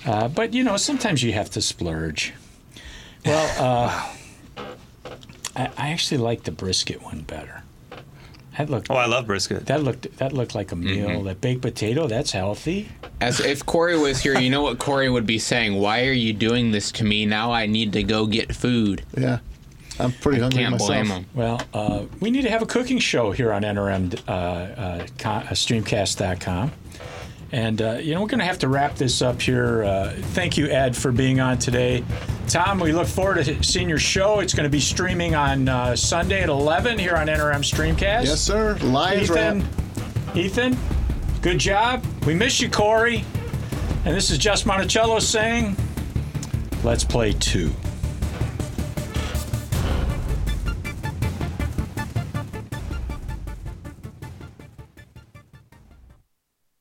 Uh, 0.05 0.27
but 0.27 0.53
you 0.53 0.63
know, 0.63 0.77
sometimes 0.77 1.23
you 1.23 1.33
have 1.33 1.49
to 1.51 1.61
splurge. 1.61 2.33
Well, 3.25 3.55
uh, 3.57 4.09
I, 5.55 5.69
I 5.77 5.89
actually 5.91 6.17
like 6.17 6.43
the 6.43 6.51
brisket 6.51 7.01
one 7.01 7.21
better. 7.21 7.62
That 8.57 8.69
looked 8.69 8.89
Oh, 8.91 8.95
I 8.95 9.05
love 9.07 9.25
brisket. 9.27 9.65
that 9.65 9.83
looked 9.83 10.17
that 10.17 10.31
looked 10.33 10.53
like 10.55 10.71
a 10.71 10.75
meal. 10.75 11.07
Mm-hmm. 11.09 11.25
That 11.25 11.41
baked 11.41 11.61
potato, 11.61 12.07
that's 12.07 12.31
healthy. 12.31 12.89
As 13.19 13.39
if 13.39 13.65
Corey 13.65 13.97
was 13.97 14.21
here, 14.21 14.37
you 14.39 14.49
know 14.49 14.61
what 14.61 14.79
Corey 14.79 15.09
would 15.09 15.25
be 15.25 15.39
saying? 15.39 15.75
Why 15.79 16.05
are 16.05 16.11
you 16.13 16.33
doing 16.33 16.71
this 16.71 16.91
to 16.93 17.03
me? 17.03 17.25
Now 17.25 17.51
I 17.51 17.65
need 17.65 17.93
to 17.93 18.03
go 18.03 18.25
get 18.27 18.55
food. 18.55 19.03
Yeah. 19.17 19.39
I'm 19.99 20.11
pretty 20.11 20.39
hungry 20.41 20.59
Can't 20.59 20.71
myself. 20.71 20.87
blame 20.89 21.05
him. 21.05 21.25
Well, 21.35 21.61
uh, 21.73 22.05
we 22.19 22.31
need 22.31 22.41
to 22.41 22.49
have 22.49 22.63
a 22.63 22.65
cooking 22.65 22.97
show 22.97 23.31
here 23.31 23.53
on 23.53 23.61
NRM 23.61 24.19
uh, 24.27 24.31
uh, 24.31 25.05
uh, 25.23 25.41
Streamcast.com. 25.53 26.71
And, 27.53 27.83
uh, 27.83 27.91
you 28.01 28.15
know, 28.15 28.21
we're 28.21 28.27
going 28.27 28.39
to 28.39 28.45
have 28.45 28.57
to 28.59 28.67
wrap 28.67 28.95
this 28.95 29.21
up 29.21 29.39
here. 29.39 29.83
Uh, 29.83 30.09
thank 30.33 30.57
you, 30.57 30.65
Ed, 30.69 30.97
for 30.97 31.11
being 31.11 31.39
on 31.39 31.59
today. 31.59 32.03
Tom, 32.47 32.79
we 32.79 32.91
look 32.93 33.05
forward 33.05 33.45
to 33.45 33.63
seeing 33.63 33.87
your 33.87 33.99
show. 33.99 34.39
It's 34.39 34.55
going 34.55 34.63
to 34.63 34.71
be 34.71 34.79
streaming 34.79 35.35
on 35.35 35.69
uh, 35.69 35.95
Sunday 35.95 36.41
at 36.41 36.49
11 36.49 36.97
here 36.97 37.15
on 37.15 37.27
NRM 37.27 37.61
Streamcast. 37.61 38.25
Yes, 38.25 38.41
sir. 38.41 38.75
Lions 38.81 39.29
Ethan, 39.29 39.59
wrap. 39.59 40.35
Ethan, 40.35 40.77
good 41.43 41.59
job. 41.59 42.03
We 42.25 42.33
miss 42.33 42.59
you, 42.59 42.71
Corey. 42.71 43.23
And 44.03 44.17
this 44.17 44.31
is 44.31 44.39
Just 44.39 44.65
Monticello 44.65 45.19
saying, 45.19 45.77
let's 46.83 47.03
play 47.03 47.33
two. 47.33 47.71